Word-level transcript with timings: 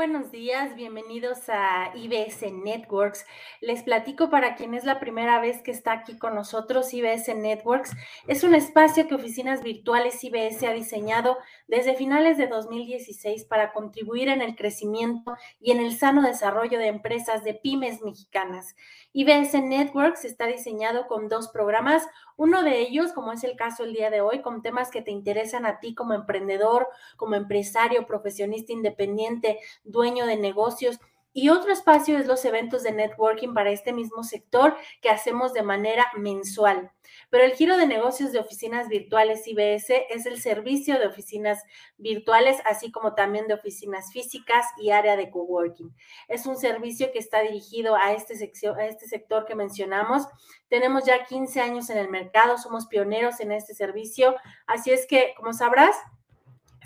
Buenos 0.00 0.29
días, 0.40 0.74
bienvenidos 0.74 1.50
a 1.50 1.92
IBS 1.94 2.50
Networks. 2.50 3.26
Les 3.60 3.82
platico 3.82 4.30
para 4.30 4.54
quien 4.54 4.72
es 4.72 4.84
la 4.84 4.98
primera 4.98 5.38
vez 5.38 5.60
que 5.60 5.70
está 5.70 5.92
aquí 5.92 6.16
con 6.16 6.34
nosotros, 6.34 6.94
IBS 6.94 7.36
Networks 7.36 7.90
es 8.26 8.42
un 8.42 8.54
espacio 8.54 9.06
que 9.06 9.14
Oficinas 9.14 9.62
Virtuales 9.62 10.24
IBS 10.24 10.62
ha 10.62 10.72
diseñado 10.72 11.36
desde 11.68 11.94
finales 11.94 12.38
de 12.38 12.46
2016 12.46 13.44
para 13.44 13.74
contribuir 13.74 14.30
en 14.30 14.40
el 14.40 14.56
crecimiento 14.56 15.34
y 15.60 15.72
en 15.72 15.80
el 15.80 15.94
sano 15.94 16.22
desarrollo 16.22 16.78
de 16.78 16.86
empresas 16.86 17.44
de 17.44 17.52
pymes 17.52 18.00
mexicanas. 18.00 18.74
IBS 19.12 19.60
Networks 19.62 20.24
está 20.24 20.46
diseñado 20.46 21.06
con 21.06 21.28
dos 21.28 21.48
programas, 21.48 22.08
uno 22.36 22.62
de 22.62 22.80
ellos, 22.80 23.12
como 23.12 23.32
es 23.32 23.44
el 23.44 23.54
caso 23.54 23.84
el 23.84 23.92
día 23.92 24.08
de 24.08 24.22
hoy, 24.22 24.40
con 24.40 24.62
temas 24.62 24.90
que 24.90 25.02
te 25.02 25.10
interesan 25.10 25.66
a 25.66 25.80
ti 25.80 25.94
como 25.94 26.14
emprendedor, 26.14 26.88
como 27.18 27.34
empresario, 27.34 28.06
profesionista 28.06 28.72
independiente, 28.72 29.58
dueño 29.84 30.24
de 30.24 30.29
negocios. 30.36 30.98
Y 31.32 31.48
otro 31.48 31.72
espacio 31.72 32.18
es 32.18 32.26
los 32.26 32.44
eventos 32.44 32.82
de 32.82 32.90
networking 32.90 33.54
para 33.54 33.70
este 33.70 33.92
mismo 33.92 34.24
sector 34.24 34.76
que 35.00 35.10
hacemos 35.10 35.52
de 35.52 35.62
manera 35.62 36.06
mensual. 36.16 36.90
Pero 37.30 37.44
el 37.44 37.52
giro 37.52 37.76
de 37.76 37.86
negocios 37.86 38.32
de 38.32 38.40
oficinas 38.40 38.88
virtuales 38.88 39.46
IBS 39.46 39.90
es 40.10 40.26
el 40.26 40.40
servicio 40.40 40.98
de 40.98 41.06
oficinas 41.06 41.62
virtuales, 41.98 42.58
así 42.64 42.90
como 42.90 43.14
también 43.14 43.46
de 43.46 43.54
oficinas 43.54 44.12
físicas 44.12 44.66
y 44.76 44.90
área 44.90 45.16
de 45.16 45.30
coworking. 45.30 45.94
Es 46.26 46.46
un 46.46 46.56
servicio 46.56 47.12
que 47.12 47.20
está 47.20 47.42
dirigido 47.42 47.94
a 47.94 48.12
este, 48.12 48.34
a 48.34 48.86
este 48.86 49.06
sector 49.06 49.46
que 49.46 49.54
mencionamos. 49.54 50.26
Tenemos 50.68 51.04
ya 51.04 51.24
15 51.24 51.60
años 51.60 51.90
en 51.90 51.98
el 51.98 52.08
mercado, 52.08 52.58
somos 52.58 52.86
pioneros 52.86 53.38
en 53.38 53.52
este 53.52 53.74
servicio, 53.74 54.34
así 54.66 54.90
es 54.90 55.06
que, 55.06 55.34
como 55.36 55.52
sabrás, 55.52 55.96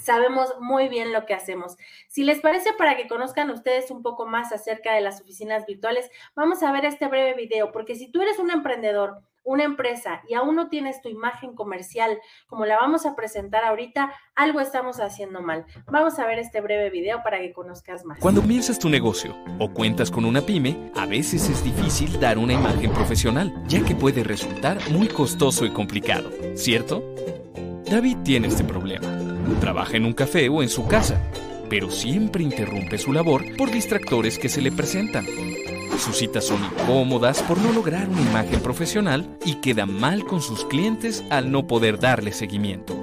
sabemos 0.00 0.54
muy 0.60 0.88
bien 0.88 1.12
lo 1.12 1.26
que 1.26 1.34
hacemos. 1.34 1.76
Si 2.08 2.24
les 2.24 2.40
parece, 2.40 2.72
para 2.72 2.96
que 2.96 3.08
conozcan 3.08 3.50
ustedes 3.50 3.90
un 3.90 4.02
poco 4.02 4.26
más 4.26 4.52
acerca 4.52 4.94
de 4.94 5.00
las 5.00 5.20
oficinas 5.20 5.66
virtuales, 5.66 6.10
vamos 6.34 6.62
a 6.62 6.72
ver 6.72 6.84
este 6.84 7.08
breve 7.08 7.34
video, 7.34 7.72
porque 7.72 7.94
si 7.94 8.10
tú 8.10 8.22
eres 8.22 8.38
un 8.38 8.50
emprendedor, 8.50 9.22
una 9.44 9.64
empresa 9.64 10.22
y 10.28 10.34
aún 10.34 10.56
no 10.56 10.68
tienes 10.68 11.00
tu 11.02 11.08
imagen 11.08 11.54
comercial 11.54 12.18
como 12.46 12.64
la 12.64 12.76
vamos 12.76 13.06
a 13.06 13.14
presentar 13.14 13.62
ahorita, 13.64 14.12
algo 14.34 14.60
estamos 14.60 15.00
haciendo 15.00 15.42
mal. 15.42 15.66
Vamos 15.86 16.18
a 16.18 16.26
ver 16.26 16.38
este 16.38 16.60
breve 16.60 16.90
video 16.90 17.22
para 17.22 17.38
que 17.38 17.52
conozcas 17.52 18.04
más. 18.04 18.18
Cuando 18.18 18.40
comienzas 18.40 18.78
tu 18.78 18.88
negocio 18.88 19.36
o 19.58 19.70
cuentas 19.72 20.10
con 20.10 20.24
una 20.24 20.40
pyme, 20.40 20.90
a 20.96 21.06
veces 21.06 21.48
es 21.48 21.62
difícil 21.62 22.18
dar 22.18 22.38
una 22.38 22.54
imagen 22.54 22.92
profesional, 22.92 23.52
ya 23.66 23.84
que 23.84 23.94
puede 23.94 24.24
resultar 24.24 24.78
muy 24.90 25.08
costoso 25.08 25.66
y 25.66 25.70
complicado, 25.70 26.30
¿cierto? 26.54 27.02
David 27.84 28.16
tiene 28.24 28.48
este 28.48 28.64
problema 28.64 29.33
Trabaja 29.60 29.96
en 29.96 30.04
un 30.04 30.12
café 30.12 30.48
o 30.48 30.62
en 30.62 30.68
su 30.68 30.86
casa, 30.86 31.20
pero 31.68 31.90
siempre 31.90 32.42
interrumpe 32.42 32.98
su 32.98 33.12
labor 33.12 33.44
por 33.56 33.70
distractores 33.70 34.38
que 34.38 34.48
se 34.48 34.60
le 34.60 34.72
presentan. 34.72 35.26
Sus 35.98 36.18
citas 36.18 36.44
son 36.44 36.58
incómodas 36.64 37.42
por 37.42 37.58
no 37.58 37.72
lograr 37.72 38.08
una 38.08 38.20
imagen 38.20 38.60
profesional 38.60 39.38
y 39.44 39.56
queda 39.56 39.86
mal 39.86 40.24
con 40.24 40.42
sus 40.42 40.64
clientes 40.64 41.24
al 41.30 41.50
no 41.50 41.66
poder 41.66 41.98
darle 41.98 42.32
seguimiento. 42.32 42.94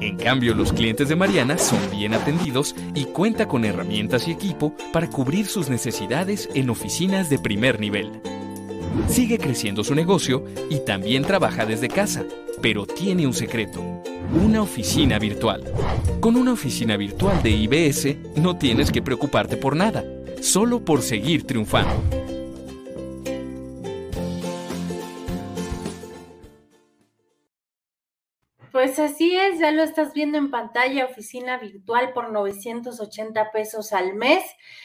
En 0.00 0.16
cambio, 0.16 0.54
los 0.54 0.72
clientes 0.72 1.08
de 1.08 1.16
Mariana 1.16 1.58
son 1.58 1.78
bien 1.90 2.14
atendidos 2.14 2.74
y 2.94 3.04
cuenta 3.06 3.48
con 3.48 3.64
herramientas 3.64 4.28
y 4.28 4.32
equipo 4.32 4.74
para 4.92 5.10
cubrir 5.10 5.46
sus 5.46 5.68
necesidades 5.68 6.48
en 6.54 6.70
oficinas 6.70 7.28
de 7.30 7.38
primer 7.38 7.80
nivel. 7.80 8.20
Sigue 9.08 9.38
creciendo 9.38 9.84
su 9.84 9.94
negocio 9.94 10.44
y 10.70 10.80
también 10.80 11.24
trabaja 11.24 11.66
desde 11.66 11.88
casa, 11.88 12.24
pero 12.62 12.86
tiene 12.86 13.26
un 13.26 13.34
secreto 13.34 13.82
una 14.34 14.62
oficina 14.62 15.18
virtual. 15.18 15.64
Con 16.20 16.36
una 16.36 16.52
oficina 16.52 16.96
virtual 16.96 17.42
de 17.42 17.50
IBS 17.50 18.16
no 18.36 18.56
tienes 18.56 18.92
que 18.92 19.02
preocuparte 19.02 19.56
por 19.56 19.74
nada, 19.76 20.04
solo 20.40 20.84
por 20.84 21.02
seguir 21.02 21.46
triunfando. 21.46 22.27
Pues 28.88 29.00
así 29.00 29.36
es, 29.36 29.58
ya 29.58 29.70
lo 29.70 29.82
estás 29.82 30.14
viendo 30.14 30.38
en 30.38 30.50
pantalla, 30.50 31.04
oficina 31.04 31.58
virtual 31.58 32.14
por 32.14 32.32
980 32.32 33.52
pesos 33.52 33.92
al 33.92 34.14
mes. 34.14 34.42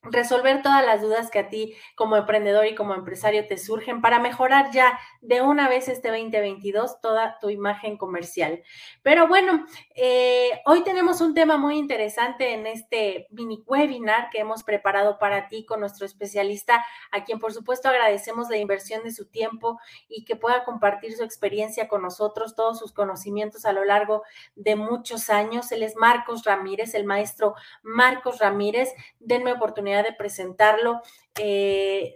resolver 0.02 0.62
todas 0.62 0.84
las 0.84 1.02
dudas 1.02 1.30
que 1.30 1.40
a 1.40 1.48
ti 1.50 1.74
como 1.94 2.16
emprendedor 2.16 2.66
y 2.66 2.74
como 2.74 2.94
empresario 2.94 3.46
te 3.46 3.58
surgen 3.58 4.00
para 4.00 4.18
mejorar 4.18 4.70
ya 4.72 4.98
de 5.20 5.42
una 5.42 5.68
vez 5.68 5.88
este 5.88 6.08
2022 6.08 7.00
toda 7.02 7.38
tu 7.38 7.50
imagen 7.50 7.98
comercial. 7.98 8.62
Pero 9.02 9.28
bueno, 9.28 9.66
eh, 9.94 10.62
hoy 10.64 10.82
tenemos 10.84 11.20
un 11.20 11.34
tema 11.34 11.58
muy 11.58 11.76
interesante 11.76 12.54
en 12.54 12.66
este 12.66 13.26
mini 13.30 13.62
webinar 13.66 14.30
que 14.30 14.38
hemos 14.38 14.62
preparado 14.62 15.18
para 15.18 15.48
ti 15.48 15.66
con 15.66 15.80
nuestro 15.80 16.06
especialista, 16.06 16.82
a 17.12 17.24
quien 17.24 17.38
por 17.38 17.52
supuesto 17.52 17.90
agradecemos 17.90 18.48
la 18.48 18.56
inversión 18.56 19.04
de 19.04 19.12
su 19.12 19.26
tiempo 19.26 19.78
y 20.08 20.24
que 20.24 20.34
pueda 20.34 20.64
compartir 20.64 21.14
su 21.14 21.24
experiencia 21.24 21.88
con 21.88 22.00
nosotros, 22.00 22.54
todos 22.54 22.78
sus 22.78 22.92
conocimientos 22.92 23.66
a 23.66 23.72
lo 23.72 23.84
largo 23.84 24.22
de 24.56 24.76
muchos 24.76 25.28
años. 25.28 25.70
Él 25.72 25.82
es 25.82 25.94
Marcos 25.96 26.44
Ramírez, 26.44 26.94
el 26.94 27.04
maestro 27.04 27.54
Marcos 27.82 28.38
Ramírez. 28.38 28.94
Denme 29.18 29.52
oportunidad 29.52 29.89
de 29.98 30.12
presentarlo. 30.12 31.02
Eh, 31.38 32.14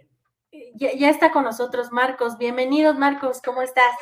ya, 0.75 1.09
está 1.09 1.31
con 1.31 1.43
nosotros 1.43 1.91
Marcos. 1.91 2.37
Bienvenidos, 2.37 2.97
Marcos, 2.97 3.41
¿cómo 3.43 3.61
estás? 3.61 3.93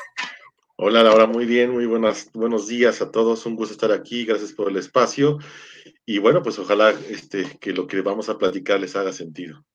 Hola, 0.75 1.04
Laura, 1.04 1.25
muy 1.25 1.46
bien, 1.46 1.72
muy 1.72 1.86
buenas, 1.86 2.31
buenos 2.34 2.68
días 2.68 3.02
a 3.02 3.12
todos. 3.12 3.46
Un 3.46 3.56
gusto 3.56 3.74
estar 3.74 3.92
aquí, 3.92 4.25
gracias 4.25 4.54
por 4.54 4.70
el 4.70 4.78
espacio. 4.78 5.40
Y 6.06 6.20
bueno, 6.20 6.44
pues 6.44 6.60
ojalá 6.60 6.92
este, 7.10 7.58
que 7.60 7.74
lo 7.74 7.88
que 7.88 8.02
vamos 8.02 8.30
a 8.30 8.38
platicar 8.38 8.80
les 8.80 8.96
haga 8.96 9.12
sentido. 9.12 9.66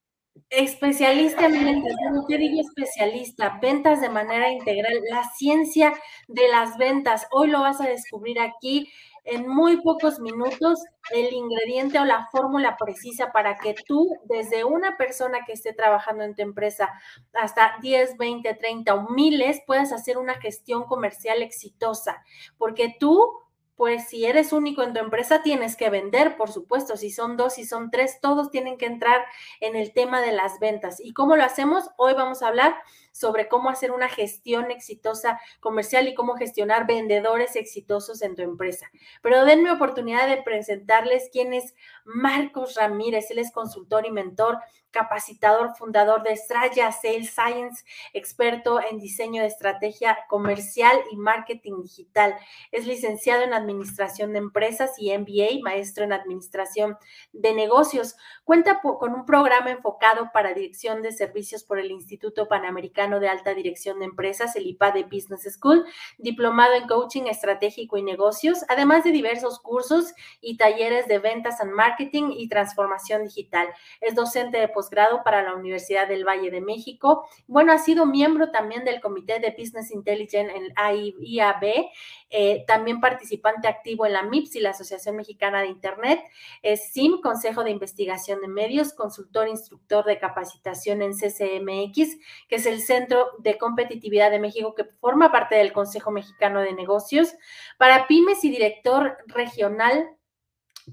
Especialista 0.50 1.46
en 1.46 1.64
ventas, 1.64 1.92
¿qué 2.28 2.38
digo 2.38 2.60
especialista? 2.60 3.58
Ventas 3.60 4.00
de 4.00 4.08
manera 4.08 4.50
integral, 4.50 4.94
la 5.10 5.24
ciencia 5.36 5.92
de 6.26 6.48
las 6.48 6.76
ventas. 6.76 7.26
Hoy 7.30 7.48
lo 7.48 7.60
vas 7.60 7.80
a 7.80 7.88
descubrir 7.88 8.38
aquí 8.40 8.90
en 9.24 9.48
muy 9.48 9.80
pocos 9.82 10.20
minutos 10.20 10.80
el 11.10 11.32
ingrediente 11.32 11.98
o 11.98 12.04
la 12.04 12.28
fórmula 12.30 12.76
precisa 12.76 13.30
para 13.32 13.56
que 13.58 13.74
tú, 13.86 14.08
desde 14.24 14.64
una 14.64 14.96
persona 14.96 15.40
que 15.46 15.52
esté 15.52 15.72
trabajando 15.72 16.24
en 16.24 16.34
tu 16.34 16.42
empresa 16.42 16.90
hasta 17.34 17.76
10, 17.82 18.16
20, 18.16 18.54
30 18.54 18.94
o 18.94 19.10
miles, 19.10 19.60
puedas 19.66 19.92
hacer 19.92 20.18
una 20.18 20.34
gestión 20.34 20.84
comercial 20.84 21.42
exitosa, 21.42 22.22
porque 22.56 22.96
tú 22.98 23.30
pues 23.78 24.08
si 24.08 24.26
eres 24.26 24.52
único 24.52 24.82
en 24.82 24.92
tu 24.92 24.98
empresa, 24.98 25.40
tienes 25.44 25.76
que 25.76 25.88
vender, 25.88 26.36
por 26.36 26.50
supuesto. 26.50 26.96
Si 26.96 27.12
son 27.12 27.36
dos, 27.36 27.54
si 27.54 27.64
son 27.64 27.92
tres, 27.92 28.18
todos 28.20 28.50
tienen 28.50 28.76
que 28.76 28.86
entrar 28.86 29.24
en 29.60 29.76
el 29.76 29.92
tema 29.92 30.20
de 30.20 30.32
las 30.32 30.58
ventas. 30.58 30.98
¿Y 30.98 31.12
cómo 31.12 31.36
lo 31.36 31.44
hacemos? 31.44 31.88
Hoy 31.96 32.12
vamos 32.14 32.42
a 32.42 32.48
hablar 32.48 32.74
sobre 33.18 33.48
cómo 33.48 33.68
hacer 33.68 33.90
una 33.90 34.08
gestión 34.08 34.70
exitosa 34.70 35.40
comercial 35.60 36.06
y 36.06 36.14
cómo 36.14 36.34
gestionar 36.36 36.86
vendedores 36.86 37.56
exitosos 37.56 38.22
en 38.22 38.36
tu 38.36 38.42
empresa. 38.42 38.86
Pero 39.22 39.44
denme 39.44 39.72
oportunidad 39.72 40.28
de 40.28 40.42
presentarles 40.42 41.28
quién 41.32 41.52
es 41.52 41.74
Marcos 42.04 42.74
Ramírez. 42.76 43.30
Él 43.30 43.40
es 43.40 43.50
consultor 43.50 44.06
y 44.06 44.12
mentor, 44.12 44.58
capacitador, 44.90 45.74
fundador 45.76 46.22
de 46.22 46.36
Straya 46.36 46.92
Sales 46.92 47.30
Science, 47.30 47.84
experto 48.12 48.80
en 48.80 48.98
diseño 48.98 49.42
de 49.42 49.48
estrategia 49.48 50.18
comercial 50.28 50.96
y 51.10 51.16
marketing 51.16 51.82
digital. 51.82 52.34
Es 52.72 52.86
licenciado 52.86 53.42
en 53.42 53.52
administración 53.52 54.32
de 54.32 54.38
empresas 54.38 54.92
y 54.98 55.16
MBA, 55.16 55.62
maestro 55.62 56.04
en 56.04 56.12
administración 56.12 56.96
de 57.32 57.52
negocios. 57.54 58.16
Cuenta 58.44 58.80
con 58.80 59.14
un 59.14 59.26
programa 59.26 59.70
enfocado 59.70 60.30
para 60.32 60.54
dirección 60.54 61.02
de 61.02 61.12
servicios 61.12 61.64
por 61.64 61.78
el 61.78 61.90
Instituto 61.90 62.48
Panamericano 62.48 63.07
de 63.08 63.28
Alta 63.28 63.54
Dirección 63.54 63.98
de 63.98 64.04
Empresas, 64.04 64.54
el 64.56 64.66
IPA 64.66 64.92
de 64.92 65.04
Business 65.04 65.48
School, 65.50 65.84
diplomado 66.18 66.74
en 66.74 66.86
coaching 66.86 67.22
estratégico 67.24 67.96
y 67.96 68.02
negocios, 68.02 68.64
además 68.68 69.04
de 69.04 69.10
diversos 69.10 69.58
cursos 69.60 70.12
y 70.40 70.58
talleres 70.58 71.08
de 71.08 71.18
ventas 71.18 71.60
and 71.60 71.72
marketing 71.72 72.32
y 72.36 72.48
transformación 72.48 73.24
digital. 73.24 73.68
Es 74.00 74.14
docente 74.14 74.58
de 74.58 74.68
posgrado 74.68 75.22
para 75.24 75.42
la 75.42 75.54
Universidad 75.54 76.06
del 76.06 76.24
Valle 76.24 76.50
de 76.50 76.60
México. 76.60 77.26
Bueno, 77.46 77.72
ha 77.72 77.78
sido 77.78 78.04
miembro 78.04 78.50
también 78.50 78.84
del 78.84 79.00
Comité 79.00 79.40
de 79.40 79.54
Business 79.58 79.90
Intelligence 79.90 80.52
en 80.54 80.72
IAB, 81.20 81.90
eh, 82.30 82.64
también 82.66 83.00
participante 83.00 83.68
activo 83.68 84.04
en 84.04 84.12
la 84.12 84.22
MIPS 84.22 84.56
y 84.56 84.60
la 84.60 84.70
Asociación 84.70 85.16
Mexicana 85.16 85.62
de 85.62 85.68
Internet. 85.68 86.20
Es 86.62 86.92
SIM, 86.92 87.20
Consejo 87.22 87.64
de 87.64 87.70
Investigación 87.70 88.40
de 88.40 88.48
Medios, 88.48 88.92
consultor 88.92 89.48
instructor 89.48 90.04
de 90.04 90.18
capacitación 90.18 91.02
en 91.02 91.12
CCMX, 91.12 92.18
que 92.48 92.56
es 92.56 92.66
el 92.66 92.82
Centro 92.88 93.28
de 93.38 93.58
Competitividad 93.58 94.30
de 94.30 94.40
México, 94.40 94.74
que 94.74 94.84
forma 94.84 95.30
parte 95.30 95.56
del 95.56 95.74
Consejo 95.74 96.10
Mexicano 96.10 96.62
de 96.62 96.72
Negocios, 96.72 97.34
para 97.76 98.06
pymes 98.06 98.42
y 98.44 98.50
director 98.50 99.18
regional 99.26 100.08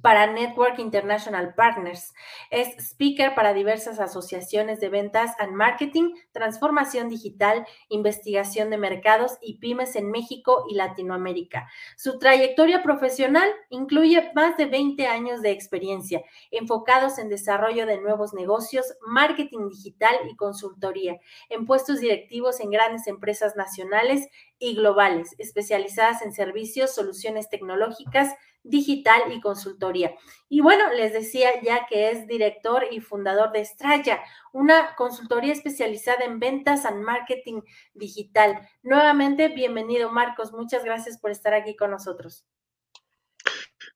para 0.01 0.27
Network 0.27 0.79
International 0.79 1.53
Partners. 1.55 2.13
Es 2.49 2.75
speaker 2.77 3.35
para 3.35 3.53
diversas 3.53 3.99
asociaciones 3.99 4.79
de 4.79 4.89
ventas 4.89 5.31
and 5.39 5.53
marketing, 5.53 6.15
transformación 6.31 7.09
digital, 7.09 7.65
investigación 7.89 8.69
de 8.69 8.77
mercados 8.77 9.37
y 9.41 9.59
pymes 9.59 9.95
en 9.95 10.11
México 10.11 10.65
y 10.69 10.75
Latinoamérica. 10.75 11.69
Su 11.97 12.19
trayectoria 12.19 12.83
profesional 12.83 13.49
incluye 13.69 14.31
más 14.33 14.57
de 14.57 14.65
20 14.65 15.07
años 15.07 15.41
de 15.41 15.51
experiencia 15.51 16.23
enfocados 16.51 17.17
en 17.19 17.29
desarrollo 17.29 17.85
de 17.85 17.99
nuevos 17.99 18.33
negocios, 18.33 18.93
marketing 19.05 19.69
digital 19.69 20.15
y 20.29 20.35
consultoría, 20.35 21.19
en 21.49 21.65
puestos 21.65 21.99
directivos 21.99 22.59
en 22.59 22.71
grandes 22.71 23.07
empresas 23.07 23.55
nacionales 23.55 24.27
y 24.59 24.75
globales, 24.75 25.35
especializadas 25.37 26.21
en 26.21 26.33
servicios, 26.33 26.95
soluciones 26.95 27.49
tecnológicas, 27.49 28.33
digital 28.65 29.31
y 29.31 29.39
consultoría. 29.39 30.15
Y 30.49 30.61
bueno, 30.61 30.91
les 30.93 31.13
decía 31.13 31.49
ya 31.61 31.85
que 31.87 32.09
es 32.09 32.27
director 32.27 32.83
y 32.91 32.99
fundador 32.99 33.51
de 33.51 33.63
Straya, 33.63 34.21
una 34.51 34.95
consultoría 34.95 35.53
especializada 35.53 36.25
en 36.25 36.39
ventas 36.39 36.85
and 36.85 37.03
marketing 37.03 37.61
digital. 37.93 38.67
Nuevamente, 38.83 39.47
bienvenido 39.49 40.11
Marcos, 40.11 40.51
muchas 40.51 40.83
gracias 40.83 41.17
por 41.19 41.31
estar 41.31 41.53
aquí 41.53 41.75
con 41.75 41.91
nosotros. 41.91 42.45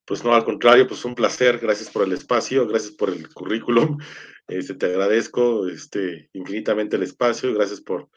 Pues 0.06 0.24
no, 0.24 0.34
al 0.34 0.46
contrario, 0.46 0.88
pues 0.88 1.06
un 1.06 1.16
placer, 1.16 1.60
gracias 1.60 1.90
por 1.90 2.04
el 2.04 2.14
espacio, 2.14 2.68
gracias 2.68 2.94
por 2.94 3.10
el 3.10 3.32
currículum, 3.34 3.98
este, 4.48 4.76
te 4.76 4.86
agradezco 4.88 5.68
este, 5.68 6.30
infinitamente 6.34 6.96
el 6.96 7.04
espacio, 7.04 7.54
gracias 7.54 7.82
por, 7.82 8.10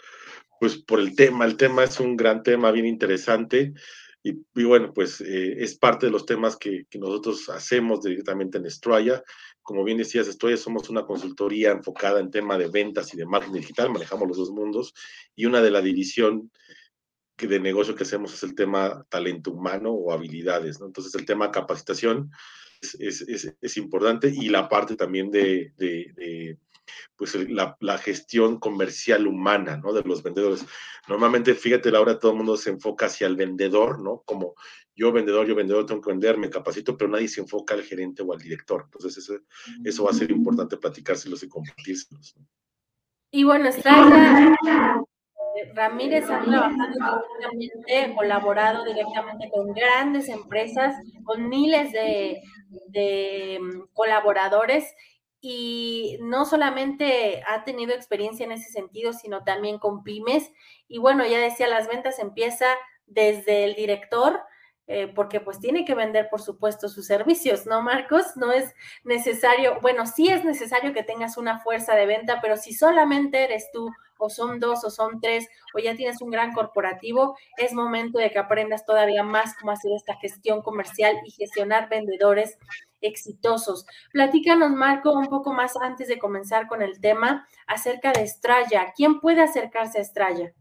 pues, 0.61 0.77
por 0.77 1.01
el 1.01 1.15
tema, 1.15 1.45
el 1.45 1.57
tema 1.57 1.85
es 1.85 2.01
un 2.01 2.17
gran 2.17 2.43
tema, 2.43 2.71
bien 2.71 2.87
interesante, 2.87 3.75
y, 4.25 4.65
bueno, 4.65 4.93
pues 4.95 5.21
eh, 5.21 5.57
es 5.59 5.77
parte 5.77 6.07
de 6.07 6.13
los 6.13 6.25
temas 6.25 6.57
que, 6.57 6.87
nosotros 6.95 7.49
hacemos 7.49 8.03
directamente 8.03 8.59
en 8.59 8.67
Estrella. 8.67 9.23
Como 9.63 9.83
bien 9.83 9.99
decías, 9.99 10.29
Estrella 10.29 10.57
somos 10.57 10.89
una 10.91 11.05
consultoría 11.05 11.73
enfocada 11.73 12.21
en 12.21 12.31
tema 12.31 12.57
de 12.57 12.69
ventas 12.69 13.13
y 13.13 13.17
de 13.17 13.27
marketing 13.27 13.61
digital, 13.61 13.91
manejamos 13.91 14.29
los 14.29 14.37
dos 14.37 14.51
mundos, 14.51 14.95
y 15.35 15.47
una 15.47 15.61
de 15.61 15.73
la 15.73 15.81
división 15.81 16.53
que 17.37 17.49
de 17.49 17.59
negocio 17.59 17.97
que 17.97 18.05
hacemos 18.05 18.35
es 18.35 18.43
el 18.45 18.55
tema 18.55 19.05
talento 19.09 19.51
humano 19.51 19.91
o 19.91 20.13
habilidades. 20.13 20.81
Entonces 20.81 21.15
el 21.17 21.27
tema 21.27 21.51
capacitación 21.51 22.31
es, 22.81 23.23
es, 23.23 23.55
es, 23.61 23.77
importante 23.77 24.29
y 24.29 24.49
la 24.49 24.69
parte 24.69 24.95
también 24.97 25.31
de 25.31 25.73
pues 27.17 27.35
la, 27.51 27.77
la, 27.81 27.99
gestión 27.99 28.59
comercial 28.59 29.27
humana, 29.27 29.77
¿no? 29.77 29.93
De 29.93 30.03
los 30.03 30.23
vendedores. 30.23 30.65
Normalmente, 31.09 31.55
fíjate, 31.55 31.91
Laura, 31.91 32.19
todo 32.19 32.33
el 32.33 32.39
mundo 32.39 32.57
se 32.57 32.71
enfoca 32.71 33.07
hacia 33.07 33.27
el 33.27 33.37
vendedor, 33.37 34.01
¿no? 34.01 34.23
Como 34.25 34.55
yo 34.95 35.13
vendedor, 35.13 35.47
yo 35.47 35.55
vendedor, 35.55 35.87
tengo 35.87 36.01
que 36.01 36.11
vender, 36.11 36.37
me 36.39 36.51
capacito, 36.51 36.97
pero 36.97 37.11
nadie 37.11 37.29
se 37.29 37.41
enfoca 37.41 37.75
al 37.75 37.83
gerente 37.83 38.23
o 38.23 38.33
al 38.33 38.39
director. 38.39 38.83
Entonces, 38.85 39.17
eso, 39.19 39.35
eso 39.85 40.05
va 40.05 40.11
a 40.11 40.15
ser 40.15 40.31
importante 40.31 40.77
platicárselos 40.77 41.43
y 41.43 41.49
compartírselos. 41.49 42.35
Y 43.31 43.45
bueno, 43.45 43.69
está 43.69 43.91
Ramírez 45.75 46.25
ha 46.29 46.41
trabajado 46.43 47.25
directamente, 47.59 48.15
colaborado 48.15 48.85
directamente 48.85 49.51
con 49.51 49.73
grandes 49.73 50.29
empresas, 50.29 50.95
con 51.25 51.49
miles 51.49 51.93
de, 51.93 52.43
de 52.89 53.61
colaboradores 53.93 54.85
y 55.45 56.19
no 56.21 56.45
solamente 56.45 57.43
ha 57.49 57.65
tenido 57.65 57.93
experiencia 57.93 58.47
en 58.47 58.53
ese 58.53 58.71
sentido, 58.71 59.13
sino 59.13 59.43
también 59.43 59.81
con 59.81 60.05
pymes. 60.05 60.53
Y 60.87 60.99
bueno, 60.99 61.27
ya 61.27 61.41
decía, 61.41 61.67
las 61.67 61.89
ventas 61.89 62.21
empieza 62.21 62.67
desde 63.07 63.65
el 63.65 63.75
director, 63.75 64.41
eh, 64.87 65.09
porque 65.09 65.41
pues 65.41 65.59
tiene 65.59 65.85
que 65.85 65.97
vender, 65.97 66.29
por 66.31 66.41
supuesto, 66.41 66.89
sus 66.89 67.09
servicios, 67.09 67.67
¿no, 67.67 67.83
Marcos? 67.83 68.37
No 68.37 68.53
es 68.53 68.73
necesario, 69.03 69.81
bueno, 69.83 70.07
sí 70.07 70.29
es 70.29 70.45
necesario 70.45 70.93
que 70.93 71.03
tengas 71.03 71.37
una 71.37 71.59
fuerza 71.59 71.97
de 71.97 72.07
venta, 72.07 72.41
pero 72.41 72.57
si 72.57 72.73
solamente 72.73 73.43
eres 73.43 73.69
tú, 73.73 73.91
o 74.23 74.31
son 74.31 74.61
dos, 74.61 74.85
o 74.85 74.91
son 74.91 75.21
tres, 75.21 75.49
o 75.75 75.79
ya 75.79 75.97
tienes 75.97 76.21
un 76.23 76.31
gran 76.31 76.53
corporativo, 76.53 77.37
es 77.57 77.73
momento 77.73 78.19
de 78.19 78.31
que 78.31 78.39
aprendas 78.39 78.85
todavía 78.85 79.23
más 79.23 79.55
cómo 79.59 79.73
hacer 79.73 79.93
esta 79.93 80.17
gestión 80.17 80.63
comercial 80.63 81.17
y 81.27 81.31
gestionar 81.31 81.89
vendedores 81.89 82.57
exitosos. 83.01 83.85
Platícanos, 84.13 84.71
Marco, 84.71 85.13
un 85.13 85.27
poco 85.27 85.53
más 85.53 85.77
antes 85.77 86.09
de 86.09 86.19
comenzar 86.19 86.69
con 86.69 86.83
el 86.83 87.01
tema 87.01 87.47
acerca 87.67 88.13
de 88.13 88.23
Estrella. 88.23 88.93
¿Quién 88.97 89.21
puede 89.21 89.43
acercarse 89.43 89.99
a 89.99 90.03
Estrella? 90.03 90.53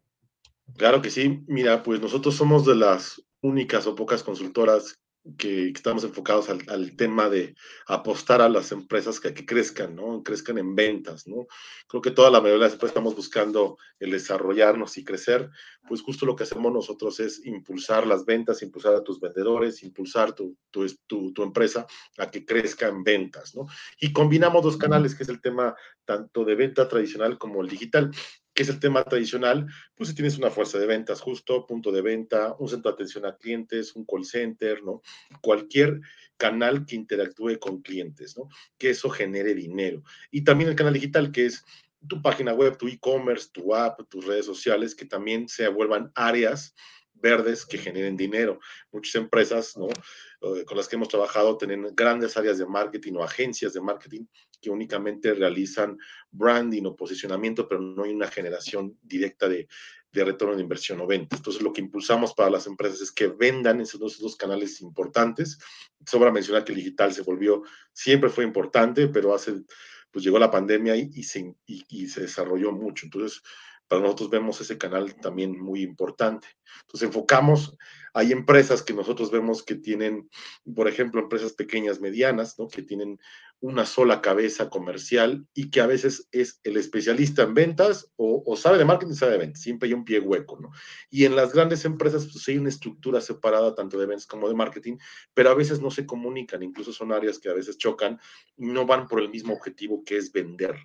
Claro 0.77 1.01
que 1.01 1.10
sí. 1.10 1.44
Mira, 1.48 1.84
pues 1.84 2.01
nosotros 2.01 2.36
somos 2.36 2.65
de 2.65 2.75
las 2.75 3.22
únicas 3.41 3.86
o 3.88 3.96
pocas 3.96 4.24
consultoras 4.24 5.00
que, 5.38 5.70
estamos 5.70 6.04
enfocados 6.04 6.50
al, 6.50 6.96
tema 6.96 7.30
de 7.30 7.56
apostar 7.88 8.42
a 8.42 8.50
las 8.50 8.72
empresas 8.72 9.20
que, 9.20 9.34
que, 9.34 9.46
crezcan, 9.46 9.96
¿no? 9.96 10.24
Crezcan 10.24 10.58
en 10.58 10.75
ventas, 10.75 11.28
¿no? 11.28 11.48
Creo 11.88 12.01
que 12.01 12.12
toda 12.12 12.32
la 12.32 12.40
mayoría 12.40 12.60
de 12.60 12.66
las 12.66 12.74
empresas 12.74 12.92
estamos 12.92 13.16
buscando 13.16 13.78
el 14.00 14.12
desarrollarnos 14.12 14.98
y 14.98 15.04
crecer, 15.04 15.50
pues 15.88 16.01
justo 16.01 16.25
lo 16.25 16.36
que 16.36 16.44
hacemos 16.44 16.74
nosotros 16.74 17.20
es 17.20 17.46
impulsar 17.46 18.08
las 18.08 18.25
ventas, 18.25 18.62
impulsar 18.62 18.96
a 18.96 19.04
tus 19.04 19.20
vendedores, 19.20 19.84
impulsar 19.84 20.34
tu, 20.34 20.58
tu, 20.72 20.86
tu, 21.08 21.34
tu 21.34 21.44
empresa 21.44 21.86
a 22.18 22.30
que 22.30 22.46
crezca 22.46 22.88
en 22.88 23.04
ventas, 23.04 23.56
¿no? 23.56 23.68
Y 24.00 24.12
combinamos 24.12 24.63
dos 24.63 24.78
canales, 24.78 25.16
que 25.16 25.24
es 25.24 25.30
el 25.30 25.42
tema 25.42 25.75
tanto 26.06 26.44
de 26.44 26.56
venta 26.56 26.88
tradicional 26.88 27.38
como 27.38 27.62
el 27.62 27.70
digital 27.70 28.12
que 28.53 28.63
es 28.63 28.70
el 28.70 28.79
tema 28.79 29.03
tradicional, 29.03 29.67
pues 29.96 30.10
si 30.10 30.15
tienes 30.15 30.38
una 30.38 30.51
fuerza 30.51 30.77
de 30.77 30.86
ventas 30.86 31.22
justo, 31.22 31.65
punto 31.65 31.91
de 31.91 32.01
venta, 32.01 32.55
un 32.60 32.67
centro 32.67 32.91
de 32.91 32.96
atención 32.96 33.25
a 33.25 33.38
clientes, 33.38 33.96
un 33.96 34.05
call 34.05 34.25
center, 34.25 34.84
¿no? 34.84 35.01
Cualquier 35.41 36.01
canal 36.38 36.86
que 36.86 36.96
interactúe 36.96 37.60
con 37.60 37.81
clientes, 37.81 38.38
¿no? 38.38 38.50
Que 38.77 38.89
eso 38.89 39.10
genere 39.10 39.53
dinero. 39.53 40.03
Y 40.31 40.43
también 40.43 40.70
el 40.70 40.75
canal 40.75 40.93
digital, 40.93 41.31
que 41.31 41.46
es 41.46 41.63
tu 42.08 42.22
página 42.22 42.53
web, 42.53 42.77
tu 42.77 42.88
e-commerce, 42.88 43.50
tu 43.51 43.75
app, 43.75 44.01
tus 44.10 44.25
redes 44.25 44.46
sociales, 44.46 44.96
que 44.96 45.05
también 45.05 45.48
se 45.48 45.67
vuelvan 45.67 46.12
áreas 46.15 46.74
verdes 47.22 47.66
que 47.66 47.78
generen 47.78 48.18
dinero. 48.18 48.60
Muchas 48.92 49.16
empresas, 49.16 49.78
¿no? 49.78 49.88
Eh, 49.88 50.66
con 50.66 50.78
las 50.78 50.88
que 50.88 50.96
hemos 50.96 51.08
trabajado 51.08 51.58
tienen 51.58 51.88
grandes 51.96 52.36
áreas 52.36 52.58
de 52.58 52.66
marketing 52.66 53.13
o 53.13 53.24
agencias 53.24 53.74
de 53.74 53.82
marketing 53.82 54.25
que 54.60 54.70
únicamente 54.70 55.34
realizan 55.34 55.98
branding 56.32 56.84
o 56.86 56.96
posicionamiento, 56.96 57.68
pero 57.68 57.82
no 57.82 58.04
hay 58.04 58.12
una 58.12 58.28
generación 58.28 58.98
directa 59.01 59.48
de, 59.48 59.68
de 60.12 60.25
retorno 60.25 60.56
de 60.56 60.62
inversión 60.62 61.00
o 61.01 61.08
venta. 61.08 61.36
Entonces, 61.36 61.62
lo 61.62 61.72
que 61.72 61.82
impulsamos 61.82 62.34
para 62.34 62.50
las 62.50 62.68
empresas 62.68 63.01
es 63.01 63.12
que 63.12 63.28
vendan 63.28 63.82
esos 63.82 64.20
dos, 64.20 64.36
canales 64.36 64.82
importantes. 64.82 65.58
Sobra 66.06 66.32
mencionar 66.32 66.63
que 66.63 66.74
el 66.74 66.80
digital 66.80 67.13
se 67.13 67.22
volvió, 67.22 67.63
siempre 67.94 68.30
fue 68.30 68.44
importante, 68.44 69.08
pero 69.08 69.34
hace, 69.34 69.63
pues 70.12 70.25
llegó 70.25 70.38
la 70.40 70.51
pandemia 70.51 70.96
y, 70.96 71.10
y, 71.13 71.24
se, 71.24 71.54
y, 71.66 71.86
y 71.88 72.08
se 72.08 72.22
desarrolló 72.22 72.72
mucho. 72.72 73.06
Entonces, 73.06 73.42
para 73.91 74.03
nosotros 74.03 74.29
vemos 74.29 74.62
ese 74.62 74.77
canal 74.77 75.15
también 75.15 75.60
muy 75.60 75.81
importante. 75.81 76.48
Entonces 76.83 77.10
enfocamos, 77.10 77.77
hay 78.13 78.31
empresas 78.31 78.83
que 78.83 78.93
nosotros 78.93 79.31
vemos 79.31 79.63
que 79.63 79.75
tienen, 79.75 80.29
por 80.74 80.88
ejemplo, 80.88 81.19
empresas 81.19 81.51
pequeñas, 81.51 82.00
medianas, 82.00 82.57
¿no? 82.57 82.69
que 82.69 82.83
tienen 82.83 83.19
una 83.60 83.86
sola 83.86 84.21
cabeza 84.21 84.69
comercial 84.69 85.45
y 85.53 85.71
que 85.71 85.81
a 85.81 85.88
veces 85.88 86.29
es 86.31 86.62
el 86.63 86.77
especialista 86.77 87.43
en 87.43 87.53
ventas 87.53 88.10
o, 88.15 88.55
sabe 88.55 88.77
de 88.77 88.86
marketing, 88.86 89.13
sabe 89.13 89.33
de 89.33 89.38
ventas, 89.39 89.62
siempre 89.62 89.89
hay 89.89 89.93
un 89.93 90.05
pie 90.05 90.21
hueco, 90.21 90.57
¿no? 90.62 90.71
Y 91.10 91.25
en 91.25 91.36
las 91.36 91.51
grandes 91.51 91.83
empresas 91.83 92.29
pues 92.31 92.48
hay 92.48 92.60
una 92.60 92.69
estructura 92.69 93.19
separada 93.19 93.75
tanto 93.75 94.00
de 94.00 94.05
ventas 94.05 94.25
como 94.25 94.48
de 94.48 94.55
marketing, 94.55 95.00
pero 95.33 95.50
a 95.50 95.53
veces 95.53 95.81
no 95.81 95.91
se 95.91 96.05
comunican, 96.05 96.63
incluso 96.63 96.93
son 96.93 97.12
áreas 97.12 97.39
que 97.39 97.50
a 97.50 97.53
veces 97.53 97.77
chocan 97.77 98.21
no 98.55 98.86
van 98.86 99.10
por 99.10 99.19
el 99.19 99.29
mismo 99.29 99.53
objetivo 99.53 100.01
que 100.05 100.15
es 100.15 100.31
vender. 100.31 100.75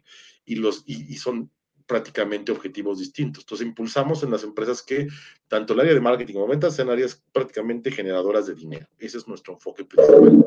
Y, 0.45 0.57
los, 0.57 0.85
y 0.87 1.17
son 1.17 1.51
prácticamente 1.87 2.53
objetivos 2.53 2.99
distintos. 2.99 3.45
Entonces, 3.45 3.67
impulsamos 3.67 4.23
en 4.23 4.31
las 4.31 4.45
empresas 4.45 4.83
que 4.83 5.09
tanto 5.49 5.73
el 5.73 5.81
área 5.81 5.95
de 5.95 6.01
marketing 6.01 6.35
como 6.35 6.49
ventas 6.49 6.75
sean 6.75 6.91
áreas 6.91 7.23
prácticamente 7.33 7.91
generadoras 7.91 8.47
de 8.47 8.55
dinero. 8.55 8.87
Ese 8.99 9.19
es 9.19 9.29
nuestro 9.29 9.55
enfoque 9.55 9.85
principal. 9.85 10.45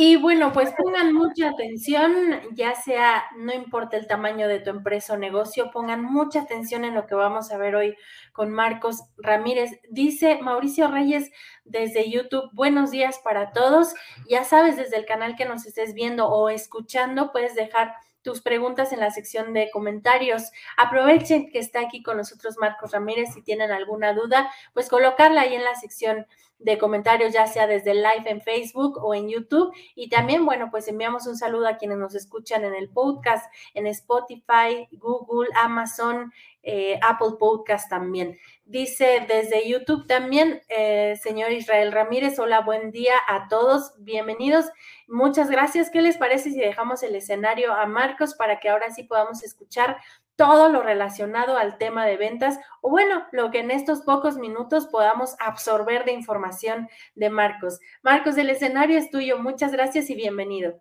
Y 0.00 0.14
bueno, 0.14 0.52
pues 0.52 0.72
pongan 0.78 1.12
mucha 1.12 1.48
atención, 1.48 2.12
ya 2.52 2.76
sea, 2.76 3.24
no 3.36 3.52
importa 3.52 3.96
el 3.96 4.06
tamaño 4.06 4.46
de 4.46 4.60
tu 4.60 4.70
empresa 4.70 5.14
o 5.14 5.16
negocio, 5.16 5.72
pongan 5.72 6.04
mucha 6.04 6.42
atención 6.42 6.84
en 6.84 6.94
lo 6.94 7.08
que 7.08 7.16
vamos 7.16 7.50
a 7.50 7.58
ver 7.58 7.74
hoy 7.74 7.96
con 8.32 8.52
Marcos 8.52 9.02
Ramírez. 9.16 9.72
Dice 9.90 10.38
Mauricio 10.40 10.86
Reyes 10.86 11.32
desde 11.64 12.08
YouTube, 12.08 12.48
buenos 12.52 12.92
días 12.92 13.18
para 13.24 13.50
todos. 13.50 13.92
Ya 14.30 14.44
sabes, 14.44 14.76
desde 14.76 14.98
el 14.98 15.04
canal 15.04 15.34
que 15.34 15.46
nos 15.46 15.66
estés 15.66 15.94
viendo 15.94 16.28
o 16.28 16.48
escuchando, 16.48 17.32
puedes 17.32 17.56
dejar 17.56 17.92
tus 18.28 18.42
preguntas 18.42 18.92
en 18.92 19.00
la 19.00 19.10
sección 19.10 19.54
de 19.54 19.70
comentarios. 19.70 20.52
Aprovechen 20.76 21.50
que 21.50 21.58
está 21.58 21.80
aquí 21.80 22.02
con 22.02 22.18
nosotros 22.18 22.58
Marcos 22.58 22.92
Ramírez. 22.92 23.32
Si 23.32 23.40
tienen 23.40 23.70
alguna 23.70 24.12
duda, 24.12 24.52
pues 24.74 24.90
colocarla 24.90 25.40
ahí 25.40 25.54
en 25.54 25.64
la 25.64 25.74
sección 25.76 26.26
de 26.58 26.78
comentarios, 26.78 27.32
ya 27.32 27.46
sea 27.46 27.66
desde 27.66 27.92
el 27.92 28.02
live 28.02 28.24
en 28.26 28.40
Facebook 28.40 28.98
o 29.02 29.14
en 29.14 29.28
YouTube. 29.28 29.72
Y 29.94 30.08
también, 30.08 30.44
bueno, 30.44 30.68
pues 30.70 30.88
enviamos 30.88 31.26
un 31.26 31.36
saludo 31.36 31.68
a 31.68 31.76
quienes 31.76 31.98
nos 31.98 32.14
escuchan 32.14 32.64
en 32.64 32.74
el 32.74 32.88
podcast, 32.90 33.52
en 33.74 33.86
Spotify, 33.86 34.88
Google, 34.92 35.48
Amazon, 35.56 36.32
eh, 36.62 36.98
Apple 37.02 37.36
Podcast 37.38 37.88
también. 37.88 38.36
Dice 38.64 39.24
desde 39.26 39.68
YouTube 39.68 40.06
también, 40.06 40.60
eh, 40.68 41.16
señor 41.22 41.52
Israel 41.52 41.92
Ramírez, 41.92 42.38
hola, 42.38 42.60
buen 42.60 42.90
día 42.90 43.14
a 43.26 43.48
todos, 43.48 43.94
bienvenidos. 43.98 44.66
Muchas 45.06 45.50
gracias. 45.50 45.88
¿Qué 45.90 46.02
les 46.02 46.18
parece 46.18 46.50
si 46.50 46.58
dejamos 46.58 47.02
el 47.02 47.14
escenario 47.14 47.72
a 47.72 47.86
Marcos 47.86 48.34
para 48.34 48.60
que 48.60 48.68
ahora 48.68 48.90
sí 48.90 49.04
podamos 49.04 49.42
escuchar 49.42 49.96
todo 50.38 50.68
lo 50.68 50.82
relacionado 50.82 51.58
al 51.58 51.78
tema 51.78 52.06
de 52.06 52.16
ventas 52.16 52.60
o 52.80 52.90
bueno, 52.90 53.26
lo 53.32 53.50
que 53.50 53.58
en 53.58 53.72
estos 53.72 54.02
pocos 54.02 54.36
minutos 54.36 54.86
podamos 54.86 55.34
absorber 55.40 56.04
de 56.04 56.12
información 56.12 56.88
de 57.16 57.28
Marcos. 57.28 57.80
Marcos, 58.04 58.38
el 58.38 58.48
escenario 58.48 58.96
es 58.98 59.10
tuyo. 59.10 59.38
Muchas 59.38 59.72
gracias 59.72 60.08
y 60.10 60.14
bienvenido. 60.14 60.80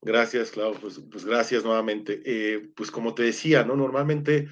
Gracias, 0.00 0.52
Clau. 0.52 0.74
Pues, 0.74 1.00
pues 1.10 1.24
gracias 1.24 1.64
nuevamente. 1.64 2.22
Eh, 2.24 2.70
pues 2.76 2.92
como 2.92 3.14
te 3.14 3.24
decía, 3.24 3.64
¿no? 3.64 3.74
Normalmente 3.74 4.48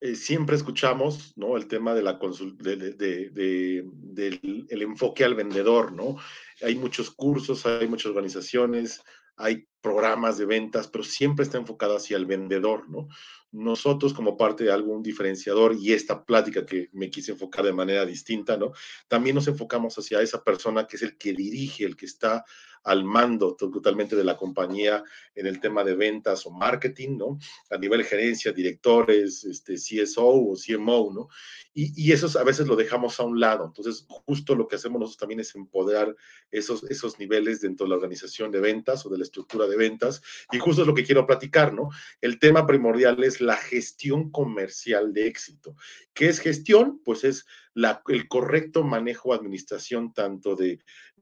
eh, 0.00 0.14
siempre 0.14 0.56
escuchamos, 0.56 1.36
¿no? 1.36 1.58
El 1.58 1.68
tema 1.68 1.94
de 1.94 2.02
la 2.02 2.18
de, 2.58 2.76
de, 2.76 3.30
de, 3.30 3.84
del 3.92 4.66
el 4.70 4.82
enfoque 4.82 5.24
al 5.24 5.34
vendedor, 5.34 5.92
¿no? 5.92 6.16
Hay 6.62 6.76
muchos 6.76 7.10
cursos, 7.10 7.66
hay 7.66 7.86
muchas 7.86 8.06
organizaciones, 8.06 9.02
hay 9.36 9.66
programas 9.80 10.36
de 10.36 10.46
ventas, 10.46 10.88
pero 10.88 11.04
siempre 11.04 11.44
está 11.44 11.58
enfocado 11.58 11.96
hacia 11.96 12.16
el 12.16 12.26
vendedor, 12.26 12.88
¿no? 12.90 13.08
Nosotros 13.52 14.12
como 14.12 14.36
parte 14.36 14.64
de 14.64 14.72
algún 14.72 15.02
diferenciador 15.02 15.76
y 15.78 15.92
esta 15.92 16.24
plática 16.24 16.66
que 16.66 16.88
me 16.92 17.08
quise 17.08 17.32
enfocar 17.32 17.64
de 17.64 17.72
manera 17.72 18.04
distinta, 18.04 18.56
¿no? 18.56 18.72
También 19.06 19.36
nos 19.36 19.46
enfocamos 19.46 19.96
hacia 19.96 20.20
esa 20.20 20.42
persona 20.42 20.86
que 20.86 20.96
es 20.96 21.02
el 21.02 21.16
que 21.16 21.32
dirige, 21.32 21.84
el 21.84 21.96
que 21.96 22.06
está 22.06 22.44
al 22.86 23.02
mando 23.04 23.56
totalmente 23.56 24.14
de 24.14 24.22
la 24.22 24.36
compañía 24.36 25.02
en 25.34 25.46
el 25.46 25.60
tema 25.60 25.82
de 25.82 25.96
ventas 25.96 26.46
o 26.46 26.52
marketing, 26.52 27.16
¿no? 27.18 27.38
A 27.70 27.78
nivel 27.78 28.04
gerencia, 28.04 28.52
directores, 28.52 29.44
este, 29.44 29.74
CSO 29.74 30.24
o 30.24 30.54
CMO, 30.54 31.12
¿no? 31.12 31.28
Y, 31.74 31.92
y 32.00 32.12
eso 32.12 32.38
a 32.38 32.44
veces 32.44 32.68
lo 32.68 32.76
dejamos 32.76 33.18
a 33.18 33.24
un 33.24 33.40
lado. 33.40 33.66
Entonces, 33.66 34.06
justo 34.08 34.54
lo 34.54 34.68
que 34.68 34.76
hacemos 34.76 35.00
nosotros 35.00 35.18
también 35.18 35.40
es 35.40 35.52
empoderar 35.56 36.14
esos, 36.52 36.84
esos 36.84 37.18
niveles 37.18 37.60
dentro 37.60 37.86
de 37.86 37.90
la 37.90 37.96
organización 37.96 38.52
de 38.52 38.60
ventas 38.60 39.04
o 39.04 39.08
de 39.08 39.18
la 39.18 39.24
estructura 39.26 39.66
de 39.66 39.76
ventas. 39.76 40.22
Y 40.50 40.58
justo 40.58 40.82
es 40.82 40.88
lo 40.88 40.94
que 40.94 41.04
quiero 41.04 41.26
platicar, 41.26 41.72
¿no? 41.72 41.90
El 42.20 42.38
tema 42.38 42.66
primordial 42.66 43.22
es 43.22 43.40
la 43.40 43.56
gestión 43.56 44.30
comercial 44.30 45.12
de 45.12 45.26
éxito. 45.26 45.76
¿Qué 46.14 46.28
es 46.28 46.40
gestión? 46.40 47.00
Pues 47.04 47.24
es 47.24 47.46
la, 47.74 48.02
el 48.08 48.28
correcto 48.28 48.82
manejo, 48.82 49.34
administración 49.34 50.12
tanto 50.12 50.56
de 50.56 50.80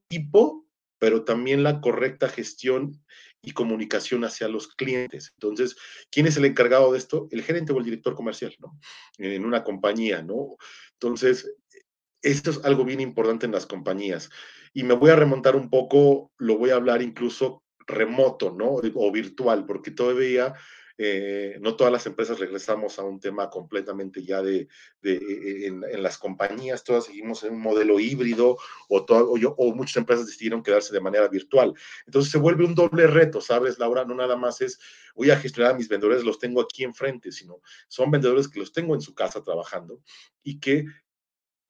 tipo 0.09 0.65
pero 1.05 1.23
también 1.23 1.63
la 1.63 1.83
correcta 1.83 2.31
gestión 2.31 3.05
y 3.43 3.53
comunicación 3.53 4.25
hacia 4.25 4.49
los 4.49 4.69
clientes. 4.69 5.33
Entonces, 5.35 5.77
¿quién 6.11 6.27
es 6.27 6.39
el 6.39 6.47
encargado 6.47 6.93
de 6.93 6.99
esto? 6.99 7.29
El 7.31 7.43
gerente 7.43 7.75
o 7.75 7.79
el 7.79 7.85
director 7.85 8.15
comercial, 8.15 8.57
¿no? 8.59 8.79
En 9.19 9.45
una 9.45 9.65
compañía, 9.65 10.23
¿no? 10.23 10.57
Entonces, 10.93 11.55
esto 12.23 12.51
es 12.51 12.65
algo 12.65 12.87
bien 12.87 13.01
importante 13.01 13.45
en 13.45 13.53
las 13.53 13.67
compañías. 13.67 14.31
Y 14.73 14.83
me 14.83 14.95
voy 14.95 15.11
a 15.11 15.17
remontar 15.17 15.57
un 15.57 15.69
poco, 15.69 16.33
lo 16.39 16.57
voy 16.57 16.71
a 16.71 16.77
hablar 16.77 17.03
incluso 17.03 17.64
remoto, 17.87 18.51
¿no? 18.51 18.81
O 18.95 19.13
virtual, 19.13 19.67
porque 19.67 19.91
todavía 19.91 20.55
eh, 20.97 21.59
no 21.61 21.75
todas 21.75 21.93
las 21.93 22.07
empresas 22.07 22.39
regresamos 22.39 23.01
a 23.01 23.03
un 23.03 23.19
tema 23.19 23.51
completamente 23.51 24.23
ya 24.23 24.41
de, 24.43 24.69
de 25.03 25.15
eh, 25.15 25.67
en, 25.67 25.83
en, 25.83 26.03
las 26.05 26.19
compañías, 26.19 26.85
todas 26.85 27.07
seguimos 27.07 27.43
en 27.43 27.55
un 27.55 27.61
modelo 27.61 27.99
híbrido 27.99 28.57
o, 28.89 29.05
todo, 29.05 29.37
yo, 29.37 29.57
o, 29.59 29.75
muchas 29.75 29.97
empresas 29.97 30.27
decidieron 30.27 30.63
quedarse 30.63 30.95
de 30.95 31.01
manera 31.01 31.27
virtual. 31.27 31.75
Entonces 32.07 32.31
se 32.31 32.39
vuelve 32.39 32.65
un 32.65 32.77
doble 32.77 33.09
reto, 33.09 33.41
¿sabes, 33.41 33.81
Laura? 33.81 34.05
No 34.05 34.15
nada 34.15 34.37
más 34.37 34.61
es 34.61 34.79
voy 35.17 35.31
a 35.31 35.37
gestionar 35.37 35.73
a 35.73 35.77
mis 35.77 35.89
vendedores, 35.89 36.23
los 36.23 36.39
tengo 36.39 36.61
aquí 36.61 36.85
enfrente, 36.85 37.33
sino 37.33 37.61
son 37.89 38.13
vendedores 38.13 38.47
que 38.47 38.61
los 38.61 38.73
tengo 38.73 38.95
en 38.95 39.01
su 39.01 39.15
casa 39.15 39.43
trabajando 39.43 40.01
y 40.45 40.61
que 40.61 40.85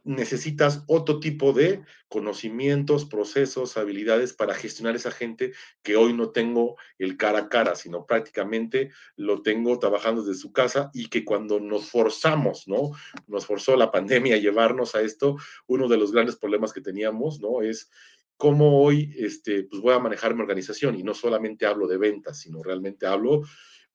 necesitas 0.04 0.84
otro 0.86 1.18
tipo 1.18 1.52
de 1.52 1.82
conocimientos, 2.08 3.06
procesos, 3.06 3.76
habilidades 3.76 4.34
para 4.34 4.54
gestionar 4.54 4.94
esa 4.94 5.10
gente 5.10 5.52
que 5.82 5.96
hoy 5.96 6.12
no 6.12 6.30
tengo 6.30 6.76
el 6.98 7.16
cara 7.16 7.40
a 7.40 7.48
cara, 7.48 7.74
sino 7.74 8.06
prácticamente 8.06 8.90
lo 9.16 9.42
tengo 9.42 9.78
trabajando 9.78 10.22
desde 10.22 10.40
su 10.40 10.52
casa 10.52 10.90
y 10.92 11.08
que 11.08 11.24
cuando 11.24 11.58
nos 11.58 11.90
forzamos, 11.90 12.68
¿no? 12.68 12.92
Nos 13.26 13.46
forzó 13.46 13.76
la 13.76 13.90
pandemia 13.90 14.36
a 14.36 14.38
llevarnos 14.38 14.94
a 14.94 15.00
esto, 15.00 15.36
uno 15.66 15.88
de 15.88 15.96
los 15.96 16.12
grandes 16.12 16.36
problemas 16.36 16.72
que 16.72 16.82
teníamos, 16.82 17.40
¿no? 17.40 17.62
Es 17.62 17.90
cómo 18.36 18.82
hoy, 18.82 19.14
este, 19.18 19.64
pues 19.64 19.80
voy 19.80 19.94
a 19.94 19.98
manejar 19.98 20.34
mi 20.34 20.42
organización 20.42 20.96
y 20.96 21.02
no 21.02 21.14
solamente 21.14 21.66
hablo 21.66 21.86
de 21.86 21.96
ventas, 21.96 22.40
sino 22.40 22.62
realmente 22.62 23.06
hablo, 23.06 23.42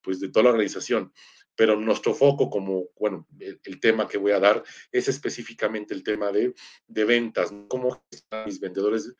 pues, 0.02 0.18
de 0.18 0.28
toda 0.28 0.44
la 0.44 0.50
organización 0.50 1.12
pero 1.60 1.76
nuestro 1.76 2.14
foco 2.14 2.48
como, 2.48 2.86
bueno, 2.98 3.26
el, 3.38 3.80
tema 3.80 4.08
que 4.08 4.16
voy 4.16 4.32
a 4.32 4.40
dar 4.40 4.64
es 4.90 5.08
específicamente 5.08 5.92
el 5.92 6.02
tema 6.02 6.32
de, 6.32 6.54
de 6.86 7.04
ventas, 7.04 7.52
cómo 7.68 8.02
mis 8.46 8.60
vendedores 8.60 9.14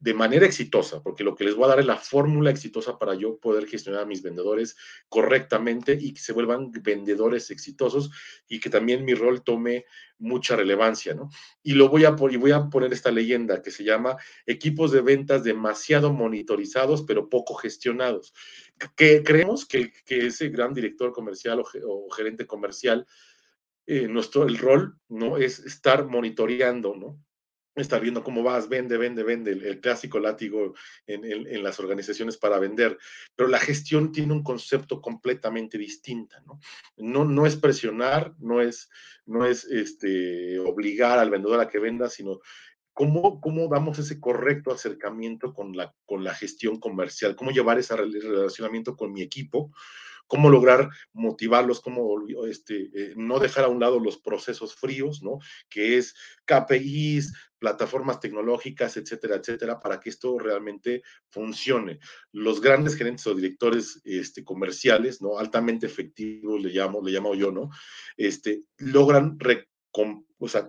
de 0.00 0.14
manera 0.14 0.46
exitosa, 0.46 1.02
porque 1.02 1.24
lo 1.24 1.34
que 1.34 1.44
les 1.44 1.56
voy 1.56 1.64
a 1.64 1.68
dar 1.68 1.80
es 1.80 1.86
la 1.86 1.96
fórmula 1.96 2.50
exitosa 2.50 2.98
para 2.98 3.14
yo 3.14 3.38
poder 3.38 3.66
gestionar 3.66 4.02
a 4.02 4.06
mis 4.06 4.22
vendedores 4.22 4.76
correctamente 5.08 5.98
y 6.00 6.14
que 6.14 6.20
se 6.20 6.32
vuelvan 6.32 6.70
vendedores 6.70 7.50
exitosos 7.50 8.10
y 8.46 8.60
que 8.60 8.70
también 8.70 9.04
mi 9.04 9.14
rol 9.14 9.42
tome 9.42 9.86
mucha 10.18 10.54
relevancia, 10.54 11.14
¿no? 11.14 11.30
Y 11.62 11.72
lo 11.72 11.88
voy 11.88 12.04
a, 12.04 12.14
y 12.30 12.36
voy 12.36 12.52
a 12.52 12.68
poner 12.70 12.92
esta 12.92 13.10
leyenda 13.10 13.60
que 13.60 13.72
se 13.72 13.82
llama 13.82 14.16
equipos 14.46 14.92
de 14.92 15.00
ventas 15.00 15.42
demasiado 15.42 16.12
monitorizados 16.12 17.02
pero 17.02 17.28
poco 17.28 17.54
gestionados. 17.54 18.32
Que 18.96 19.24
creemos 19.24 19.66
que, 19.66 19.92
que 20.04 20.26
ese 20.26 20.48
gran 20.48 20.74
director 20.74 21.12
comercial 21.12 21.60
o, 21.60 22.08
gerente 22.10 22.46
comercial, 22.46 23.04
eh, 23.86 24.06
nuestro, 24.06 24.44
el 24.44 24.58
rol, 24.58 24.96
¿no? 25.08 25.38
Es 25.38 25.58
estar 25.58 26.06
monitoreando, 26.06 26.94
¿no? 26.94 27.18
Estar 27.80 28.00
viendo 28.00 28.22
cómo 28.22 28.42
vas, 28.42 28.68
vende, 28.68 28.96
vende, 28.96 29.22
vende, 29.22 29.52
el, 29.52 29.80
clásico 29.80 30.18
látigo 30.18 30.74
en, 31.06 31.24
en, 31.24 31.46
en, 31.46 31.62
las 31.62 31.78
organizaciones 31.80 32.36
para 32.36 32.58
vender, 32.58 32.98
pero 33.36 33.48
la 33.48 33.58
gestión 33.58 34.12
tiene 34.12 34.32
un 34.32 34.42
concepto 34.42 35.00
completamente 35.00 35.78
distinto, 35.78 36.36
¿no? 36.46 36.60
No, 36.96 37.24
no 37.24 37.46
es 37.46 37.56
presionar, 37.56 38.34
no 38.38 38.60
es, 38.60 38.88
no 39.26 39.46
es 39.46 39.64
este, 39.64 40.58
obligar 40.58 41.18
al 41.18 41.30
vendedor 41.30 41.60
a 41.60 41.68
que 41.68 41.78
venda, 41.78 42.08
sino 42.08 42.40
cómo, 42.92 43.40
cómo 43.40 43.68
damos 43.68 43.98
ese 44.00 44.18
correcto 44.18 44.72
acercamiento 44.72 45.54
con 45.54 45.76
la, 45.76 45.94
con 46.04 46.24
la 46.24 46.34
gestión 46.34 46.80
comercial, 46.80 47.36
cómo 47.36 47.52
llevar 47.52 47.78
ese 47.78 47.94
relacionamiento 47.94 48.96
con 48.96 49.12
mi 49.12 49.22
equipo, 49.22 49.72
cómo 50.28 50.50
lograr 50.50 50.90
motivarlos, 51.12 51.80
cómo 51.80 52.24
este, 52.46 52.90
eh, 52.94 53.14
no 53.16 53.40
dejar 53.40 53.64
a 53.64 53.68
un 53.68 53.80
lado 53.80 53.98
los 53.98 54.18
procesos 54.18 54.76
fríos, 54.76 55.22
¿no? 55.22 55.38
Que 55.68 55.98
es 55.98 56.14
KPIs, 56.44 57.32
plataformas 57.58 58.20
tecnológicas, 58.20 58.96
etcétera, 58.96 59.36
etcétera, 59.36 59.80
para 59.80 59.98
que 59.98 60.10
esto 60.10 60.38
realmente 60.38 61.02
funcione. 61.30 61.98
Los 62.30 62.60
grandes 62.60 62.94
gerentes 62.94 63.26
o 63.26 63.34
directores 63.34 64.00
este, 64.04 64.44
comerciales, 64.44 65.20
¿no? 65.20 65.38
Altamente 65.38 65.86
efectivos, 65.86 66.62
le 66.62 66.70
llamo, 66.70 67.02
le 67.02 67.10
llamo 67.10 67.34
yo, 67.34 67.50
¿no? 67.50 67.70
Este, 68.16 68.62
logran 68.76 69.38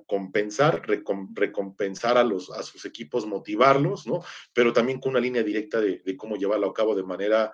compensar, 0.08 0.82
recompensar 1.34 2.18
a, 2.18 2.24
los, 2.24 2.50
a 2.52 2.64
sus 2.64 2.86
equipos, 2.86 3.28
motivarlos, 3.28 4.08
¿no? 4.08 4.24
Pero 4.54 4.74
también 4.74 5.00
con 5.00 5.12
una 5.12 5.20
línea 5.20 5.44
directa 5.44 5.80
de, 5.80 6.02
cómo 6.18 6.38
llevarlo 6.38 6.68
a 6.68 6.74
cabo 6.74 6.96
de 6.96 7.04
manera 7.04 7.52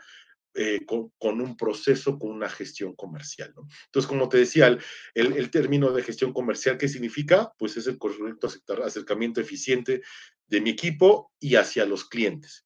eh, 0.55 0.85
con, 0.85 1.41
un 1.41 1.57
proceso, 1.57 2.17
con 2.17 2.31
una 2.31 2.49
gestión 2.49 2.95
comercial. 2.95 3.53
Entonces, 3.85 4.07
como 4.07 4.29
te 4.29 4.37
decía, 4.37 4.67
el, 4.67 4.79
el, 5.13 5.49
término 5.51 5.91
de 5.91 6.01
gestión 6.01 6.33
comercial, 6.33 6.77
¿qué 6.77 6.87
significa? 6.87 7.53
Pues 7.57 7.77
es 7.77 7.87
el 7.87 7.97
correcto 7.97 8.49
acercamiento 8.83 9.41
eficiente 9.41 10.01
de 10.47 10.61
mi 10.61 10.69
equipo 10.71 11.33
y 11.39 11.55
hacia 11.55 11.85
los 11.85 12.05
clientes. 12.05 12.65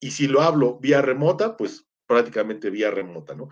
Y 0.00 0.12
si 0.12 0.28
lo 0.28 0.42
hablo 0.42 0.78
vía 0.80 1.02
remota, 1.02 1.56
pues 1.56 1.86
prácticamente 2.10 2.70
vía 2.70 2.90
remota, 2.90 3.36
¿no? 3.36 3.50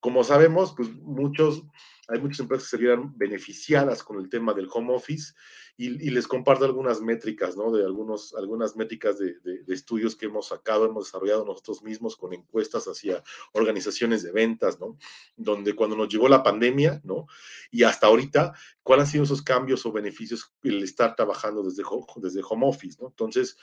Como 0.00 0.24
sabemos, 0.24 0.74
pues 0.76 0.90
muchos 0.90 1.62
hay 2.08 2.20
muchas 2.20 2.40
empresas 2.40 2.64
que 2.64 2.76
se 2.76 2.82
vieron 2.82 3.16
beneficiadas 3.16 4.02
con 4.02 4.18
el 4.18 4.28
tema 4.28 4.52
del 4.52 4.68
home 4.72 4.92
office 4.92 5.32
y, 5.76 6.10
les 6.10 6.26
comparto 6.26 6.64
algunas 6.64 7.00
métricas, 7.00 7.56
¿no? 7.56 7.70
De 7.70 7.84
algunos, 7.84 8.34
algunas 8.34 8.74
métricas 8.74 9.16
de, 9.18 9.36
estudios 9.68 10.16
que 10.16 10.26
hemos 10.26 10.48
sacado, 10.48 10.86
hemos 10.86 11.04
desarrollado 11.04 11.44
nosotros 11.44 11.84
mismos 11.84 12.16
con 12.16 12.34
encuestas 12.34 12.86
hacia 12.86 13.22
organizaciones 13.52 14.24
de 14.24 14.32
ventas, 14.32 14.80
¿no? 14.80 14.98
Donde 15.36 15.74
cuando 15.74 15.96
nos 15.96 16.08
llegó 16.08 16.28
la 16.28 16.42
pandemia, 16.42 17.00
¿no? 17.04 17.28
Y 17.70 17.84
hasta 17.84 18.08
ahorita, 18.08 18.52
¿cuáles 18.82 19.06
han 19.06 19.12
sido 19.12 19.24
esos 19.24 19.42
cambios 19.42 19.86
o 19.86 19.92
beneficios 19.92 20.52
el 20.64 20.82
estar 20.82 21.14
trabajando 21.14 21.62
desde, 21.62 21.84
desde 22.16 22.42
home 22.46 22.66
office, 22.66 22.98
¿no? 23.00 23.08
Entonces, 23.08 23.56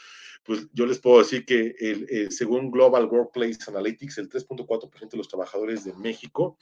pues 0.47 0.67
yo 0.73 0.85
les 0.85 0.99
puedo 0.99 1.19
decir 1.19 1.45
que 1.45 1.75
el, 1.77 2.07
eh, 2.09 2.31
según 2.31 2.71
Global 2.71 3.05
Workplace 3.05 3.59
Analytics, 3.67 4.17
el 4.17 4.29
3.4% 4.29 5.09
de 5.11 5.17
los 5.17 5.27
trabajadores 5.27 5.83
de 5.83 5.93
México 5.93 6.57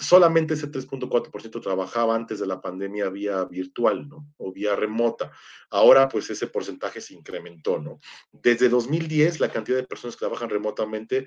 solamente 0.00 0.54
ese 0.54 0.70
3.4% 0.70 1.60
trabajaba 1.60 2.16
antes 2.16 2.40
de 2.40 2.46
la 2.46 2.60
pandemia 2.60 3.10
vía 3.10 3.44
virtual, 3.44 4.08
¿no? 4.08 4.26
O 4.38 4.50
vía 4.50 4.74
remota. 4.74 5.30
Ahora, 5.68 6.08
pues 6.08 6.30
ese 6.30 6.46
porcentaje 6.46 7.00
se 7.00 7.14
incrementó, 7.14 7.78
¿no? 7.78 8.00
Desde 8.32 8.68
2010, 8.68 9.40
la 9.40 9.50
cantidad 9.50 9.76
de 9.76 9.86
personas 9.86 10.16
que 10.16 10.20
trabajan 10.20 10.48
remotamente 10.48 11.26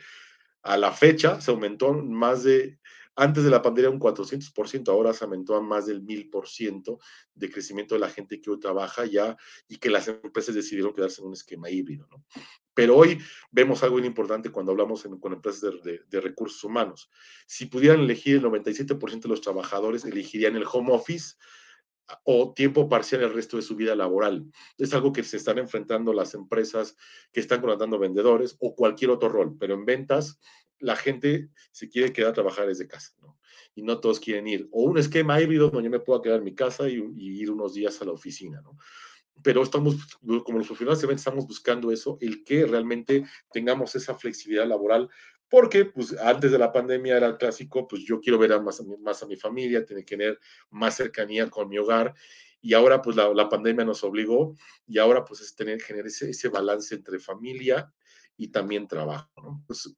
a 0.63 0.77
la 0.77 0.91
fecha 0.91 1.39
se 1.39 1.51
aumentó 1.51 1.93
más 1.93 2.43
de, 2.43 2.79
antes 3.15 3.43
de 3.43 3.49
la 3.49 3.61
pandemia 3.61 3.89
un 3.89 3.99
400%, 3.99 4.89
ahora 4.89 5.13
se 5.13 5.23
aumentó 5.23 5.55
a 5.55 5.61
más 5.61 5.85
del 5.85 6.03
1000% 6.03 6.97
de 7.35 7.51
crecimiento 7.51 7.95
de 7.95 8.01
la 8.01 8.09
gente 8.09 8.41
que 8.41 8.49
hoy 8.49 8.59
trabaja 8.59 9.05
ya 9.05 9.37
y 9.67 9.77
que 9.77 9.89
las 9.89 10.07
empresas 10.07 10.55
decidieron 10.55 10.93
quedarse 10.93 11.21
en 11.21 11.27
un 11.27 11.33
esquema 11.33 11.69
híbrido, 11.69 12.07
¿no? 12.09 12.23
Pero 12.73 12.97
hoy 12.97 13.19
vemos 13.51 13.83
algo 13.83 13.99
importante 13.99 14.51
cuando 14.51 14.71
hablamos 14.71 15.07
con 15.19 15.33
empresas 15.33 15.73
de, 15.83 16.21
recursos 16.21 16.63
humanos. 16.63 17.11
Si 17.45 17.67
pudieran 17.67 17.99
elegir 17.99 18.37
el 18.37 18.43
97% 18.43 19.21
de 19.21 19.29
los 19.29 19.41
trabajadores, 19.41 20.05
elegirían 20.05 20.55
el 20.55 20.65
home 20.71 20.91
office 20.91 21.35
o 22.23 22.53
tiempo 22.53 22.89
parcial 22.89 23.21
el 23.21 23.33
resto 23.33 23.57
de 23.57 23.63
su 23.63 23.75
vida 23.75 23.95
laboral. 23.95 24.51
Es 24.77 24.93
algo 24.93 25.13
que 25.13 25.23
se 25.23 25.37
están 25.37 25.59
enfrentando 25.59 26.13
las 26.13 26.33
empresas 26.33 26.97
que 27.31 27.39
están 27.39 27.61
contratando 27.61 27.99
vendedores 27.99 28.57
o 28.59 28.75
cualquier 28.75 29.11
otro 29.11 29.29
rol, 29.29 29.55
pero 29.59 29.75
en 29.75 29.85
ventas 29.85 30.39
la 30.83 30.95
gente 30.95 31.49
se 31.71 31.89
quiere 31.89 32.13
quedar 32.13 32.31
a 32.31 32.33
trabajar 32.33 32.67
desde 32.67 32.87
casa, 32.87 33.13
¿no? 33.21 33.39
Y 33.75 33.81
no 33.81 33.99
todos 33.99 34.19
quieren 34.19 34.47
ir. 34.47 34.67
O 34.71 34.83
un 34.83 34.97
esquema 34.97 35.41
híbrido 35.41 35.69
donde 35.69 35.89
yo 35.89 35.91
me 35.91 35.99
pueda 35.99 36.21
quedar 36.21 36.39
en 36.39 36.43
mi 36.43 36.53
casa 36.53 36.87
y, 36.87 37.03
y 37.15 37.41
ir 37.41 37.49
unos 37.49 37.73
días 37.73 38.01
a 38.01 38.05
la 38.05 38.11
oficina, 38.11 38.61
¿no? 38.61 38.77
pero 39.41 39.63
estamos, 39.63 39.95
como 40.21 40.59
los 40.59 40.67
profesionales 40.67 41.03
estamos 41.03 41.47
buscando 41.47 41.91
eso, 41.91 42.17
el 42.21 42.43
que 42.43 42.65
realmente 42.65 43.25
tengamos 43.51 43.95
esa 43.95 44.15
flexibilidad 44.15 44.67
laboral, 44.67 45.09
porque 45.49 45.85
pues 45.85 46.17
antes 46.19 46.51
de 46.51 46.57
la 46.57 46.71
pandemia 46.71 47.17
era 47.17 47.37
clásico, 47.37 47.87
pues 47.87 48.03
yo 48.05 48.19
quiero 48.19 48.39
ver 48.39 48.53
a 48.53 48.59
más, 48.59 48.81
más 49.01 49.21
a 49.23 49.27
mi 49.27 49.35
familia, 49.35 49.85
tener 49.85 50.05
que 50.05 50.17
tener 50.17 50.39
más 50.69 50.95
cercanía 50.95 51.49
con 51.49 51.69
mi 51.69 51.77
hogar, 51.77 52.13
y 52.61 52.73
ahora 52.73 53.01
pues 53.01 53.15
la, 53.15 53.33
la 53.33 53.49
pandemia 53.49 53.85
nos 53.85 54.03
obligó, 54.03 54.55
y 54.87 54.97
ahora 54.97 55.25
pues 55.25 55.41
es 55.41 55.55
tener, 55.55 55.81
generar 55.81 56.07
ese, 56.07 56.29
ese 56.29 56.49
balance 56.49 56.95
entre 56.95 57.19
familia 57.19 57.93
y 58.37 58.47
también 58.47 58.87
trabajo, 58.87 59.29
¿no? 59.41 59.63
Pues, 59.67 59.93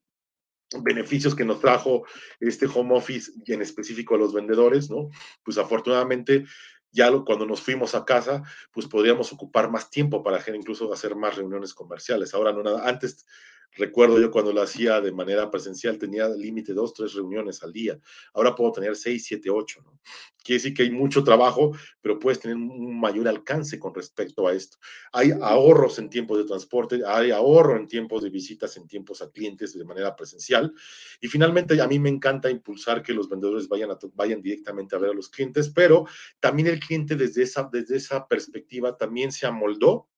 beneficios 0.81 1.35
que 1.35 1.45
nos 1.45 1.59
trajo 1.59 2.05
este 2.39 2.67
home 2.67 2.95
office 2.95 3.31
y 3.45 3.53
en 3.53 3.61
específico 3.61 4.15
a 4.15 4.17
los 4.17 4.33
vendedores, 4.33 4.89
¿no? 4.89 5.09
Pues 5.43 5.57
afortunadamente 5.57 6.45
ya 6.91 7.11
cuando 7.25 7.45
nos 7.45 7.61
fuimos 7.61 7.93
a 7.93 8.05
casa, 8.05 8.43
pues 8.71 8.87
podríamos 8.87 9.31
ocupar 9.33 9.69
más 9.69 9.89
tiempo 9.89 10.23
para 10.23 10.41
incluso 10.55 10.91
hacer 10.93 11.15
más 11.15 11.35
reuniones 11.35 11.73
comerciales. 11.73 12.33
Ahora 12.33 12.53
no 12.53 12.63
nada, 12.63 12.87
antes 12.87 13.25
recuerdo 13.73 14.19
yo 14.19 14.31
cuando 14.31 14.53
lo 14.53 14.61
hacía 14.61 15.01
de 15.01 15.11
manera 15.11 15.49
presencial 15.49 15.97
tenía 15.97 16.27
límite 16.29 16.73
dos, 16.73 16.93
tres 16.93 17.13
reuniones 17.13 17.63
al 17.63 17.73
día. 17.73 17.99
Ahora 18.33 18.55
puedo 18.55 18.71
tener 18.71 18.95
seis, 18.95 19.25
siete, 19.25 19.49
ocho, 19.49 19.81
¿no? 19.83 19.99
Quiere 20.45 20.59
decir 20.59 20.73
que 20.75 20.83
hay 20.83 20.91
mucho 20.91 21.23
trabajo, 21.23 21.71
pero 22.01 22.19
puedes 22.19 22.39
tener 22.39 22.55
un 22.55 22.99
mayor 22.99 23.27
alcance 23.27 23.79
con 23.79 23.95
respecto 23.95 24.47
a 24.47 24.53
esto. 24.53 24.77
Hay 25.11 25.31
ahorros 25.31 25.97
en 25.97 26.07
tiempos 26.07 26.37
de 26.37 26.43
transporte, 26.43 27.01
hay 27.03 27.31
ahorro 27.31 27.75
en 27.75 27.87
tiempos 27.87 28.21
de 28.21 28.29
visitas, 28.29 28.77
en 28.77 28.87
tiempos 28.87 29.23
a 29.23 29.31
clientes 29.31 29.75
de 29.75 29.83
manera 29.83 30.15
presencial. 30.15 30.71
Y 31.19 31.29
finalmente, 31.29 31.81
a 31.81 31.87
mí 31.87 31.97
me 31.97 32.09
encanta 32.09 32.51
impulsar 32.51 33.01
que 33.01 33.13
los 33.13 33.27
vendedores 33.27 33.67
vayan, 33.67 33.89
vayan 34.13 34.43
directamente 34.43 34.95
a 34.95 34.99
ver 34.99 35.09
a 35.09 35.15
los 35.15 35.29
clientes, 35.29 35.69
pero 35.69 36.05
también 36.39 36.67
el 36.67 36.79
cliente 36.79 37.15
desde 37.15 37.41
esa, 37.41 37.67
desde 37.71 37.97
esa 37.97 38.27
perspectiva 38.27 38.95
también 38.95 39.31
se 39.31 39.47
amoldó 39.47 40.09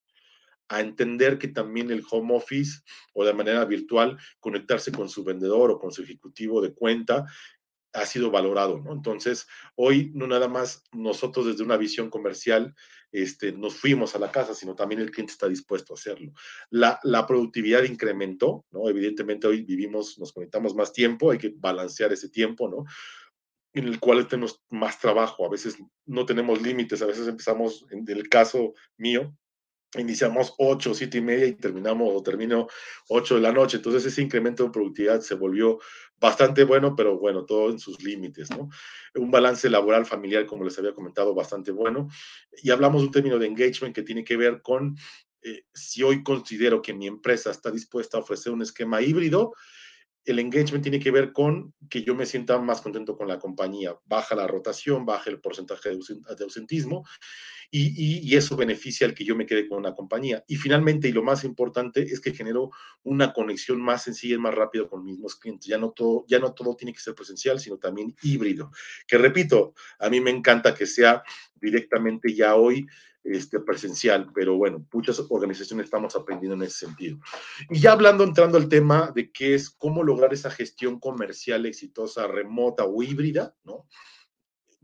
a 0.69 0.81
entender 0.81 1.37
que 1.37 1.47
también 1.47 1.91
el 1.91 2.03
home 2.09 2.35
office 2.35 2.81
o 3.13 3.25
de 3.25 3.33
manera 3.33 3.65
virtual 3.65 4.17
conectarse 4.39 4.91
con 4.91 5.09
su 5.09 5.23
vendedor 5.23 5.71
o 5.71 5.79
con 5.79 5.91
su 5.91 6.03
ejecutivo 6.03 6.61
de 6.61 6.73
cuenta 6.73 7.25
ha 7.93 8.05
sido 8.05 8.29
valorado, 8.29 8.79
¿no? 8.79 8.91
Entonces, 8.93 9.47
hoy 9.75 10.11
no 10.13 10.27
nada 10.27 10.47
más 10.47 10.83
nosotros 10.91 11.47
desde 11.47 11.63
una 11.63 11.77
visión 11.77 12.09
comercial 12.09 12.75
este, 13.11 13.53
nos 13.53 13.75
fuimos 13.75 14.13
a 14.15 14.19
la 14.19 14.31
casa, 14.31 14.53
sino 14.53 14.75
también 14.75 15.01
el 15.01 15.09
cliente 15.09 15.31
está 15.31 15.47
dispuesto 15.47 15.93
a 15.93 15.95
hacerlo. 15.95 16.33
La, 16.69 16.99
la 17.03 17.25
productividad 17.25 17.83
incrementó, 17.83 18.65
¿no? 18.71 18.89
Evidentemente 18.89 19.47
hoy 19.47 19.63
vivimos, 19.63 20.19
nos 20.19 20.33
conectamos 20.33 20.75
más 20.75 20.93
tiempo, 20.93 21.31
hay 21.31 21.37
que 21.37 21.53
balancear 21.55 22.11
ese 22.13 22.29
tiempo, 22.29 22.69
¿no? 22.69 22.85
en 23.73 23.87
el 23.87 23.99
cual 23.99 24.27
tenemos 24.27 24.63
más 24.69 24.99
trabajo, 24.99 25.45
a 25.45 25.49
veces 25.49 25.77
no 26.05 26.25
tenemos 26.25 26.61
límites, 26.61 27.01
a 27.01 27.05
veces 27.05 27.27
empezamos, 27.27 27.85
en 27.91 28.05
el 28.07 28.27
caso 28.27 28.73
mío, 28.97 29.37
iniciamos 30.01 30.53
8, 30.57 30.93
7 30.93 31.17
y 31.17 31.21
media 31.21 31.45
y 31.45 31.53
terminamos 31.53 32.09
o 32.13 32.21
termino 32.23 32.67
8 33.09 33.35
de 33.35 33.41
la 33.41 33.51
noche. 33.51 33.77
Entonces 33.77 34.05
ese 34.05 34.21
incremento 34.21 34.63
de 34.63 34.69
productividad 34.69 35.21
se 35.21 35.35
volvió 35.35 35.79
bastante 36.19 36.63
bueno, 36.63 36.95
pero 36.95 37.17
bueno, 37.17 37.45
todo 37.45 37.69
en 37.69 37.79
sus 37.79 38.01
límites, 38.01 38.49
¿no? 38.49 38.69
Un 39.15 39.31
balance 39.31 39.69
laboral 39.69 40.05
familiar, 40.05 40.45
como 40.45 40.63
les 40.63 40.77
había 40.79 40.93
comentado, 40.93 41.33
bastante 41.33 41.71
bueno. 41.71 42.09
Y 42.63 42.71
hablamos 42.71 43.01
de 43.01 43.07
un 43.07 43.13
término 43.13 43.39
de 43.39 43.47
engagement 43.47 43.93
que 43.93 44.03
tiene 44.03 44.23
que 44.23 44.37
ver 44.37 44.61
con 44.61 44.97
eh, 45.41 45.63
si 45.73 46.03
hoy 46.03 46.23
considero 46.23 46.81
que 46.81 46.93
mi 46.93 47.07
empresa 47.07 47.51
está 47.51 47.71
dispuesta 47.71 48.17
a 48.17 48.21
ofrecer 48.21 48.51
un 48.51 48.61
esquema 48.61 49.01
híbrido, 49.01 49.53
el 50.25 50.39
engagement 50.39 50.83
tiene 50.83 50.99
que 50.99 51.09
ver 51.09 51.31
con 51.31 51.73
que 51.89 52.03
yo 52.03 52.13
me 52.13 52.25
sienta 52.25 52.59
más 52.59 52.81
contento 52.81 53.15
con 53.15 53.29
la 53.29 53.39
compañía. 53.39 53.97
Baja 54.05 54.35
la 54.35 54.45
rotación, 54.45 55.05
baja 55.05 55.29
el 55.29 55.39
porcentaje 55.39 55.89
de 55.89 56.43
ausentismo 56.43 57.05
y, 57.69 58.35
eso 58.35 58.55
beneficia 58.55 59.07
al 59.07 59.13
que 59.13 59.25
yo 59.25 59.35
me 59.35 59.45
quede 59.45 59.67
con 59.67 59.79
una 59.79 59.93
compañía. 59.93 60.43
Y 60.47 60.55
finalmente, 60.55 61.07
y 61.07 61.11
lo 61.11 61.23
más 61.23 61.43
importante, 61.43 62.01
es 62.01 62.19
que 62.19 62.33
genero 62.33 62.71
una 63.03 63.33
conexión 63.33 63.81
más 63.81 64.03
sencilla 64.03 64.35
y 64.35 64.39
más 64.39 64.53
rápida 64.53 64.87
con 64.87 64.99
los 64.99 65.05
mismos 65.05 65.35
clientes. 65.35 65.67
Ya 65.67 65.77
no, 65.77 65.91
todo, 65.91 66.25
ya 66.27 66.39
no 66.39 66.53
todo 66.53 66.75
tiene 66.75 66.93
que 66.93 66.99
ser 66.99 67.15
presencial, 67.15 67.59
sino 67.59 67.77
también 67.77 68.15
híbrido. 68.21 68.71
Que 69.07 69.17
repito, 69.17 69.73
a 69.99 70.09
mí 70.09 70.21
me 70.21 70.31
encanta 70.31 70.73
que 70.73 70.85
sea 70.85 71.23
directamente 71.55 72.33
ya 72.33 72.55
hoy 72.55 72.87
este, 73.23 73.59
presencial, 73.59 74.31
pero 74.33 74.55
bueno, 74.55 74.85
muchas 74.93 75.21
organizaciones 75.29 75.85
estamos 75.85 76.15
aprendiendo 76.15 76.55
en 76.55 76.63
ese 76.63 76.85
sentido. 76.85 77.19
Y 77.69 77.79
ya 77.79 77.91
hablando, 77.91 78.23
entrando 78.23 78.57
al 78.57 78.69
tema 78.69 79.11
de 79.13 79.31
qué 79.31 79.53
es 79.53 79.69
cómo 79.69 80.01
lograr 80.03 80.33
esa 80.33 80.49
gestión 80.49 80.99
comercial 80.99 81.65
exitosa, 81.65 82.27
remota 82.27 82.85
o 82.85 83.03
híbrida, 83.03 83.53
¿no? 83.65 83.85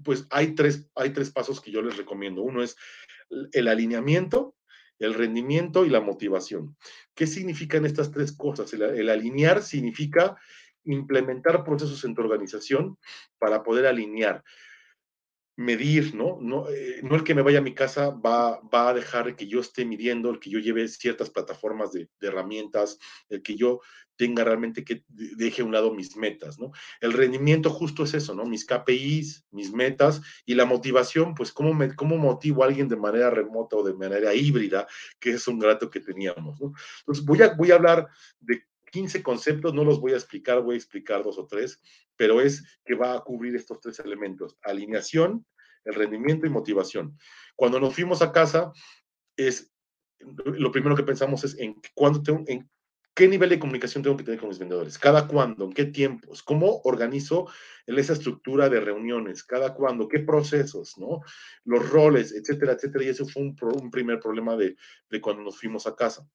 Pues 0.03 0.25
hay 0.29 0.55
tres, 0.55 0.89
hay 0.95 1.11
tres 1.11 1.31
pasos 1.31 1.61
que 1.61 1.71
yo 1.71 1.81
les 1.81 1.97
recomiendo. 1.97 2.41
Uno 2.41 2.63
es 2.63 2.75
el 3.51 3.67
alineamiento, 3.67 4.55
el 4.99 5.13
rendimiento 5.13 5.85
y 5.85 5.89
la 5.89 6.01
motivación. 6.01 6.77
¿Qué 7.13 7.27
significan 7.27 7.85
estas 7.85 8.11
tres 8.11 8.35
cosas? 8.35 8.73
el 8.73 9.09
alinear 9.09 9.61
significa 9.61 10.37
implementar 10.85 11.63
procesos 11.63 12.03
en 12.03 12.13
tu 12.13 12.21
organización 12.21 12.97
para 13.39 13.63
poder 13.63 13.85
alinear 13.85 14.43
medir, 15.55 16.15
¿no? 16.15 16.39
No, 16.41 16.67
eh, 16.69 16.99
no 17.03 17.15
el 17.15 17.23
que 17.23 17.35
me 17.35 17.41
vaya 17.41 17.59
a 17.59 17.63
mi 17.63 17.73
casa 17.73 18.09
va, 18.09 18.59
va 18.61 18.89
a 18.89 18.93
dejar 18.93 19.35
que 19.35 19.47
yo 19.47 19.59
esté 19.59 19.85
midiendo, 19.85 20.29
el 20.29 20.39
que 20.39 20.49
yo 20.49 20.59
lleve 20.59 20.87
ciertas 20.87 21.29
plataformas 21.29 21.91
de, 21.91 22.09
de, 22.19 22.27
herramientas, 22.27 22.97
el 23.29 23.43
que 23.43 23.55
yo 23.55 23.81
tenga 24.15 24.43
realmente 24.43 24.83
que 24.83 25.03
deje 25.07 25.61
a 25.61 25.65
un 25.65 25.71
lado 25.71 25.93
mis 25.93 26.15
metas, 26.15 26.59
¿no? 26.59 26.71
El 27.01 27.13
rendimiento 27.13 27.69
justo 27.69 28.03
es 28.03 28.13
eso, 28.13 28.33
¿no? 28.33 28.45
Mis 28.45 28.65
KPIs, 28.65 29.45
mis 29.51 29.71
metas 29.71 30.21
y 30.45 30.55
la 30.55 30.65
motivación, 30.65 31.33
pues 31.35 31.51
cómo, 31.51 31.73
me, 31.73 31.95
cómo 31.95 32.17
motivo 32.17 32.63
a 32.63 32.67
alguien 32.67 32.87
de 32.87 32.95
manera 32.95 33.29
remota 33.29 33.75
o 33.75 33.83
de 33.83 33.93
manera 33.93 34.33
híbrida, 34.33 34.87
que 35.19 35.31
es 35.31 35.47
un 35.47 35.59
grato 35.59 35.89
que 35.89 35.99
teníamos, 35.99 36.59
¿no? 36.59 36.73
Entonces 36.99 37.25
voy 37.25 37.41
a, 37.41 37.53
voy 37.55 37.71
a 37.71 37.75
hablar 37.75 38.07
de 38.39 38.63
15 38.93 39.23
conceptos, 39.23 39.73
no 39.73 39.83
los 39.83 39.99
voy 39.99 40.13
a 40.13 40.17
explicar, 40.17 40.61
voy 40.61 40.75
a 40.75 40.77
explicar 40.77 41.23
dos 41.23 41.39
o 41.39 41.47
tres, 41.47 41.81
pero 42.15 42.39
es 42.39 42.63
que 42.85 42.93
va 42.93 43.15
a 43.15 43.21
cubrir 43.21 43.55
estos 43.55 43.79
tres 43.79 43.97
elementos, 43.99 44.55
alineación, 44.61 45.45
el 45.83 45.95
rendimiento 45.95 46.45
y 46.45 46.51
motivación. 46.51 47.17
Cuando 47.55 47.79
nos 47.79 47.95
fuimos 47.95 48.21
a 48.21 48.31
casa, 48.31 48.71
es 49.35 49.73
lo 50.19 50.71
primero 50.71 50.95
que 50.95 51.03
pensamos 51.03 51.43
es 51.43 51.57
en 51.57 51.75
qué 53.15 53.27
nivel 53.27 53.49
de 53.49 53.59
comunicación 53.59 54.03
tengo 54.03 54.15
que 54.15 54.23
tener 54.23 54.39
con 54.39 54.49
mis 54.49 54.59
vendedores, 54.59 54.99
cada 54.99 55.27
cuándo, 55.27 55.65
en 55.65 55.73
qué 55.73 55.85
tiempos, 55.85 56.43
cómo 56.43 56.81
organizo 56.83 57.49
esa 57.87 58.13
estructura 58.13 58.69
de 58.69 58.79
reuniones, 58.79 59.43
cada 59.43 59.73
cuándo, 59.73 60.07
qué 60.07 60.19
procesos, 60.19 60.99
¿no? 60.99 61.21
Los 61.65 61.89
roles, 61.89 62.31
etcétera, 62.31 62.73
etcétera. 62.73 63.05
Y 63.05 63.09
eso 63.09 63.25
fue 63.25 63.41
un, 63.41 63.91
primer 63.91 64.19
problema 64.19 64.55
de 64.55 64.75
cuando 65.19 65.41
nos 65.41 65.59
fuimos 65.59 65.87
a 65.87 65.95
casa. 65.95 66.27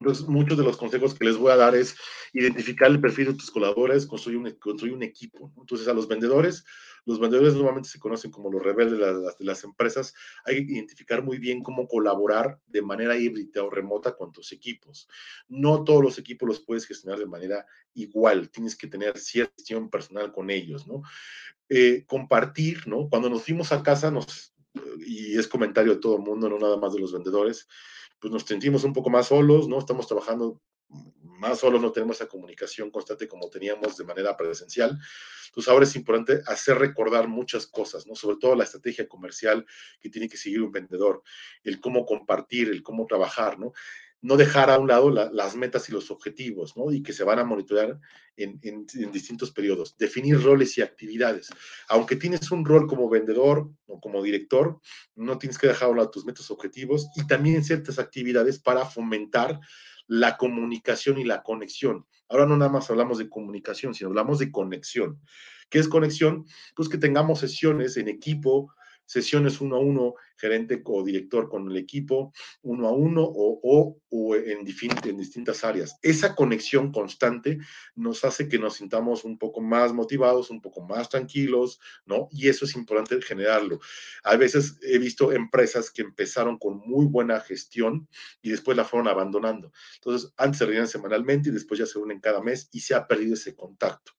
Entonces, 0.00 0.28
muchos 0.28 0.56
de 0.56 0.64
los 0.64 0.76
consejos 0.76 1.14
que 1.14 1.24
les 1.24 1.36
voy 1.36 1.50
a 1.50 1.56
dar 1.56 1.74
es 1.74 1.96
identificar 2.32 2.88
el 2.90 3.00
perfil 3.00 3.26
de 3.26 3.34
tus 3.34 3.50
colaboradores, 3.50 4.06
construir 4.06 4.38
un, 4.38 4.50
construir 4.52 4.94
un 4.94 5.02
equipo. 5.02 5.52
Entonces, 5.58 5.88
a 5.88 5.92
los 5.92 6.06
vendedores, 6.06 6.64
los 7.04 7.18
vendedores 7.18 7.54
normalmente 7.54 7.88
se 7.88 7.98
conocen 7.98 8.30
como 8.30 8.50
los 8.50 8.62
rebeldes 8.62 8.98
de 8.98 9.04
las, 9.04 9.38
de 9.38 9.44
las, 9.44 9.64
empresas. 9.64 10.14
Hay 10.44 10.66
que 10.66 10.72
identificar 10.72 11.24
muy 11.24 11.38
bien 11.38 11.62
cómo 11.62 11.88
colaborar 11.88 12.60
de 12.66 12.82
manera 12.82 13.16
híbrida 13.16 13.64
o 13.64 13.70
remota 13.70 14.14
con 14.14 14.30
tus 14.30 14.52
equipos. 14.52 15.08
No 15.48 15.82
todos 15.84 16.02
los 16.02 16.18
equipos 16.18 16.48
los 16.48 16.60
puedes 16.60 16.86
gestionar 16.86 17.18
de 17.18 17.26
manera 17.26 17.66
igual. 17.94 18.50
Tienes 18.50 18.76
que 18.76 18.86
tener 18.86 19.18
cierta 19.18 19.54
gestión 19.56 19.90
personal 19.90 20.32
con 20.32 20.50
ellos, 20.50 20.86
¿no? 20.86 21.02
Eh, 21.68 22.04
compartir, 22.06 22.86
¿no? 22.86 23.08
Cuando 23.08 23.28
nos 23.28 23.42
fuimos 23.42 23.72
a 23.72 23.82
casa, 23.82 24.10
nos, 24.10 24.54
y 25.00 25.36
es 25.36 25.48
comentario 25.48 25.94
de 25.94 26.00
todo 26.00 26.16
el 26.16 26.22
mundo, 26.22 26.48
no 26.48 26.58
nada 26.58 26.76
más 26.76 26.92
de 26.94 27.00
los 27.00 27.12
vendedores, 27.12 27.66
pues 28.20 28.32
nos 28.32 28.42
sentimos 28.42 28.84
un 28.84 28.92
poco 28.92 29.10
más 29.10 29.28
solos, 29.28 29.68
¿no? 29.68 29.78
Estamos 29.78 30.06
trabajando 30.06 30.60
más 31.38 31.60
solos, 31.60 31.80
no 31.80 31.92
tenemos 31.92 32.16
esa 32.16 32.28
comunicación 32.28 32.90
constante 32.90 33.28
como 33.28 33.48
teníamos 33.48 33.96
de 33.96 34.04
manera 34.04 34.36
presencial. 34.36 34.98
Entonces 35.46 35.70
ahora 35.70 35.84
es 35.84 35.96
importante 35.96 36.42
hacer 36.46 36.78
recordar 36.78 37.28
muchas 37.28 37.66
cosas, 37.66 38.06
¿no? 38.06 38.14
Sobre 38.14 38.36
todo 38.36 38.54
la 38.54 38.64
estrategia 38.64 39.08
comercial 39.08 39.64
que 40.00 40.10
tiene 40.10 40.28
que 40.28 40.36
seguir 40.36 40.62
un 40.62 40.72
vendedor, 40.72 41.22
el 41.62 41.80
cómo 41.80 42.04
compartir, 42.04 42.68
el 42.68 42.82
cómo 42.82 43.06
trabajar, 43.06 43.58
¿no? 43.58 43.72
No 44.20 44.36
dejar 44.36 44.70
a 44.70 44.78
un 44.78 44.88
lado 44.88 45.10
la, 45.10 45.30
las 45.32 45.54
metas 45.54 45.88
y 45.88 45.92
los 45.92 46.10
objetivos, 46.10 46.76
¿no? 46.76 46.90
Y 46.90 47.02
que 47.02 47.12
se 47.12 47.24
van 47.24 47.38
a 47.38 47.44
monitorear 47.44 47.98
en, 48.36 48.86
distintos 49.12 49.50
periodos. 49.50 49.96
Definir 49.96 50.42
roles 50.42 50.76
y 50.78 50.82
actividades. 50.82 51.48
Aunque 51.88 52.16
tienes 52.16 52.50
un 52.50 52.64
rol 52.64 52.86
como 52.86 53.08
vendedor 53.08 53.70
o 53.86 54.00
como 54.00 54.22
director, 54.22 54.80
no 55.14 55.38
tienes 55.38 55.58
que 55.58 55.68
dejar 55.68 55.88
a 55.88 55.90
un 55.90 55.98
lado 55.98 56.10
tus 56.10 56.24
metas 56.24 56.50
objetivos 56.50 57.08
y 57.16 57.26
también 57.26 57.64
ciertas 57.64 57.98
actividades 57.98 58.58
para 58.58 58.84
fomentar 58.84 59.60
la 60.06 60.36
comunicación 60.36 61.18
y 61.18 61.24
la 61.24 61.42
conexión. 61.42 62.06
Ahora 62.28 62.46
no 62.46 62.56
nada 62.56 62.70
más 62.70 62.90
hablamos 62.90 63.18
de 63.18 63.28
comunicación, 63.28 63.94
sino 63.94 64.10
hablamos 64.10 64.38
de 64.38 64.50
conexión. 64.50 65.20
¿Qué 65.68 65.78
es 65.78 65.88
conexión? 65.88 66.46
Pues 66.74 66.88
que 66.88 66.98
tengamos 66.98 67.40
sesiones 67.40 67.96
en 67.96 68.08
equipo, 68.08 68.72
sesiones 69.04 69.60
uno 69.60 69.76
a 69.76 69.80
uno, 69.80 70.14
gerente 70.38 70.80
o 70.84 71.04
director 71.04 71.48
con 71.48 71.70
el 71.70 71.76
equipo, 71.76 72.32
uno 72.62 72.88
a 72.88 72.92
uno 72.92 73.22
o, 73.22 73.60
o, 73.62 74.00
o 74.08 74.36
en, 74.36 74.58
en, 74.58 75.16
distintas 75.18 75.64
áreas. 75.64 75.98
Esa 76.02 76.34
conexión 76.34 76.92
constante 76.92 77.58
nos 77.94 78.24
hace 78.24 78.48
que 78.48 78.58
nos 78.58 78.74
sintamos 78.74 79.24
un 79.24 79.38
poco 79.38 79.60
más 79.60 79.92
motivados, 79.92 80.50
un 80.50 80.60
poco 80.60 80.80
más 80.82 81.08
tranquilos, 81.08 81.80
¿no? 82.06 82.28
Y 82.30 82.48
eso 82.48 82.64
es 82.64 82.74
importante 82.76 83.20
generarlo. 83.20 83.80
A 84.24 84.36
veces 84.36 84.78
he 84.82 84.98
visto 84.98 85.32
empresas 85.32 85.90
que 85.90 86.02
empezaron 86.02 86.58
con 86.58 86.78
muy 86.86 87.06
buena 87.06 87.40
gestión 87.40 88.08
y 88.40 88.50
después 88.50 88.76
la 88.76 88.84
fueron 88.84 89.08
abandonando. 89.08 89.72
Entonces, 89.96 90.32
antes 90.36 90.58
se 90.58 90.66
reunían 90.66 90.88
semanalmente 90.88 91.48
y 91.48 91.52
después 91.52 91.78
ya 91.78 91.86
se 91.86 91.98
unen 91.98 92.20
cada 92.20 92.40
mes 92.40 92.68
y 92.72 92.80
se 92.80 92.94
ha 92.94 93.06
perdido 93.06 93.34
ese 93.34 93.54
contacto 93.54 94.12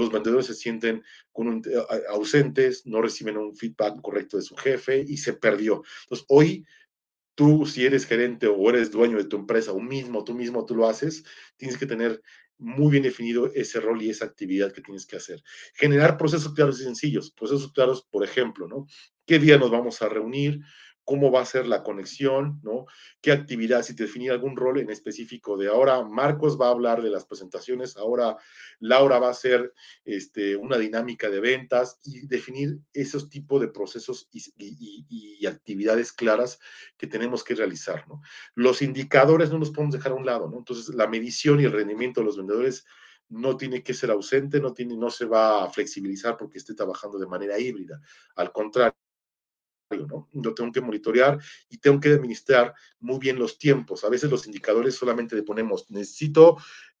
los 0.00 0.10
vendedores 0.10 0.46
se 0.46 0.54
sienten 0.54 1.02
con 1.32 1.48
un, 1.48 1.62
ausentes, 2.08 2.86
no 2.86 3.00
reciben 3.00 3.36
un 3.36 3.54
feedback 3.54 4.00
correcto 4.02 4.36
de 4.36 4.42
su 4.42 4.56
jefe 4.56 5.04
y 5.06 5.16
se 5.16 5.34
perdió. 5.54 5.82
Entonces, 6.04 6.26
hoy 6.28 6.66
tú, 7.34 7.66
si 7.66 7.84
eres 7.84 8.06
gerente 8.06 8.46
o 8.46 8.70
eres 8.70 8.90
dueño 8.90 9.18
de 9.18 9.24
tu 9.24 9.36
empresa, 9.36 9.72
o 9.72 9.80
mismo, 9.80 10.24
tú 10.24 10.34
mismo 10.34 10.64
tú 10.64 10.74
lo 10.74 10.88
haces, 10.88 11.24
tienes 11.56 11.78
que 11.78 11.86
tener 11.86 12.20
muy 12.58 12.90
bien 12.92 13.02
definido 13.02 13.50
ese 13.54 13.80
rol 13.80 14.00
y 14.00 14.10
esa 14.10 14.24
actividad 14.24 14.72
que 14.72 14.80
tienes 14.80 15.06
que 15.06 15.16
hacer. 15.16 15.42
Generar 15.74 16.16
procesos 16.16 16.54
claros 16.54 16.80
y 16.80 16.84
sencillos. 16.84 17.32
Procesos 17.32 17.72
claros, 17.72 18.06
por 18.10 18.24
ejemplo, 18.24 18.68
¿no? 18.68 18.86
¿Qué 19.26 19.38
día 19.38 19.58
nos 19.58 19.70
vamos 19.70 20.00
a 20.02 20.08
reunir? 20.08 20.60
Cómo 21.04 21.30
va 21.30 21.42
a 21.42 21.46
ser 21.46 21.66
la 21.66 21.82
conexión, 21.82 22.60
¿no? 22.62 22.86
¿Qué 23.20 23.32
actividad? 23.32 23.82
Si 23.82 23.94
te 23.94 24.04
definir 24.04 24.30
algún 24.30 24.56
rol 24.56 24.78
en 24.78 24.90
específico 24.90 25.56
de 25.56 25.68
ahora, 25.68 26.02
Marcos 26.04 26.60
va 26.60 26.68
a 26.68 26.70
hablar 26.70 27.02
de 27.02 27.10
las 27.10 27.24
presentaciones, 27.26 27.96
ahora 27.96 28.36
Laura 28.80 29.18
va 29.18 29.28
a 29.28 29.32
hacer 29.32 29.72
este, 30.04 30.56
una 30.56 30.78
dinámica 30.78 31.28
de 31.28 31.40
ventas 31.40 31.98
y 32.04 32.26
definir 32.26 32.78
esos 32.92 33.28
tipos 33.28 33.60
de 33.60 33.68
procesos 33.68 34.28
y, 34.30 35.46
actividades 35.46 36.10
claras 36.10 36.58
que 36.96 37.06
tenemos 37.06 37.44
que 37.44 37.54
realizar, 37.54 38.08
¿no? 38.08 38.22
Los 38.54 38.80
indicadores 38.80 39.50
no 39.50 39.58
los 39.58 39.70
podemos 39.70 39.94
dejar 39.94 40.12
a 40.12 40.14
un 40.14 40.24
lado, 40.24 40.48
¿no? 40.48 40.56
Entonces, 40.56 40.94
la 40.94 41.06
medición 41.06 41.60
y 41.60 41.64
el 41.64 41.72
rendimiento 41.72 42.20
de 42.20 42.26
los 42.26 42.38
vendedores 42.38 42.86
no 43.28 43.56
tiene 43.56 43.82
que 43.82 43.92
ser 43.92 44.10
ausente, 44.10 44.60
no, 44.60 44.72
tiene, 44.72 44.96
no 44.96 45.10
se 45.10 45.26
va 45.26 45.64
a 45.64 45.70
flexibilizar 45.70 46.36
porque 46.36 46.58
esté 46.58 46.74
trabajando 46.74 47.18
de 47.18 47.26
manera 47.26 47.58
híbrida. 47.58 48.00
Al 48.36 48.52
contrario, 48.52 48.96
¿no? 49.90 50.28
Lo 50.32 50.54
tengo 50.54 50.72
que 50.72 50.80
monitorear 50.80 51.38
y 51.68 51.78
tengo 51.78 52.00
que 52.00 52.10
administrar 52.10 52.74
muy 53.00 53.18
bien 53.18 53.38
los 53.38 53.58
tiempos. 53.58 54.04
A 54.04 54.08
veces 54.08 54.30
los 54.30 54.46
indicadores 54.46 54.94
solamente 54.94 55.36
le 55.36 55.42
ponemos, 55.42 55.90
necesito 55.90 56.56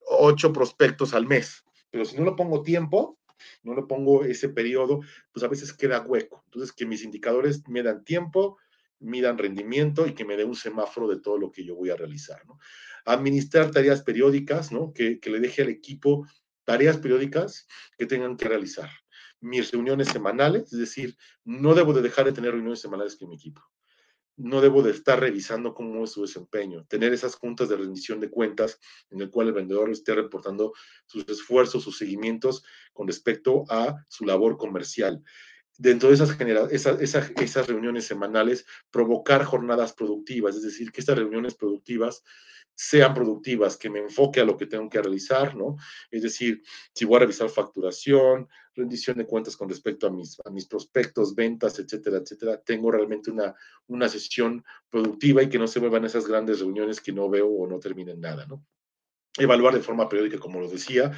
ocho 0.06 0.52
prospectos 0.52 1.14
al 1.14 1.26
mes, 1.26 1.64
pero 1.90 2.04
si 2.04 2.16
no 2.16 2.24
lo 2.24 2.36
pongo 2.36 2.62
tiempo, 2.62 3.18
no 3.62 3.74
lo 3.74 3.86
pongo 3.86 4.24
ese 4.24 4.48
periodo, 4.48 5.00
pues 5.32 5.44
a 5.44 5.48
veces 5.48 5.72
queda 5.72 6.00
hueco. 6.00 6.42
Entonces, 6.46 6.72
que 6.72 6.86
mis 6.86 7.02
indicadores 7.02 7.66
me 7.68 7.82
dan 7.82 8.04
tiempo, 8.04 8.58
midan 9.00 9.38
rendimiento 9.38 10.06
y 10.06 10.14
que 10.14 10.24
me 10.24 10.36
dé 10.36 10.44
un 10.44 10.54
semáforo 10.54 11.08
de 11.08 11.20
todo 11.20 11.38
lo 11.38 11.50
que 11.50 11.64
yo 11.64 11.74
voy 11.74 11.90
a 11.90 11.96
realizar. 11.96 12.42
Administrar 13.04 13.70
tareas 13.70 14.02
periódicas, 14.02 14.72
¿no? 14.72 14.92
Que, 14.92 15.20
que 15.20 15.30
le 15.30 15.40
deje 15.40 15.62
al 15.62 15.68
equipo 15.68 16.26
tareas 16.64 16.96
periódicas 16.96 17.66
que 17.98 18.06
tengan 18.06 18.36
que 18.36 18.48
realizar 18.48 18.88
mis 19.44 19.70
reuniones 19.70 20.08
semanales, 20.08 20.72
es 20.72 20.78
decir, 20.78 21.16
no 21.44 21.74
debo 21.74 21.92
de 21.92 22.02
dejar 22.02 22.24
de 22.24 22.32
tener 22.32 22.52
reuniones 22.52 22.80
semanales 22.80 23.16
con 23.16 23.28
mi 23.28 23.36
equipo. 23.36 23.62
No 24.36 24.60
debo 24.60 24.82
de 24.82 24.90
estar 24.90 25.20
revisando 25.20 25.74
cómo 25.74 26.02
es 26.02 26.10
su 26.10 26.22
desempeño, 26.22 26.84
tener 26.86 27.12
esas 27.12 27.36
juntas 27.36 27.68
de 27.68 27.76
rendición 27.76 28.18
de 28.18 28.30
cuentas 28.30 28.80
en 29.10 29.20
el 29.20 29.30
cual 29.30 29.48
el 29.48 29.52
vendedor 29.52 29.90
esté 29.90 30.14
reportando 30.14 30.72
sus 31.06 31.28
esfuerzos, 31.28 31.84
sus 31.84 31.98
seguimientos 31.98 32.64
con 32.92 33.06
respecto 33.06 33.64
a 33.68 34.04
su 34.08 34.24
labor 34.24 34.56
comercial 34.56 35.22
dentro 35.76 36.08
de 36.08 36.14
esas, 36.14 36.30
esas, 36.70 37.00
esas, 37.00 37.32
esas, 37.36 37.66
reuniones 37.66 38.06
semanales, 38.06 38.64
provocar 38.90 39.44
jornadas 39.44 39.92
productivas, 39.92 40.56
es 40.56 40.62
decir, 40.62 40.92
que 40.92 41.00
estas 41.00 41.18
reuniones 41.18 41.54
productivas 41.54 42.22
sean 42.74 43.14
productivas, 43.14 43.76
que 43.76 43.90
me 43.90 44.00
enfoque 44.00 44.40
a 44.40 44.44
lo 44.44 44.56
que 44.56 44.66
tengo 44.66 44.88
que 44.88 45.00
realizar, 45.00 45.54
¿no? 45.54 45.76
Es 46.10 46.22
decir, 46.22 46.62
si 46.92 47.04
voy 47.04 47.16
a 47.16 47.20
revisar 47.20 47.48
facturación, 47.48 48.48
rendición 48.74 49.18
de 49.18 49.26
cuentas 49.26 49.56
con 49.56 49.68
respecto 49.68 50.06
a 50.06 50.10
mis, 50.10 50.36
a 50.44 50.50
mis 50.50 50.66
prospectos, 50.66 51.34
ventas, 51.34 51.78
etcétera, 51.78 52.18
etcétera, 52.18 52.60
tengo 52.60 52.90
realmente 52.90 53.30
una, 53.30 53.54
una 53.86 54.08
sesión 54.08 54.64
productiva 54.90 55.42
y 55.42 55.48
que 55.48 55.58
no 55.58 55.66
se 55.66 55.80
vuelvan 55.80 56.04
esas 56.04 56.26
grandes 56.26 56.60
reuniones 56.60 57.00
que 57.00 57.12
no 57.12 57.28
veo 57.28 57.48
o 57.48 57.66
no 57.66 57.78
terminen 57.78 58.20
nada, 58.20 58.46
¿no? 58.46 58.64
Evaluar 59.36 59.74
de 59.74 59.80
forma 59.80 60.08
periódica, 60.08 60.38
como 60.38 60.60
lo 60.60 60.68
decía, 60.68 61.12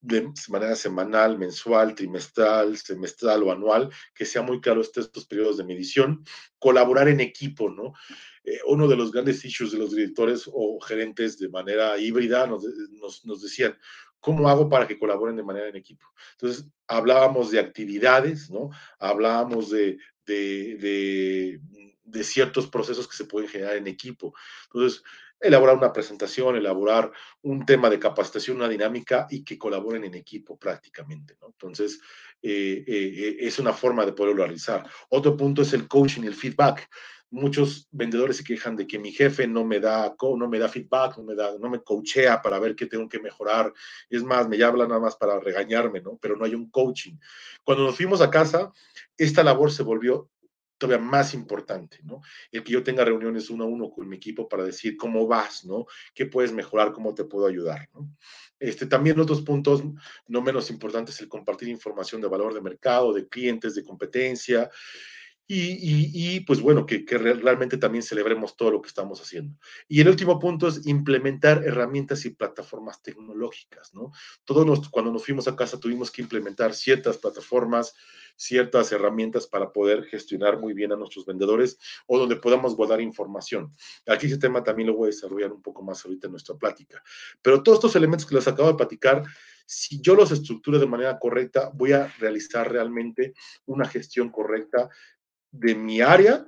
de 0.00 0.30
manera 0.48 0.76
semanal, 0.76 1.36
mensual, 1.36 1.94
trimestral, 1.94 2.76
semestral 2.76 3.42
o 3.42 3.50
anual, 3.50 3.90
que 4.14 4.24
sea 4.24 4.42
muy 4.42 4.60
claro 4.60 4.80
estos, 4.80 5.06
estos 5.06 5.26
periodos 5.26 5.56
de 5.56 5.64
medición, 5.64 6.24
colaborar 6.58 7.08
en 7.08 7.20
equipo, 7.20 7.68
¿no? 7.68 7.92
Eh, 8.44 8.60
uno 8.66 8.86
de 8.86 8.96
los 8.96 9.10
grandes 9.10 9.44
issues 9.44 9.72
de 9.72 9.78
los 9.78 9.90
directores 9.90 10.48
o 10.52 10.78
gerentes 10.80 11.38
de 11.38 11.48
manera 11.48 11.98
híbrida 11.98 12.46
nos, 12.46 13.24
nos 13.24 13.42
decían, 13.42 13.76
¿cómo 14.20 14.48
hago 14.48 14.68
para 14.68 14.86
que 14.86 14.98
colaboren 14.98 15.36
de 15.36 15.42
manera 15.42 15.68
en 15.68 15.76
equipo? 15.76 16.06
Entonces, 16.32 16.66
hablábamos 16.86 17.50
de 17.50 17.60
actividades, 17.60 18.50
¿no? 18.50 18.70
Hablábamos 18.98 19.70
de, 19.70 19.98
de, 20.26 20.76
de, 20.76 21.60
de 22.04 22.24
ciertos 22.24 22.68
procesos 22.68 23.08
que 23.08 23.16
se 23.16 23.24
pueden 23.24 23.48
generar 23.48 23.76
en 23.76 23.86
equipo. 23.86 24.34
Entonces, 24.66 25.02
elaborar 25.40 25.76
una 25.76 25.92
presentación, 25.92 26.56
elaborar 26.56 27.12
un 27.42 27.66
tema 27.66 27.90
de 27.90 27.98
capacitación, 27.98 28.56
una 28.56 28.68
dinámica 28.68 29.26
y 29.30 29.44
que 29.44 29.58
colaboren 29.58 30.04
en 30.04 30.14
equipo 30.14 30.58
prácticamente. 30.58 31.36
¿no? 31.40 31.48
Entonces, 31.48 32.00
eh, 32.42 32.84
eh, 32.86 33.36
es 33.40 33.58
una 33.58 33.72
forma 33.72 34.06
de 34.06 34.12
poderlo 34.12 34.44
realizar. 34.44 34.88
Otro 35.10 35.36
punto 35.36 35.62
es 35.62 35.72
el 35.72 35.88
coaching 35.88 36.22
y 36.22 36.26
el 36.26 36.34
feedback. 36.34 36.88
Muchos 37.36 37.86
vendedores 37.90 38.38
se 38.38 38.44
quejan 38.44 38.76
de 38.76 38.86
que 38.86 38.98
mi 38.98 39.12
jefe 39.12 39.46
no 39.46 39.62
me 39.62 39.78
da, 39.78 40.16
no 40.20 40.48
me 40.48 40.58
da 40.58 40.68
feedback, 40.68 41.18
no 41.18 41.24
me, 41.24 41.34
da, 41.34 41.58
no 41.58 41.68
me 41.68 41.82
coachea 41.82 42.40
para 42.40 42.58
ver 42.58 42.74
qué 42.74 42.86
tengo 42.86 43.08
que 43.08 43.20
mejorar. 43.20 43.72
Es 44.08 44.22
más, 44.22 44.48
me 44.48 44.62
habla 44.62 44.86
nada 44.86 45.00
más 45.00 45.16
para 45.16 45.38
regañarme, 45.38 46.00
¿no? 46.00 46.18
Pero 46.20 46.36
no 46.36 46.46
hay 46.46 46.54
un 46.54 46.70
coaching. 46.70 47.16
Cuando 47.62 47.84
nos 47.84 47.96
fuimos 47.96 48.22
a 48.22 48.30
casa, 48.30 48.72
esta 49.18 49.44
labor 49.44 49.70
se 49.70 49.82
volvió 49.82 50.30
todavía 50.78 51.04
más 51.04 51.34
importante, 51.34 51.98
¿no? 52.04 52.20
El 52.50 52.62
que 52.62 52.72
yo 52.72 52.82
tenga 52.82 53.04
reuniones 53.04 53.50
uno 53.50 53.64
a 53.64 53.66
uno 53.66 53.90
con 53.90 54.08
mi 54.08 54.16
equipo 54.16 54.48
para 54.48 54.64
decir 54.64 54.96
cómo 54.96 55.26
vas, 55.26 55.64
¿no? 55.64 55.86
¿Qué 56.14 56.26
puedes 56.26 56.52
mejorar? 56.52 56.92
¿Cómo 56.92 57.14
te 57.14 57.24
puedo 57.24 57.46
ayudar? 57.46 57.88
¿no? 57.94 58.10
Este, 58.58 58.86
también 58.86 59.20
otros 59.20 59.42
puntos 59.42 59.82
no 60.26 60.42
menos 60.42 60.70
importantes, 60.70 61.20
el 61.20 61.28
compartir 61.28 61.68
información 61.68 62.20
de 62.20 62.28
valor 62.28 62.54
de 62.54 62.60
mercado, 62.60 63.12
de 63.12 63.28
clientes, 63.28 63.74
de 63.74 63.84
competencia, 63.84 64.70
y, 65.48 66.40
pues 66.40 66.60
bueno, 66.60 66.86
que, 66.86 67.04
realmente 67.06 67.78
también 67.78 68.02
celebremos 68.02 68.56
todo 68.56 68.72
lo 68.72 68.82
que 68.82 68.88
estamos 68.88 69.20
haciendo. 69.20 69.56
Y 69.88 70.00
el 70.00 70.08
último 70.08 70.38
punto 70.40 70.66
es 70.66 70.86
implementar 70.86 71.62
herramientas 71.64 72.24
y 72.24 72.30
plataformas 72.30 73.00
tecnológicas, 73.02 73.94
¿no? 73.94 74.10
Todos 74.44 74.88
cuando 74.88 75.12
nos 75.12 75.24
fuimos 75.24 75.46
a 75.46 75.54
casa 75.54 75.78
tuvimos 75.78 76.10
que 76.10 76.22
implementar 76.22 76.74
ciertas 76.74 77.18
plataformas, 77.18 77.94
ciertas 78.36 78.92
herramientas 78.92 79.46
para 79.46 79.72
poder 79.72 80.04
gestionar 80.04 80.58
muy 80.58 80.74
bien 80.74 80.92
a 80.92 80.96
nuestros 80.96 81.24
vendedores 81.24 81.78
o 82.06 82.18
donde 82.18 82.36
podamos 82.36 82.76
guardar 82.76 83.00
información. 83.00 83.74
Aquí 84.06 84.26
ese 84.26 84.38
tema 84.38 84.62
también 84.62 84.88
lo 84.88 84.96
voy 84.96 85.06
a 85.06 85.14
desarrollar 85.14 85.52
un 85.52 85.62
poco 85.62 85.82
más 85.82 86.04
ahorita 86.04 86.26
en 86.26 86.32
nuestra 86.32 86.56
plática. 86.56 87.02
Pero 87.40 87.62
todos 87.62 87.78
estos 87.78 87.96
elementos 87.96 88.26
que 88.26 88.34
les 88.34 88.48
acabo 88.48 88.68
de 88.68 88.74
platicar, 88.76 89.24
si 89.64 90.00
yo 90.00 90.14
los 90.14 90.30
estructuro 90.30 90.78
de 90.78 90.86
manera 90.86 91.18
correcta, 91.18 91.70
voy 91.74 91.92
a 91.92 92.06
realizar 92.18 92.70
realmente 92.70 93.34
una 93.64 93.86
gestión 93.88 94.30
correcta 94.30 94.88
de 95.58 95.74
mi 95.74 96.00
área, 96.00 96.46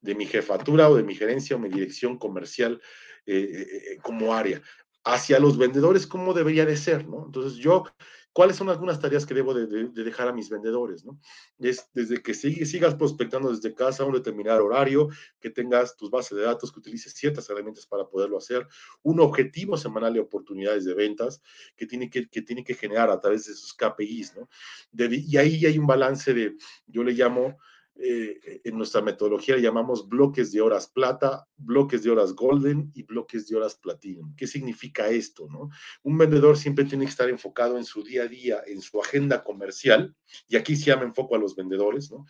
de 0.00 0.14
mi 0.14 0.26
jefatura 0.26 0.88
o 0.88 0.96
de 0.96 1.02
mi 1.02 1.14
gerencia 1.14 1.56
o 1.56 1.58
mi 1.58 1.68
dirección 1.68 2.18
comercial 2.18 2.80
eh, 3.26 3.36
eh, 3.36 3.92
eh, 3.92 3.98
como 4.02 4.34
área, 4.34 4.62
hacia 5.04 5.38
los 5.38 5.58
vendedores, 5.58 6.06
¿cómo 6.06 6.34
debería 6.34 6.64
de 6.64 6.76
ser? 6.76 7.06
¿no? 7.06 7.26
Entonces 7.26 7.58
yo, 7.58 7.84
¿cuáles 8.32 8.56
son 8.56 8.68
algunas 8.68 9.00
tareas 9.00 9.26
que 9.26 9.34
debo 9.34 9.54
de, 9.54 9.66
dejar 9.88 10.28
a 10.28 10.32
mis 10.32 10.50
vendedores? 10.50 11.04
¿no? 11.04 11.18
Es 11.58 11.88
desde 11.92 12.22
que 12.22 12.34
sigas 12.34 12.94
prospectando 12.94 13.50
desde 13.50 13.74
casa 13.74 14.02
a 14.02 14.06
un 14.06 14.14
determinado 14.14 14.64
horario, 14.64 15.08
que 15.40 15.50
tengas 15.50 15.96
tus 15.96 16.10
bases 16.10 16.36
de 16.36 16.44
datos, 16.44 16.72
que 16.72 16.80
utilices 16.80 17.12
ciertas 17.12 17.48
herramientas 17.50 17.86
para 17.86 18.08
poderlo 18.08 18.38
hacer, 18.38 18.66
un 19.02 19.20
objetivo 19.20 19.76
semanal 19.76 20.14
de 20.14 20.20
oportunidades 20.20 20.84
de 20.84 20.94
ventas 20.94 21.42
que 21.76 21.86
tiene 21.86 22.10
que, 22.10 22.26
tiene 22.26 22.64
que 22.64 22.74
generar 22.74 23.10
a 23.10 23.20
través 23.20 23.46
de 23.46 23.54
sus 23.54 23.74
KPIs, 23.74 24.36
¿no? 24.36 24.48
y 24.92 25.36
ahí 25.36 25.66
hay 25.66 25.78
un 25.78 25.86
balance 25.86 26.32
de, 26.34 26.56
yo 26.86 27.02
le 27.02 27.12
llamo 27.12 27.58
eh, 28.00 28.60
en 28.62 28.76
nuestra 28.76 29.02
metodología 29.02 29.56
le 29.56 29.62
llamamos 29.62 30.08
bloques 30.08 30.52
de 30.52 30.60
horas 30.60 30.86
plata, 30.86 31.48
bloques 31.56 32.04
de 32.04 32.10
horas 32.10 32.32
golden 32.32 32.92
y 32.94 33.02
bloques 33.02 33.48
de 33.48 33.56
horas 33.56 33.74
platinum. 33.74 34.36
¿Qué 34.36 34.46
significa 34.46 35.08
esto? 35.08 35.48
No? 35.48 35.68
Un 36.04 36.16
vendedor 36.16 36.56
siempre 36.56 36.84
tiene 36.84 37.04
que 37.06 37.10
estar 37.10 37.28
enfocado 37.28 37.76
en 37.76 37.84
su 37.84 38.04
día 38.04 38.22
a 38.22 38.28
día, 38.28 38.62
en 38.66 38.80
su 38.80 39.00
agenda 39.00 39.42
comercial, 39.42 40.14
y 40.46 40.56
aquí 40.56 40.76
se 40.76 40.86
llama 40.86 41.02
enfoco 41.02 41.34
a 41.34 41.38
los 41.38 41.56
vendedores. 41.56 42.10
¿no? 42.12 42.24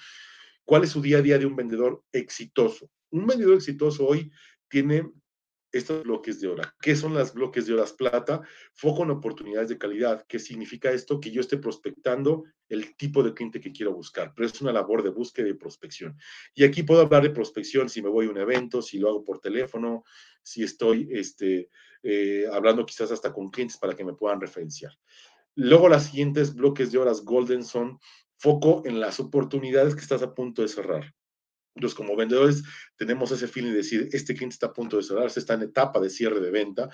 ¿Cuál 0.64 0.84
es 0.84 0.90
su 0.90 1.02
día 1.02 1.18
a 1.18 1.22
día 1.22 1.38
de 1.38 1.44
un 1.44 1.54
vendedor 1.54 2.02
exitoso? 2.12 2.90
Un 3.10 3.26
vendedor 3.26 3.56
exitoso 3.56 4.06
hoy 4.06 4.32
tiene 4.68 5.10
estos 5.72 6.02
bloques 6.02 6.40
de 6.40 6.48
hora. 6.48 6.74
¿Qué 6.80 6.96
son 6.96 7.14
las 7.14 7.34
bloques 7.34 7.66
de 7.66 7.74
horas 7.74 7.92
plata? 7.92 8.40
Foco 8.74 9.02
en 9.02 9.10
oportunidades 9.10 9.68
de 9.68 9.78
calidad. 9.78 10.24
¿Qué 10.26 10.38
significa 10.38 10.90
esto? 10.90 11.20
Que 11.20 11.30
yo 11.30 11.40
esté 11.40 11.58
prospectando 11.58 12.44
el 12.68 12.96
tipo 12.96 13.22
de 13.22 13.34
cliente 13.34 13.60
que 13.60 13.72
quiero 13.72 13.92
buscar, 13.92 14.32
pero 14.34 14.46
es 14.46 14.60
una 14.60 14.72
labor 14.72 15.02
de 15.02 15.10
búsqueda 15.10 15.48
y 15.48 15.54
prospección. 15.54 16.18
Y 16.54 16.64
aquí 16.64 16.82
puedo 16.82 17.02
hablar 17.02 17.22
de 17.22 17.30
prospección 17.30 17.88
si 17.88 18.02
me 18.02 18.08
voy 18.08 18.26
a 18.26 18.30
un 18.30 18.38
evento, 18.38 18.82
si 18.82 18.98
lo 18.98 19.08
hago 19.08 19.24
por 19.24 19.40
teléfono, 19.40 20.04
si 20.42 20.62
estoy 20.62 21.08
este, 21.10 21.68
eh, 22.02 22.46
hablando 22.52 22.86
quizás 22.86 23.10
hasta 23.10 23.32
con 23.32 23.50
clientes 23.50 23.78
para 23.78 23.94
que 23.94 24.04
me 24.04 24.14
puedan 24.14 24.40
referenciar. 24.40 24.92
Luego, 25.54 25.88
las 25.88 26.06
siguientes 26.06 26.54
bloques 26.54 26.92
de 26.92 26.98
horas 26.98 27.24
golden 27.24 27.64
son 27.64 27.98
foco 28.36 28.82
en 28.84 29.00
las 29.00 29.18
oportunidades 29.18 29.94
que 29.94 30.02
estás 30.02 30.22
a 30.22 30.32
punto 30.32 30.62
de 30.62 30.68
cerrar. 30.68 31.14
Entonces, 31.74 31.96
como 31.96 32.16
vendedores, 32.16 32.62
tenemos 32.96 33.30
ese 33.30 33.46
feeling 33.46 33.70
de 33.70 33.76
decir, 33.78 34.08
este 34.12 34.34
cliente 34.34 34.54
está 34.54 34.66
a 34.66 34.72
punto 34.72 34.96
de 34.96 35.02
cerrarse, 35.02 35.38
está 35.38 35.54
en 35.54 35.62
etapa 35.62 36.00
de 36.00 36.10
cierre 36.10 36.40
de 36.40 36.50
venta, 36.50 36.90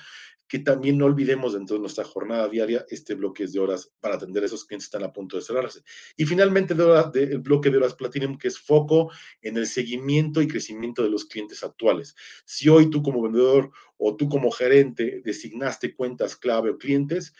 que 0.47 0.59
también 0.59 0.99
no 0.99 1.07
olvidemos 1.07 1.55
dentro 1.55 1.77
de 1.77 1.81
nuestra 1.81 2.05
jornada 2.05 2.49
diaria 2.49 2.85
este 2.91 3.15
bloque 3.15 3.47
de 3.47 3.59
horas 3.59 3.91
para 4.01 4.17
atender 4.17 4.43
a 4.43 4.47
esos 4.47 4.65
clientes 4.65 4.89
que 4.89 4.97
están 4.97 5.09
a 5.09 5.13
punto 5.13 5.37
de 5.37 5.43
cerrarse. 5.43 5.83
Y 6.17 6.27
finalmente, 6.27 6.75
el 6.75 7.39
bloque 7.39 7.71
de 7.71 7.79
horas 7.79 7.95
Platinum, 7.95 8.37
que 8.37 8.49
es 8.49 8.59
foco 8.59 9.11
en 9.41 9.57
el 9.57 9.67
seguimiento 9.67 10.43
y 10.43 10.49
crecimiento 10.49 11.03
de 11.03 11.11
los 11.11 11.25
clientes 11.25 11.65
actuales. 11.65 12.15
Si 12.45 12.69
hoy 12.69 12.91
tú 12.91 13.03
como 13.03 13.23
vendedor 13.23 13.71
o 13.97 14.17
tú 14.17 14.29
como 14.29 14.51
gerente 14.51 15.23
designaste 15.25 15.95
cuentas 15.95 16.37
clave 16.37 16.71
o 16.71 16.79
clientes, 16.79 17.33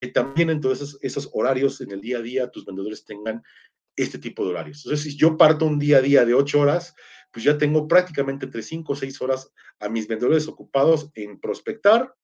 que 0.00 0.08
también 0.08 0.50
en 0.50 0.60
esos, 0.70 0.98
esos 1.02 1.28
horarios 1.32 1.80
en 1.80 1.90
el 1.90 2.00
día 2.00 2.18
a 2.18 2.22
día 2.22 2.50
tus 2.50 2.64
vendedores 2.64 3.04
tengan 3.04 3.42
este 3.96 4.18
tipo 4.18 4.44
de 4.44 4.50
horarios. 4.50 4.84
Entonces, 4.84 5.12
si 5.12 5.16
yo 5.16 5.36
parto 5.36 5.64
un 5.64 5.78
día 5.78 5.98
a 5.98 6.02
día 6.02 6.24
de 6.24 6.34
ocho 6.34 6.60
horas, 6.60 6.94
pues 7.32 7.44
ya 7.44 7.58
tengo 7.58 7.88
prácticamente 7.88 8.46
entre 8.46 8.62
cinco 8.62 8.92
o 8.92 8.96
seis 8.96 9.20
horas 9.20 9.50
a 9.80 9.88
mis 9.88 10.06
vendedores 10.06 10.48
ocupados 10.48 11.10
en 11.14 11.40
prospectar, 11.40 12.14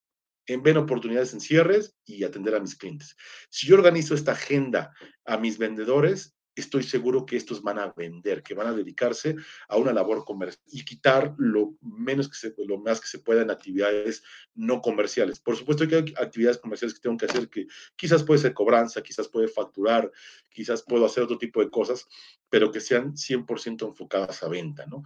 en 0.47 0.63
ver 0.63 0.77
oportunidades 0.77 1.33
en 1.33 1.41
cierres 1.41 1.95
y 2.05 2.23
atender 2.23 2.55
a 2.55 2.59
mis 2.59 2.75
clientes. 2.75 3.15
Si 3.49 3.67
yo 3.67 3.75
organizo 3.75 4.15
esta 4.15 4.33
agenda 4.33 4.93
a 5.25 5.37
mis 5.37 5.57
vendedores, 5.57 6.35
estoy 6.55 6.83
seguro 6.83 7.25
que 7.25 7.35
estos 7.35 7.61
van 7.61 7.79
a 7.79 7.93
vender, 7.95 8.43
que 8.43 8.53
van 8.53 8.67
a 8.67 8.73
dedicarse 8.73 9.35
a 9.67 9.77
una 9.77 9.93
labor 9.93 10.23
comercial 10.23 10.63
y 10.71 10.85
quitar 10.85 11.33
lo 11.37 11.75
menos 11.81 12.29
que 12.29 12.35
se, 12.35 12.53
lo 12.65 12.77
más 12.77 13.01
que 13.01 13.07
se 13.07 13.19
pueda 13.19 13.41
en 13.41 13.51
actividades 13.51 14.23
no 14.53 14.81
comerciales. 14.81 15.39
Por 15.39 15.55
supuesto 15.55 15.87
que 15.87 15.95
hay 15.95 16.13
actividades 16.17 16.57
comerciales 16.59 16.93
que 16.93 17.01
tengo 17.01 17.17
que 17.17 17.25
hacer 17.25 17.49
que 17.49 17.67
quizás 17.95 18.23
puede 18.23 18.39
ser 18.39 18.53
cobranza, 18.53 19.01
quizás 19.01 19.27
puede 19.27 19.47
facturar, 19.47 20.11
quizás 20.49 20.83
puedo 20.83 21.05
hacer 21.05 21.23
otro 21.23 21.37
tipo 21.37 21.59
de 21.61 21.69
cosas, 21.69 22.07
pero 22.49 22.71
que 22.71 22.79
sean 22.79 23.13
100% 23.13 23.87
enfocadas 23.87 24.43
a 24.43 24.47
venta, 24.47 24.85
¿no? 24.85 25.03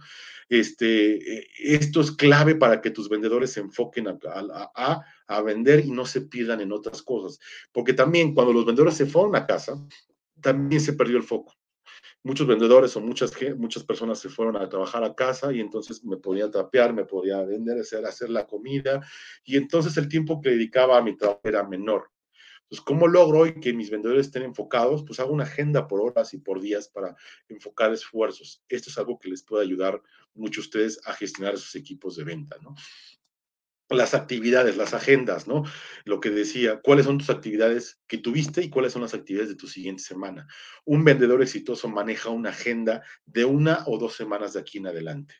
Este, 0.48 1.38
eh, 1.38 1.46
esto 1.58 2.00
es 2.00 2.10
clave 2.12 2.54
para 2.54 2.80
que 2.80 2.90
tus 2.90 3.08
vendedores 3.08 3.52
se 3.52 3.60
enfoquen 3.60 4.08
a, 4.08 4.18
a, 4.74 5.04
a 5.26 5.42
vender 5.42 5.84
y 5.84 5.90
no 5.90 6.04
se 6.04 6.22
pierdan 6.22 6.60
en 6.60 6.72
otras 6.72 7.02
cosas. 7.02 7.38
Porque 7.72 7.94
también 7.94 8.34
cuando 8.34 8.52
los 8.52 8.66
vendedores 8.66 8.96
se 8.96 9.06
fueron 9.06 9.34
a 9.36 9.46
casa, 9.46 9.78
también 10.40 10.80
se 10.80 10.92
perdió 10.92 11.16
el 11.16 11.22
foco. 11.22 11.54
Muchos 12.22 12.46
vendedores 12.46 12.96
o 12.96 13.00
muchas, 13.00 13.32
muchas 13.56 13.84
personas 13.84 14.18
se 14.18 14.28
fueron 14.28 14.56
a 14.56 14.68
trabajar 14.68 15.04
a 15.04 15.14
casa 15.14 15.52
y 15.52 15.60
entonces 15.60 16.04
me 16.04 16.16
podía 16.16 16.50
trapear, 16.50 16.92
me 16.92 17.04
podía 17.04 17.42
vender, 17.42 17.78
hacer, 17.78 18.04
hacer 18.04 18.30
la 18.30 18.46
comida 18.46 19.00
y 19.44 19.56
entonces 19.56 19.96
el 19.96 20.08
tiempo 20.08 20.40
que 20.40 20.50
dedicaba 20.50 20.98
a 20.98 21.02
mi 21.02 21.16
trabajo 21.16 21.40
era 21.44 21.66
menor. 21.66 22.10
Entonces, 22.70 22.84
¿cómo 22.84 23.08
logro 23.08 23.38
hoy 23.38 23.60
que 23.60 23.72
mis 23.72 23.90
vendedores 23.90 24.26
estén 24.26 24.42
enfocados? 24.42 25.02
Pues 25.02 25.18
hago 25.20 25.32
una 25.32 25.44
agenda 25.44 25.88
por 25.88 26.02
horas 26.02 26.34
y 26.34 26.38
por 26.38 26.60
días 26.60 26.88
para 26.88 27.16
enfocar 27.48 27.94
esfuerzos. 27.94 28.62
Esto 28.68 28.90
es 28.90 28.98
algo 28.98 29.18
que 29.18 29.30
les 29.30 29.42
puede 29.42 29.64
ayudar 29.64 30.02
mucho 30.34 30.60
a 30.60 30.64
ustedes 30.64 31.00
a 31.06 31.14
gestionar 31.14 31.56
sus 31.56 31.74
equipos 31.76 32.16
de 32.16 32.24
venta, 32.24 32.58
¿no? 32.60 32.74
Las 33.90 34.14
actividades, 34.14 34.76
las 34.76 34.94
agendas, 34.94 35.46
¿no? 35.46 35.64
Lo 36.04 36.20
que 36.20 36.30
decía, 36.30 36.80
cuáles 36.80 37.06
son 37.06 37.18
tus 37.18 37.30
actividades 37.30 38.00
que 38.06 38.18
tuviste 38.18 38.62
y 38.62 38.70
cuáles 38.70 38.92
son 38.92 39.02
las 39.02 39.14
actividades 39.14 39.48
de 39.48 39.56
tu 39.56 39.66
siguiente 39.66 40.02
semana. 40.02 40.46
Un 40.84 41.04
vendedor 41.04 41.42
exitoso 41.42 41.88
maneja 41.88 42.28
una 42.28 42.50
agenda 42.50 43.02
de 43.24 43.44
una 43.44 43.84
o 43.86 43.98
dos 43.98 44.14
semanas 44.14 44.52
de 44.52 44.60
aquí 44.60 44.78
en 44.78 44.88
adelante, 44.88 45.34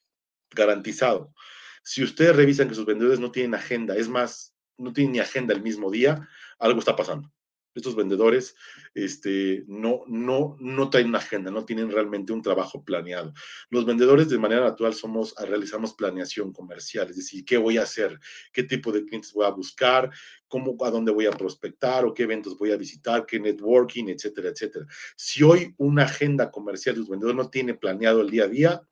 garantizado. 0.51 1.35
Si 1.83 2.03
ustedes 2.03 2.35
revisan 2.35 2.69
que 2.69 2.75
sus 2.75 2.87
vendedores 2.87 3.21
no 3.21 3.31
tienen 3.31 3.55
agenda, 3.55 3.97
es 3.97 4.09
más, 4.09 4.55
no 4.79 4.93
tienen 4.93 5.13
ni 5.13 5.19
agenda 5.21 5.55
el 5.55 5.63
mismo 5.63 5.91
día, 5.91 6.29
algo 6.59 6.81
está 6.81 6.97
pasando 6.97 7.31
estos 7.75 7.95
vendedores 7.95 8.55
este, 8.95 9.65
no, 9.67 10.03
no, 10.07 10.57
no 10.61 10.91
traen 10.91 11.09
una 11.09 11.19
agenda, 11.19 11.51
no 11.51 11.65
tienen 11.65 11.91
realmente 11.91 12.33
un 12.33 12.43
trabajo 12.43 12.85
planeado. 12.85 13.33
Los 13.71 13.85
vendedores 13.85 14.29
de 14.29 14.39
manera 14.39 14.63
natural 14.63 14.95
somos, 14.95 15.35
realizamos 15.39 15.95
planeación 15.95 16.53
comercial, 16.53 17.09
es 17.11 17.17
decir, 17.17 17.45
qué 17.45 17.57
voy 17.57 17.79
a 17.79 17.83
hacer, 17.83 18.19
qué 18.53 18.63
tipo 18.63 18.93
de 18.93 19.05
clientes 19.05 19.33
voy 19.33 19.47
a 19.47 19.51
buscar, 19.51 20.11
cómo, 20.49 20.77
a 20.85 20.91
dónde 20.91 21.13
voy 21.13 21.27
a 21.27 21.33
prospectar 21.33 22.05
o 22.05 22.15
qué 22.15 22.25
eventos 22.25 22.59
voy 22.59 22.73
a 22.73 22.77
visitar, 22.77 23.27
qué 23.27 23.39
networking, 23.39 24.09
etcétera, 24.09 24.49
etcétera. 24.49 24.87
Si 25.17 25.43
hoy 25.43 25.75
una 25.79 26.05
agenda 26.05 26.51
comercial 26.51 26.95
de 26.95 27.01
los 27.01 27.09
vendedores 27.09 27.37
no 27.37 27.51
tiene 27.51 27.75
planeado 27.75 28.21
el 28.21 28.31
día 28.31 28.45
a 28.45 28.49
día, 28.49 28.83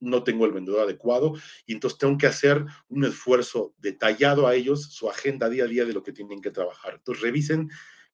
no 0.00 0.24
tengo 0.24 0.46
el 0.46 0.52
vendedor 0.52 0.80
adecuado 0.80 1.34
y 1.66 1.74
entonces 1.74 1.98
tengo 1.98 2.16
que 2.16 2.26
hacer 2.26 2.64
un 2.88 3.04
esfuerzo 3.04 3.74
detallado 3.78 4.46
a 4.46 4.54
ellos, 4.54 4.84
su 4.84 5.08
agenda 5.08 5.48
día 5.48 5.64
a 5.64 5.68
día 5.68 5.84
de 5.84 5.92
lo 5.92 6.02
que 6.02 6.12
tienen 6.12 6.40
que 6.40 6.50
trabajar. 6.50 6.94
Entonces 6.94 7.22
revisen 7.22 7.70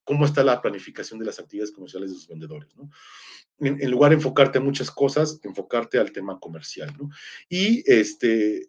cómo 0.07 0.25
está 0.25 0.45
la 0.45 0.63
planificación 0.63 1.19
de 1.19 1.27
las 1.27 1.41
actividades 1.41 1.73
comerciales 1.73 2.11
de 2.11 2.17
sus 2.17 2.29
vendedores, 2.29 2.75
¿no? 2.77 2.89
En, 3.59 3.91
lugar 3.91 4.11
de 4.11 4.17
enfocarte 4.17 4.59
en 4.59 4.65
muchas 4.65 4.91
cosas, 4.91 5.41
enfocarte 5.43 5.99
al 5.99 6.13
tema 6.13 6.39
comercial, 6.39 6.95
¿no? 6.99 7.11
Y 7.49 7.83
este, 7.91 8.69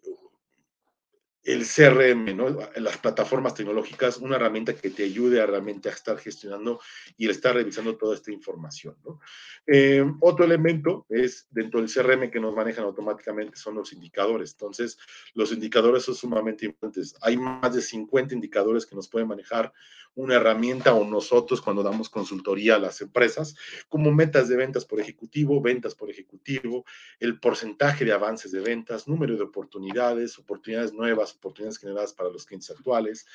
el 1.44 1.64
CRM, 1.64 2.36
¿no? 2.36 2.48
las 2.76 2.98
plataformas 2.98 3.54
tecnológicas, 3.54 4.18
una 4.18 4.36
herramienta 4.36 4.74
que 4.74 4.90
te 4.90 5.04
ayude 5.04 5.40
a 5.40 5.46
realmente 5.46 5.88
a 5.88 5.92
estar 5.92 6.18
gestionando 6.18 6.80
y 7.16 7.28
estar 7.28 7.54
revisando 7.54 7.96
toda 7.96 8.14
esta 8.14 8.32
información. 8.32 8.96
¿no? 9.04 9.20
Eh, 9.66 10.04
otro 10.20 10.44
elemento 10.44 11.06
es 11.08 11.46
dentro 11.50 11.80
del 11.80 11.90
CRM 11.90 12.30
que 12.30 12.40
nos 12.40 12.54
manejan 12.54 12.84
automáticamente 12.84 13.56
son 13.56 13.76
los 13.76 13.92
indicadores. 13.92 14.52
Entonces, 14.52 14.98
los 15.34 15.52
indicadores 15.52 16.04
son 16.04 16.14
sumamente 16.14 16.66
importantes. 16.66 17.14
Hay 17.22 17.36
más 17.36 17.74
de 17.74 17.82
50 17.82 18.34
indicadores 18.34 18.84
que 18.84 18.96
nos 18.96 19.08
pueden 19.08 19.28
manejar 19.28 19.72
una 20.18 20.34
herramienta 20.34 20.94
o 20.94 21.04
nosotros 21.04 21.62
cuando 21.62 21.82
damos 21.82 22.08
consultoría 22.08 22.74
a 22.74 22.78
las 22.80 23.00
empresas, 23.00 23.54
como 23.88 24.10
metas 24.10 24.48
de 24.48 24.56
ventas 24.56 24.84
por 24.84 25.00
ejecutivo, 25.00 25.60
ventas 25.60 25.94
por 25.94 26.10
ejecutivo, 26.10 26.84
el 27.20 27.38
porcentaje 27.38 28.04
de 28.04 28.12
avances 28.12 28.50
de 28.50 28.60
ventas, 28.60 29.06
número 29.06 29.36
de 29.36 29.44
oportunidades, 29.44 30.36
oportunidades 30.38 30.92
nuevas, 30.92 31.34
oportunidades 31.38 31.78
generadas 31.78 32.12
para 32.12 32.30
los 32.30 32.44
clientes 32.44 32.70
actuales, 32.70 33.26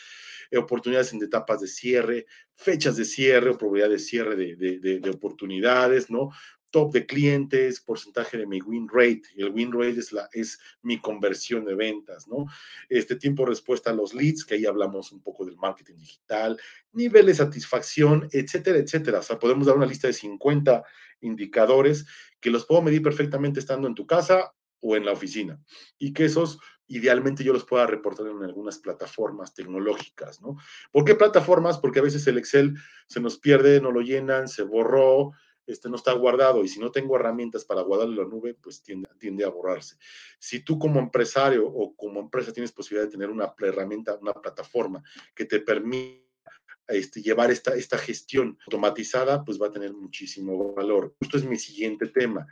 eh, 0.52 0.58
oportunidades 0.58 1.14
en 1.14 1.24
etapas 1.24 1.62
de 1.62 1.68
cierre, 1.68 2.26
fechas 2.56 2.96
de 2.96 3.06
cierre 3.06 3.50
o 3.50 3.58
probabilidad 3.58 3.90
de 3.90 4.00
cierre 4.00 4.36
de, 4.36 5.00
de 5.00 5.10
oportunidades, 5.10 6.10
¿no? 6.10 6.30
top 6.74 6.92
de 6.92 7.06
clientes, 7.06 7.80
porcentaje 7.82 8.36
de 8.36 8.48
mi 8.48 8.60
win 8.60 8.88
rate. 8.92 9.22
El 9.36 9.52
win 9.52 9.72
rate 9.72 10.00
es, 10.00 10.12
la, 10.12 10.28
es 10.34 10.60
mi 10.82 11.00
conversión 11.00 11.66
de 11.66 11.76
ventas, 11.76 12.28
¿no? 12.28 12.48
Este 12.90 13.16
tiempo 13.16 13.44
de 13.44 13.50
respuesta 13.50 13.92
a 13.92 13.94
los 13.94 14.16
leads, 14.16 14.44
que 14.44 14.56
ahí 14.56 14.66
hablamos 14.66 15.12
un 15.12 15.22
poco 15.22 15.46
del 15.46 15.56
marketing 15.56 15.98
digital, 15.98 16.60
nivel 16.92 17.28
de 17.28 17.36
satisfacción, 17.36 18.28
etcétera, 18.32 18.80
etcétera. 18.80 19.20
O 19.20 19.22
sea, 19.22 19.38
podemos 19.38 19.68
dar 19.68 19.78
una 19.78 19.86
lista 19.86 20.08
de 20.08 20.14
50 20.14 20.84
indicadores 21.22 22.08
que 22.40 22.50
los 22.50 22.66
puedo 22.66 22.82
medir 22.82 23.04
perfectamente 23.04 23.60
estando 23.60 23.88
en 23.88 23.94
tu 23.94 24.08
casa 24.08 24.52
o 24.80 24.96
en 24.96 25.06
la 25.06 25.12
oficina. 25.12 25.64
Y 26.00 26.12
que 26.12 26.26
esos 26.26 26.58
idealmente 26.88 27.44
yo 27.44 27.54
los 27.54 27.66
pueda 27.66 27.88
reportar 27.88 28.28
en 28.28 28.44
algunas 28.44 28.80
plataformas 28.80 29.54
tecnológicas, 29.54 30.42
¿no? 30.42 30.58
¿Por 30.92 31.06
qué 31.06 31.16
plataformas? 31.16 31.78
Porque 31.78 32.00
a 32.00 32.04
veces 32.04 32.26
el 32.28 32.38
Excel 32.38 32.76
se 33.08 33.20
nos 33.20 33.38
pierde, 33.38 33.82
no 33.82 33.92
lo 33.92 34.02
llenan, 34.02 34.48
se 34.48 34.64
borró, 34.64 35.32
este 35.66 35.90
no 35.90 35.96
está 35.96 36.12
guardado 36.14 36.64
y 36.64 36.68
si 36.68 36.80
no 36.80 36.92
tengo 36.92 37.16
herramientas 37.16 37.64
para 37.66 37.82
guardarlo 37.82 38.14
en 38.14 38.30
la 38.30 38.36
nube, 38.36 38.54
pues 38.56 38.84
tiende, 38.84 39.46
a 39.46 39.50
borrarse. 39.50 39.96
Si 40.40 40.60
tú 40.64 40.78
como 40.78 41.00
empresario 41.00 41.66
o 41.68 41.96
como 41.96 42.20
empresa 42.20 42.52
tienes 42.52 42.72
posibilidad 42.72 43.08
de 43.08 43.12
tener 43.12 43.30
una 43.30 43.54
herramienta, 43.62 44.18
una 44.22 44.34
plataforma 44.34 45.02
que 45.34 45.46
te 45.46 45.62
permita 45.62 46.22
este, 46.88 47.22
llevar 47.22 47.50
esta, 47.50 47.76
esta 47.76 47.98
gestión 47.98 48.58
automatizada, 48.66 49.46
pues 49.46 49.62
va 49.62 49.68
a 49.68 49.72
tener 49.72 49.94
muchísimo 49.94 50.74
valor. 50.74 51.16
Esto 51.22 51.38
es 51.38 51.46
mi 51.46 51.58
siguiente 51.58 52.08
tema 52.08 52.46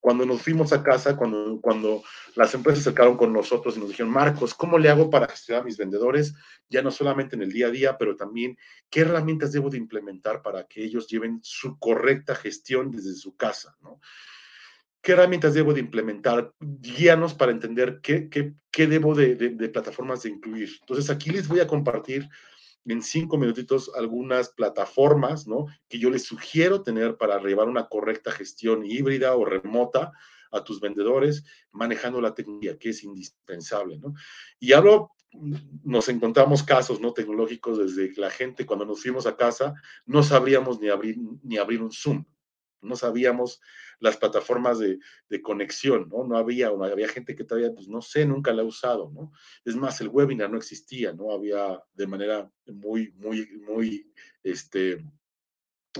cuando 0.00 0.24
nos 0.24 0.42
fuimos 0.42 0.72
a 0.72 0.82
casa, 0.82 1.16
cuando, 1.16 1.60
cuando 1.60 2.02
las 2.34 2.54
empresas 2.54 2.82
se 2.82 2.88
acercaron 2.88 3.16
con 3.16 3.32
nosotros 3.32 3.76
y 3.76 3.80
nos 3.80 3.90
dijeron, 3.90 4.10
Marcos, 4.10 4.54
¿cómo 4.54 4.78
le 4.78 4.88
hago 4.88 5.10
para 5.10 5.28
gestionar 5.28 5.62
a 5.62 5.64
mis 5.66 5.76
vendedores? 5.76 6.34
Ya 6.68 6.82
no 6.82 6.90
solamente 6.90 7.36
en 7.36 7.42
el 7.42 7.52
día 7.52 7.66
a 7.66 7.70
día, 7.70 7.98
pero 7.98 8.16
también 8.16 8.56
qué 8.88 9.00
herramientas 9.00 9.52
debo 9.52 9.68
de 9.68 9.78
implementar 9.78 10.42
para 10.42 10.64
que 10.64 10.82
ellos 10.82 11.06
lleven 11.06 11.40
su 11.42 11.78
correcta 11.78 12.34
gestión 12.34 12.90
desde 12.90 13.14
su 13.14 13.36
casa, 13.36 13.76
¿no? 13.82 14.00
¿Qué 15.02 15.12
herramientas 15.12 15.54
debo 15.54 15.72
de 15.72 15.80
implementar? 15.80 16.52
Guíanos 16.60 17.32
para 17.32 17.52
entender 17.52 18.00
qué, 18.02 18.28
qué, 18.28 18.52
qué 18.70 18.86
debo 18.86 19.14
de, 19.14 19.34
de, 19.34 19.50
de 19.50 19.68
plataformas 19.70 20.22
de 20.22 20.28
incluir. 20.28 20.70
Entonces, 20.80 21.08
aquí 21.08 21.30
les 21.30 21.48
voy 21.48 21.60
a 21.60 21.66
compartir 21.66 22.28
en 22.86 23.02
cinco 23.02 23.36
minutitos 23.36 23.90
algunas 23.94 24.50
plataformas, 24.50 25.46
¿no? 25.46 25.66
Que 25.88 25.98
yo 25.98 26.10
les 26.10 26.24
sugiero 26.24 26.82
tener 26.82 27.16
para 27.16 27.38
llevar 27.40 27.68
una 27.68 27.88
correcta 27.88 28.32
gestión 28.32 28.84
híbrida 28.84 29.34
o 29.34 29.44
remota 29.44 30.12
a 30.50 30.64
tus 30.64 30.80
vendedores, 30.80 31.44
manejando 31.70 32.20
la 32.20 32.34
tecnología, 32.34 32.78
que 32.78 32.90
es 32.90 33.04
indispensable, 33.04 33.98
¿no? 33.98 34.14
Y 34.58 34.72
hablo, 34.72 35.12
nos 35.84 36.08
encontramos 36.08 36.62
casos, 36.62 37.00
¿no? 37.00 37.12
Tecnológicos 37.12 37.78
desde 37.78 38.12
que 38.12 38.20
la 38.20 38.30
gente, 38.30 38.66
cuando 38.66 38.84
nos 38.84 39.02
fuimos 39.02 39.26
a 39.26 39.36
casa, 39.36 39.74
no 40.06 40.22
sabríamos 40.22 40.80
ni 40.80 40.88
abrir, 40.88 41.16
ni 41.42 41.56
abrir 41.56 41.82
un 41.82 41.92
Zoom, 41.92 42.24
no 42.82 42.96
sabíamos 42.96 43.60
las 43.98 44.16
plataformas 44.16 44.78
de, 44.78 44.98
conexión, 45.42 46.08
¿no? 46.08 46.24
No 46.24 46.36
había, 46.36 46.70
no 46.70 46.84
había 46.84 47.08
gente 47.08 47.34
que 47.34 47.44
todavía, 47.44 47.72
pues 47.74 47.88
no 47.88 48.02
sé, 48.02 48.26
nunca 48.26 48.52
la 48.52 48.62
ha 48.62 48.64
usado, 48.64 49.10
¿no? 49.10 49.32
Es 49.64 49.76
más, 49.76 50.00
el 50.00 50.08
webinar 50.08 50.50
no 50.50 50.56
existía, 50.56 51.12
¿no? 51.12 51.32
Había 51.32 51.82
de 51.94 52.06
manera 52.06 52.50
muy, 52.66 53.12
muy, 53.12 53.46
muy, 53.66 54.12
este, 54.42 55.04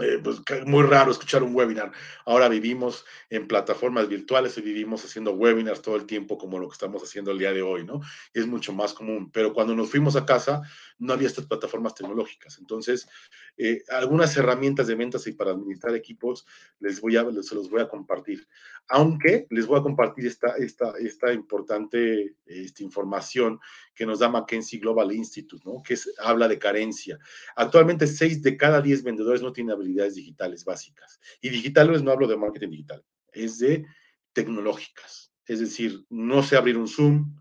eh, 0.01 0.21
pues, 0.23 0.41
muy 0.67 0.85
raro 0.85 1.11
escuchar 1.11 1.43
un 1.43 1.55
webinar. 1.55 1.91
Ahora 2.25 2.49
vivimos 2.49 3.05
en 3.29 3.49
plataformas 3.49 4.09
virtuales 4.09 4.57
y 4.57 4.61
vivimos 4.61 5.05
haciendo 5.05 5.33
webinars 5.33 5.83
todo 5.83 5.97
el 5.97 6.07
tiempo 6.07 6.39
como 6.39 6.61
lo 6.61 6.69
que 6.69 6.75
estamos 6.75 7.03
haciendo 7.03 7.33
el 7.33 7.39
día 7.39 7.53
de 7.53 7.63
hoy, 7.63 7.85
¿no? 7.85 8.01
Es 8.33 8.47
mucho 8.47 8.73
más 8.73 8.95
común. 8.95 9.33
Pero 9.33 9.53
cuando 9.53 9.75
nos 9.75 9.91
fuimos 9.91 10.15
a 10.15 10.25
casa, 10.25 10.63
no 11.01 11.15
había 11.15 11.29
estas 11.29 11.47
plataformas 11.47 11.95
tecnológicas. 11.95 12.59
Entonces, 12.59 13.09
eh, 13.57 13.83
algunas 13.89 14.37
herramientas 14.37 14.87
de 14.87 14.95
ventas 14.95 15.27
y 15.27 15.33
para 15.33 15.51
administrar 15.51 15.95
equipos 15.95 16.47
les 16.79 17.01
voy 17.01 17.17
a, 17.17 17.25
se 17.43 17.55
los 17.55 17.69
voy 17.69 17.81
a 17.81 17.89
compartir. 17.89 18.47
Aunque 18.89 19.47
les 19.51 19.67
voy 19.67 19.81
a 19.81 19.83
compartir 19.83 20.27
esta, 20.27 20.57
esta, 20.57 20.93
esta 20.99 21.33
importante 21.33 22.37
esta 22.47 22.83
información 22.83 23.59
que 23.95 24.07
nos 24.07 24.19
da 24.19 24.29
McKinsey 24.29 24.79
Global 24.79 25.13
Institute, 25.13 25.63
¿no? 25.65 25.83
Que 25.83 25.95
es, 25.95 26.13
habla 26.19 26.49
de 26.49 26.59
carencia. 26.59 27.19
Actualmente, 27.57 28.07
6 28.07 28.43
de 28.43 28.57
cada 28.57 28.81
10 28.83 29.03
vendedores 29.03 29.43
no 29.43 29.53
tienen 29.53 29.73
habilidades 29.73 30.15
digitales 30.15 30.65
básicas. 30.65 31.21
Y 31.41 31.49
digitales 31.49 32.03
no 32.03 32.11
hablo 32.11 32.27
de 32.27 32.37
marketing 32.37 32.71
digital, 32.71 33.05
es 33.33 33.59
de 33.59 33.87
tecnológicas. 34.33 35.33
Es 35.47 35.61
decir, 35.61 36.05
no 36.11 36.43
sé 36.43 36.57
abrir 36.57 36.77
un 36.77 36.89
Zoom, 36.89 37.41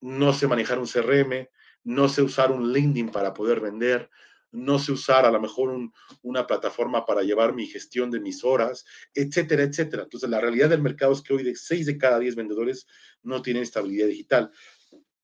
no 0.00 0.32
sé 0.32 0.46
manejar 0.46 0.78
un 0.78 0.86
CRM, 0.86 1.48
no 1.86 2.08
sé 2.08 2.20
usar 2.20 2.50
un 2.50 2.72
LinkedIn 2.72 3.10
para 3.10 3.32
poder 3.32 3.60
vender, 3.60 4.10
no 4.50 4.78
sé 4.80 4.90
usar 4.90 5.24
a 5.24 5.30
lo 5.30 5.40
mejor 5.40 5.88
una 6.22 6.46
plataforma 6.46 7.06
para 7.06 7.22
llevar 7.22 7.54
mi 7.54 7.66
gestión 7.66 8.10
de 8.10 8.18
mis 8.18 8.42
horas, 8.42 8.84
etcétera, 9.14 9.62
etcétera. 9.62 10.02
Entonces, 10.02 10.28
la 10.28 10.40
realidad 10.40 10.68
del 10.68 10.82
mercado 10.82 11.12
es 11.12 11.22
que 11.22 11.32
hoy 11.32 11.44
de 11.44 11.54
6 11.54 11.86
de 11.86 11.96
cada 11.96 12.18
10 12.18 12.34
vendedores 12.34 12.88
no 13.22 13.40
tienen 13.40 13.62
estabilidad 13.62 14.08
digital. 14.08 14.50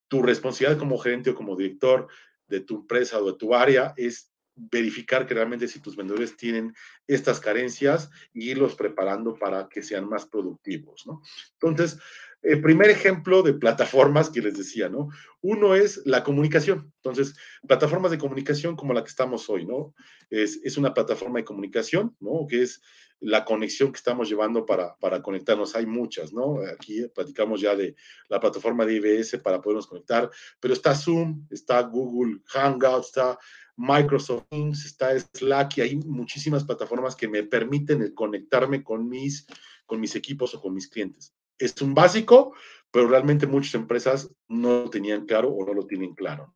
Tu 0.07 0.23
responsabilidad 0.23 0.79
como 0.79 0.99
gerente 0.99 1.31
o 1.31 1.35
como 1.35 1.57
director 1.57 2.07
de 2.47 2.61
tu 2.61 2.77
empresa 2.77 3.19
o 3.19 3.33
de 3.33 3.39
tu 3.39 3.55
área 3.55 3.93
es 3.97 4.31
verificar 4.55 5.27
que 5.27 5.35
realmente 5.35 5.67
si 5.67 5.81
tus 5.81 5.97
vendedores 5.97 6.37
tienen 6.37 6.75
estas 7.09 7.41
carencias 7.41 8.09
y 8.33 8.51
irlos 8.51 8.77
preparando 8.77 9.35
para 9.35 9.69
que 9.69 9.83
sean 9.83 10.09
más 10.09 10.27
productivos, 10.27 11.07
¿no? 11.07 11.23
Entonces, 11.55 11.99
el 12.43 12.61
primer 12.61 12.91
ejemplo 12.91 13.43
de 13.43 13.55
plataformas 13.55 14.29
que 14.29 14.43
les 14.43 14.55
decía, 14.55 14.89
¿no? 14.89 15.09
Uno 15.41 15.77
es 15.77 16.03
la 16.05 16.25
comunicación. 16.25 16.93
Entonces, 16.97 17.35
plataformas 17.69 18.11
de 18.11 18.19
comunicación 18.19 18.75
como 18.75 18.93
la 18.93 19.05
que 19.05 19.11
estamos 19.11 19.49
hoy, 19.49 19.65
¿no? 19.65 19.95
Es, 20.29 20.77
una 20.77 20.93
plataforma 20.93 21.39
de 21.39 21.45
comunicación, 21.45 22.17
¿no? 22.19 22.47
Que 22.49 22.63
es 22.63 22.83
la 23.21 23.45
conexión 23.45 23.93
que 23.93 23.99
estamos 23.99 24.29
llevando 24.29 24.67
para, 24.67 24.97
para 24.97 25.23
conectarnos. 25.23 25.77
Hay 25.77 25.87
muchas, 25.87 26.33
¿no? 26.33 26.59
Aquí 26.75 27.07
platicamos 27.15 27.61
ya 27.61 27.77
de 27.77 27.95
la 28.29 28.41
plataforma 28.41 28.85
de 28.85 28.95
IBS 28.95 29.39
para 29.39 29.63
podernos 29.63 29.87
conectar, 29.87 30.29
pero 30.59 30.75
está 30.75 30.97
Zoom, 30.97 31.47
está 31.49 31.81
Google 31.83 32.41
Hangout, 32.47 33.05
está 33.05 33.39
Microsoft 33.77 34.47
Teams, 34.51 34.85
está 34.85 35.17
Slack 35.17 35.79
y 35.79 35.81
hay 35.83 35.97
muchísimas 35.97 36.65
plataformas 36.65 37.15
que 37.15 37.29
me 37.29 37.45
permiten 37.45 38.13
conectarme 38.15 38.83
con 38.83 39.09
mis, 39.09 39.47
con 39.87 40.01
mis 40.01 40.17
equipos 40.17 40.55
o 40.55 40.61
con 40.61 40.75
mis 40.75 40.89
clientes 40.89 41.33
es 41.59 41.81
un 41.83 41.95
básico, 41.95 42.55
pero 42.91 43.09
realmente 43.09 43.47
muchas 43.47 43.75
empresas 43.75 44.31
no 44.49 44.83
lo 44.85 44.91
tenían 44.91 45.27
claro 45.27 45.51
o 45.51 45.65
no 45.65 45.75
lo 45.75 45.87
tienen 45.87 46.15
claro. 46.15 46.53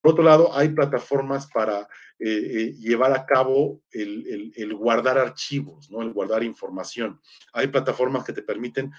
Por 0.00 0.12
otro 0.12 0.24
lado, 0.24 0.56
hay 0.56 0.68
plataformas 0.68 1.48
para 1.52 1.80
eh, 2.18 2.28
eh, 2.28 2.72
llevar 2.78 3.12
a 3.12 3.26
cabo 3.26 3.82
el, 3.90 4.74
guardar 4.74 5.18
archivos, 5.18 5.90
¿no? 5.90 6.00
el 6.00 6.12
guardar 6.12 6.44
información. 6.44 7.20
Hay 7.52 7.66
plataformas 7.66 8.24
que 8.24 8.32
te 8.32 8.42
permiten 8.42 8.92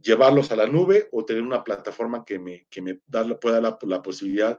llevarlos 0.00 0.52
a 0.52 0.56
la 0.56 0.66
nube 0.66 1.08
o 1.12 1.24
tener 1.24 1.42
una 1.42 1.64
plataforma 1.64 2.24
que 2.24 2.38
me, 2.38 2.66
que 2.70 2.82
me 2.82 3.00
da, 3.06 3.24
pueda 3.40 3.60
dar 3.60 3.78
la, 3.80 3.96
la 3.96 4.02
posibilidad 4.02 4.58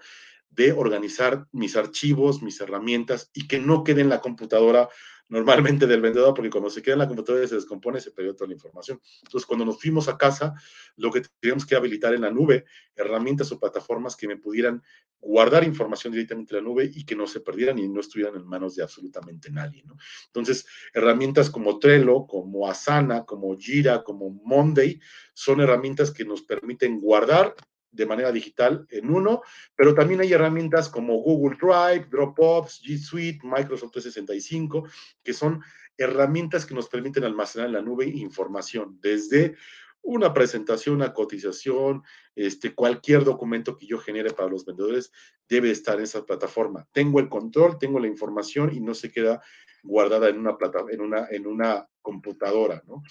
de 0.51 0.73
organizar 0.73 1.47
mis 1.51 1.75
archivos, 1.75 2.43
mis 2.43 2.59
herramientas 2.61 3.31
y 3.33 3.47
que 3.47 3.59
no 3.59 3.83
quede 3.83 4.01
en 4.01 4.09
la 4.09 4.21
computadora 4.21 4.89
normalmente 5.31 5.87
del 5.87 6.01
vendedor, 6.01 6.33
porque 6.33 6.49
cuando 6.49 6.69
se 6.69 6.81
queda 6.81 6.95
en 6.95 6.99
la 6.99 7.07
computadora 7.07 7.47
se 7.47 7.55
descompone, 7.55 8.01
se 8.01 8.11
perdió 8.11 8.35
toda 8.35 8.49
la 8.49 8.53
información. 8.53 8.99
Entonces, 9.23 9.47
cuando 9.47 9.63
nos 9.63 9.79
fuimos 9.79 10.09
a 10.09 10.17
casa, 10.17 10.53
lo 10.97 11.09
que 11.09 11.21
teníamos 11.39 11.65
que 11.65 11.73
habilitar 11.73 12.13
en 12.13 12.21
la 12.21 12.29
nube, 12.29 12.65
herramientas 12.95 13.49
o 13.53 13.59
plataformas 13.59 14.17
que 14.17 14.27
me 14.27 14.35
pudieran 14.35 14.83
guardar 15.21 15.63
información 15.63 16.11
directamente 16.11 16.53
en 16.53 16.63
la 16.63 16.69
nube 16.69 16.91
y 16.93 17.05
que 17.05 17.15
no 17.15 17.27
se 17.27 17.39
perdieran 17.39 17.79
y 17.79 17.87
no 17.87 18.01
estuvieran 18.01 18.35
en 18.35 18.45
manos 18.45 18.75
de 18.75 18.83
absolutamente 18.83 19.49
nadie. 19.49 19.85
Entonces, 20.25 20.65
herramientas 20.93 21.49
como 21.49 21.79
Trello, 21.79 22.25
como 22.27 22.67
Asana, 22.67 23.23
como 23.23 23.57
Jira, 23.57 24.03
como 24.03 24.31
Monday, 24.43 24.99
son 25.33 25.61
herramientas 25.61 26.11
que 26.11 26.25
nos 26.25 26.41
permiten 26.41 26.99
guardar 26.99 27.55
de 27.91 28.05
manera 28.05 28.31
digital 28.31 28.85
en 28.89 29.09
uno, 29.09 29.41
pero 29.75 29.93
también 29.93 30.21
hay 30.21 30.33
herramientas 30.33 30.89
como 30.89 31.17
Google 31.17 31.57
Drive, 31.61 32.07
Dropbox, 32.09 32.81
G 32.83 32.97
Suite, 32.97 33.39
Microsoft 33.43 33.91
365, 33.91 34.87
que 35.23 35.33
son 35.33 35.61
herramientas 35.97 36.65
que 36.65 36.73
nos 36.73 36.89
permiten 36.89 37.23
almacenar 37.23 37.67
en 37.67 37.73
la 37.73 37.81
nube 37.81 38.05
información, 38.05 38.97
desde 39.01 39.55
una 40.03 40.33
presentación, 40.33 40.95
una 40.95 41.13
cotización, 41.13 42.03
este, 42.35 42.73
cualquier 42.73 43.23
documento 43.23 43.77
que 43.77 43.85
yo 43.85 43.99
genere 43.99 44.31
para 44.31 44.49
los 44.49 44.65
vendedores 44.65 45.11
debe 45.47 45.69
estar 45.69 45.97
en 45.97 46.03
esa 46.03 46.25
plataforma. 46.25 46.87
Tengo 46.91 47.19
el 47.19 47.29
control, 47.29 47.77
tengo 47.77 47.99
la 47.99 48.07
información 48.07 48.73
y 48.73 48.79
no 48.79 48.93
se 48.93 49.11
queda 49.11 49.41
guardada 49.83 50.29
en 50.29 50.39
una, 50.39 50.57
plata, 50.57 50.79
en 50.89 51.01
una, 51.01 51.27
en 51.29 51.45
una 51.45 51.87
computadora, 52.01 52.81
¿no? 52.87 53.03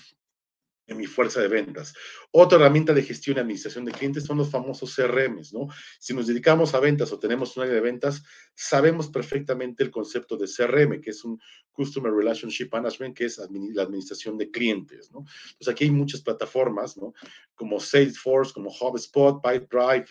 En 0.90 0.96
mi 0.96 1.06
fuerza 1.06 1.40
de 1.40 1.48
ventas. 1.48 1.94
Otra 2.32 2.58
herramienta 2.58 2.92
de 2.92 3.02
gestión 3.02 3.36
y 3.36 3.40
administración 3.40 3.84
de 3.84 3.92
clientes 3.92 4.24
son 4.24 4.38
los 4.38 4.50
famosos 4.50 4.94
CRMs, 4.94 5.52
¿no? 5.52 5.68
Si 6.00 6.12
nos 6.12 6.26
dedicamos 6.26 6.74
a 6.74 6.80
ventas 6.80 7.12
o 7.12 7.18
tenemos 7.18 7.56
un 7.56 7.62
área 7.62 7.76
de 7.76 7.80
ventas, 7.80 8.22
sabemos 8.54 9.08
perfectamente 9.08 9.84
el 9.84 9.90
concepto 9.90 10.36
de 10.36 10.46
CRM, 10.48 11.00
que 11.00 11.10
es 11.10 11.24
un 11.24 11.40
Customer 11.70 12.12
Relationship 12.12 12.68
Management, 12.72 13.16
que 13.16 13.26
es 13.26 13.38
la 13.38 13.82
administración 13.82 14.36
de 14.36 14.50
clientes, 14.50 15.10
¿no? 15.12 15.24
Pues 15.58 15.68
aquí 15.68 15.84
hay 15.84 15.90
muchas 15.92 16.22
plataformas, 16.22 16.96
¿no? 16.96 17.14
Como 17.54 17.78
Salesforce, 17.78 18.52
como 18.52 18.70
HubSpot, 18.70 19.40
Pipedrive, 19.40 20.06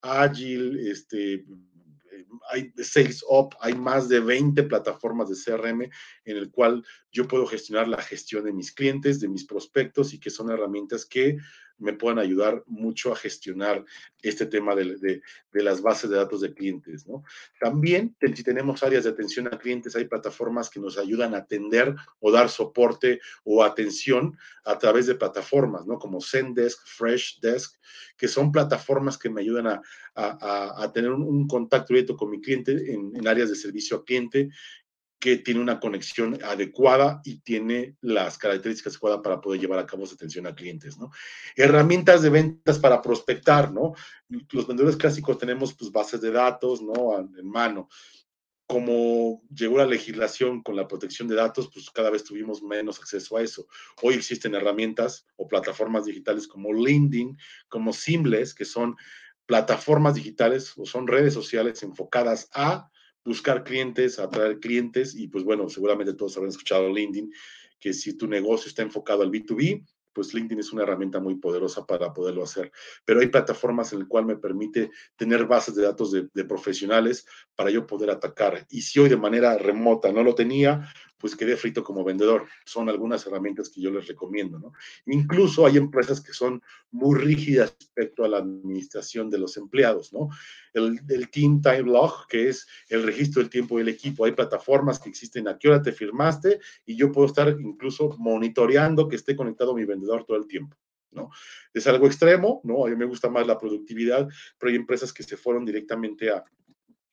Agile, 0.00 0.90
este, 0.90 1.44
hay 2.50 2.72
Sales 2.76 3.24
Up, 3.28 3.56
hay 3.60 3.74
más 3.74 4.08
de 4.08 4.20
20 4.20 4.62
plataformas 4.64 5.28
de 5.28 5.36
CRM 5.36 5.82
en 5.82 6.36
el 6.36 6.50
cual 6.50 6.84
yo 7.10 7.28
puedo 7.28 7.46
gestionar 7.46 7.88
la 7.88 8.00
gestión 8.02 8.44
de 8.44 8.52
mis 8.52 8.72
clientes, 8.72 9.20
de 9.20 9.28
mis 9.28 9.44
prospectos 9.44 10.12
y 10.14 10.20
que 10.20 10.30
son 10.30 10.50
herramientas 10.50 11.04
que 11.06 11.36
me 11.82 11.92
puedan 11.92 12.18
ayudar 12.18 12.62
mucho 12.66 13.12
a 13.12 13.16
gestionar 13.16 13.84
este 14.22 14.46
tema 14.46 14.74
de, 14.74 15.20
las 15.52 15.82
bases 15.82 16.08
de 16.08 16.16
datos 16.16 16.40
de 16.40 16.54
clientes, 16.54 17.06
¿no? 17.06 17.24
También, 17.60 18.16
si 18.20 18.42
tenemos 18.42 18.82
áreas 18.82 19.04
de 19.04 19.10
atención 19.10 19.48
a 19.48 19.58
clientes, 19.58 19.96
hay 19.96 20.04
plataformas 20.04 20.70
que 20.70 20.80
nos 20.80 20.96
ayudan 20.96 21.34
a 21.34 21.38
atender 21.38 21.94
o 22.20 22.30
dar 22.30 22.48
soporte 22.48 23.20
o 23.44 23.64
atención 23.64 24.38
a 24.64 24.78
través 24.78 25.06
de 25.06 25.16
plataformas, 25.16 25.86
¿no? 25.86 25.98
Como 25.98 26.20
Zendesk, 26.20 26.86
Freshdesk, 26.86 27.74
que 28.16 28.28
son 28.28 28.52
plataformas 28.52 29.18
que 29.18 29.28
me 29.28 29.40
ayudan 29.40 29.66
a, 29.66 30.92
tener 30.92 31.10
un, 31.10 31.48
contacto 31.48 31.94
directo 31.94 32.16
con 32.16 32.30
mi 32.30 32.40
cliente 32.40 32.92
en, 32.92 33.12
en 33.16 33.26
áreas 33.26 33.48
de 33.48 33.56
servicio 33.56 33.96
a 33.96 34.04
cliente 34.04 34.50
que 35.22 35.36
tiene 35.36 35.60
una 35.60 35.78
conexión 35.78 36.36
adecuada 36.42 37.20
y 37.24 37.38
tiene 37.42 37.96
las 38.00 38.38
características 38.38 38.94
adecuadas 38.94 39.20
para 39.22 39.40
poder 39.40 39.60
llevar 39.60 39.78
a 39.78 39.86
cabo 39.86 40.02
esa 40.02 40.16
atención 40.16 40.48
a 40.48 40.54
clientes, 40.56 40.98
¿no? 40.98 41.12
Herramientas 41.54 42.22
de 42.22 42.30
ventas 42.30 42.80
para 42.80 43.00
prospectar, 43.00 43.70
¿no? 43.70 43.94
Los 44.50 44.66
vendedores 44.66 44.96
clásicos 44.96 45.38
tenemos 45.38 45.74
pues 45.74 45.92
bases 45.92 46.20
de 46.22 46.32
datos, 46.32 46.82
¿no? 46.82 47.16
En 47.20 47.48
mano. 47.48 47.88
Como 48.66 49.44
llegó 49.54 49.78
la 49.78 49.86
legislación 49.86 50.60
con 50.60 50.74
la 50.74 50.88
protección 50.88 51.28
de 51.28 51.36
datos, 51.36 51.70
pues 51.72 51.88
cada 51.90 52.10
vez 52.10 52.24
tuvimos 52.24 52.60
menos 52.60 52.98
acceso 52.98 53.36
a 53.36 53.42
eso. 53.42 53.68
Hoy 54.02 54.14
existen 54.14 54.56
herramientas 54.56 55.24
o 55.36 55.46
plataformas 55.46 56.04
digitales 56.04 56.48
como 56.48 56.72
LinkedIn, 56.72 57.38
como 57.68 57.92
Seamless, 57.92 58.54
que 58.54 58.64
son 58.64 58.96
plataformas 59.46 60.14
digitales 60.14 60.72
o 60.76 60.84
son 60.84 61.06
redes 61.06 61.32
sociales 61.32 61.80
enfocadas 61.84 62.48
a 62.54 62.90
buscar 63.24 63.64
clientes, 63.64 64.18
atraer 64.18 64.58
clientes 64.58 65.14
y 65.14 65.28
pues 65.28 65.44
bueno, 65.44 65.68
seguramente 65.68 66.14
todos 66.14 66.36
habrán 66.36 66.50
escuchado 66.50 66.92
LinkedIn, 66.92 67.32
que 67.78 67.92
si 67.92 68.16
tu 68.16 68.26
negocio 68.26 68.68
está 68.68 68.82
enfocado 68.82 69.22
al 69.22 69.30
B2B, 69.30 69.84
pues 70.12 70.34
LinkedIn 70.34 70.60
es 70.60 70.72
una 70.72 70.82
herramienta 70.82 71.20
muy 71.20 71.36
poderosa 71.36 71.86
para 71.86 72.12
poderlo 72.12 72.42
hacer. 72.42 72.70
Pero 73.04 73.20
hay 73.20 73.28
plataformas 73.28 73.92
en 73.92 74.00
las 74.00 74.08
cuales 74.08 74.28
me 74.28 74.36
permite 74.36 74.90
tener 75.16 75.46
bases 75.46 75.74
de 75.74 75.82
datos 75.82 76.12
de, 76.12 76.28
de, 76.34 76.44
profesionales 76.44 77.26
para 77.54 77.70
yo 77.70 77.86
poder 77.86 78.10
atacar. 78.10 78.66
Y 78.70 78.82
si 78.82 79.00
hoy 79.00 79.08
de 79.08 79.16
manera 79.16 79.56
remota 79.56 80.12
no 80.12 80.22
lo 80.22 80.34
tenía, 80.34 80.92
pues 81.22 81.36
quedé 81.36 81.56
frito 81.56 81.84
como 81.84 82.02
vendedor. 82.02 82.48
Son 82.66 82.88
algunas 82.88 83.24
herramientas 83.24 83.70
que 83.70 83.80
yo 83.80 83.92
les 83.92 84.08
recomiendo, 84.08 84.58
¿no? 84.58 84.72
Incluso 85.06 85.64
hay 85.64 85.76
empresas 85.76 86.20
que 86.20 86.32
son 86.32 86.60
muy 86.90 87.16
rígidas 87.18 87.76
respecto 87.78 88.24
a 88.24 88.28
la 88.28 88.38
administración 88.38 89.30
de 89.30 89.38
los 89.38 89.56
empleados, 89.56 90.12
¿no? 90.12 90.30
El, 90.74 91.00
el, 91.08 91.30
Team 91.30 91.62
Time 91.62 91.84
Log, 91.84 92.26
que 92.26 92.48
es 92.48 92.66
el 92.88 93.04
registro 93.04 93.40
del 93.40 93.50
tiempo 93.50 93.78
del 93.78 93.88
equipo. 93.88 94.24
Hay 94.24 94.32
plataformas 94.32 94.98
que 94.98 95.10
existen 95.10 95.46
a 95.46 95.56
qué 95.56 95.68
hora 95.68 95.80
te 95.80 95.92
firmaste 95.92 96.58
y 96.84 96.96
yo 96.96 97.12
puedo 97.12 97.28
estar 97.28 97.48
incluso 97.60 98.16
monitoreando 98.18 99.08
que 99.08 99.14
esté 99.14 99.36
conectado 99.36 99.76
mi 99.76 99.84
vendedor 99.84 100.24
todo 100.24 100.36
el 100.36 100.48
tiempo. 100.48 100.76
¿no? 101.12 101.30
Es 101.72 101.86
algo 101.86 102.06
extremo, 102.06 102.60
¿no? 102.64 102.84
A 102.84 102.88
mí 102.90 102.96
me 102.96 103.04
gusta 103.04 103.30
más 103.30 103.46
la 103.46 103.58
productividad, 103.58 104.28
pero 104.58 104.70
hay 104.70 104.76
empresas 104.76 105.12
que 105.12 105.22
se 105.22 105.36
fueron 105.36 105.64
directamente 105.64 106.30
a, 106.30 106.44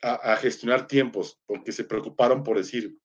a, 0.02 0.34
a 0.34 0.36
gestionar 0.38 0.88
tiempos 0.88 1.40
porque 1.46 1.72
se 1.72 1.84
preocuparon 1.84 2.44
por 2.44 2.58
decir, 2.58 2.98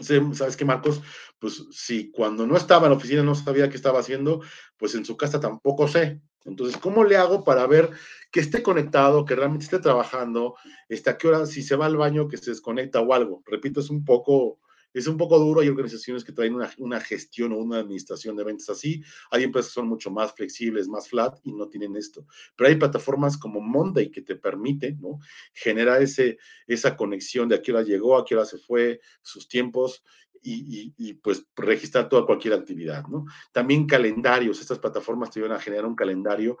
¿Sabes 0.00 0.56
qué, 0.56 0.64
Marcos? 0.64 1.00
Pues 1.38 1.66
si 1.70 2.10
cuando 2.10 2.46
no 2.46 2.56
estaba 2.56 2.86
en 2.86 2.92
la 2.92 2.96
oficina 2.96 3.22
no 3.22 3.34
sabía 3.34 3.68
qué 3.68 3.76
estaba 3.76 4.00
haciendo, 4.00 4.42
pues 4.76 4.94
en 4.94 5.04
su 5.04 5.16
casa 5.16 5.38
tampoco 5.38 5.86
sé. 5.86 6.20
Entonces, 6.44 6.76
¿cómo 6.76 7.04
le 7.04 7.16
hago 7.16 7.44
para 7.44 7.66
ver 7.66 7.90
que 8.30 8.40
esté 8.40 8.62
conectado, 8.62 9.24
que 9.24 9.36
realmente 9.36 9.64
esté 9.64 9.78
trabajando, 9.78 10.56
este, 10.88 11.10
a 11.10 11.16
qué 11.16 11.28
hora, 11.28 11.46
si 11.46 11.62
se 11.62 11.76
va 11.76 11.86
al 11.86 11.96
baño, 11.96 12.28
que 12.28 12.36
se 12.36 12.50
desconecta 12.50 13.00
o 13.00 13.14
algo? 13.14 13.42
Repito, 13.46 13.80
es 13.80 13.88
un 13.88 14.04
poco 14.04 14.58
es 14.94 15.06
un 15.06 15.18
poco 15.18 15.38
duro. 15.38 15.60
Hay 15.60 15.68
organizaciones 15.68 16.24
que 16.24 16.32
traen 16.32 16.56
una, 16.78 17.00
gestión 17.00 17.52
o 17.52 17.58
una 17.58 17.78
administración 17.78 18.36
de 18.36 18.44
ventas 18.44 18.70
así. 18.70 19.02
Hay 19.30 19.42
empresas 19.42 19.70
que 19.70 19.74
son 19.74 19.88
mucho 19.88 20.10
más 20.10 20.32
flexibles, 20.32 20.88
más 20.88 21.08
flat 21.08 21.38
y 21.42 21.52
no 21.52 21.68
tienen 21.68 21.96
esto. 21.96 22.26
Pero 22.56 22.68
hay 22.68 22.76
plataformas 22.76 23.36
como 23.36 23.60
Monday 23.60 24.10
que 24.10 24.22
te 24.22 24.36
permiten 24.36 25.00
¿no? 25.00 25.18
generar 25.52 26.00
ese, 26.00 26.38
esa 26.66 26.96
conexión 26.96 27.48
de 27.48 27.56
a 27.56 27.62
qué 27.62 27.72
hora 27.72 27.82
llegó, 27.82 28.16
a 28.16 28.24
qué 28.24 28.36
hora 28.36 28.46
se 28.46 28.58
fue, 28.58 29.00
sus 29.20 29.48
tiempos 29.48 30.02
y, 30.44 31.14
pues 31.14 31.46
registrar 31.56 32.08
toda 32.08 32.26
cualquier 32.26 32.54
actividad, 32.54 33.06
¿no? 33.06 33.24
También 33.52 33.86
calendarios, 33.86 34.60
estas 34.60 34.78
plataformas 34.78 35.30
te 35.30 35.40
ayudan 35.40 35.56
a 35.56 35.60
generar 35.60 35.86
un 35.86 35.94
calendario 35.94 36.58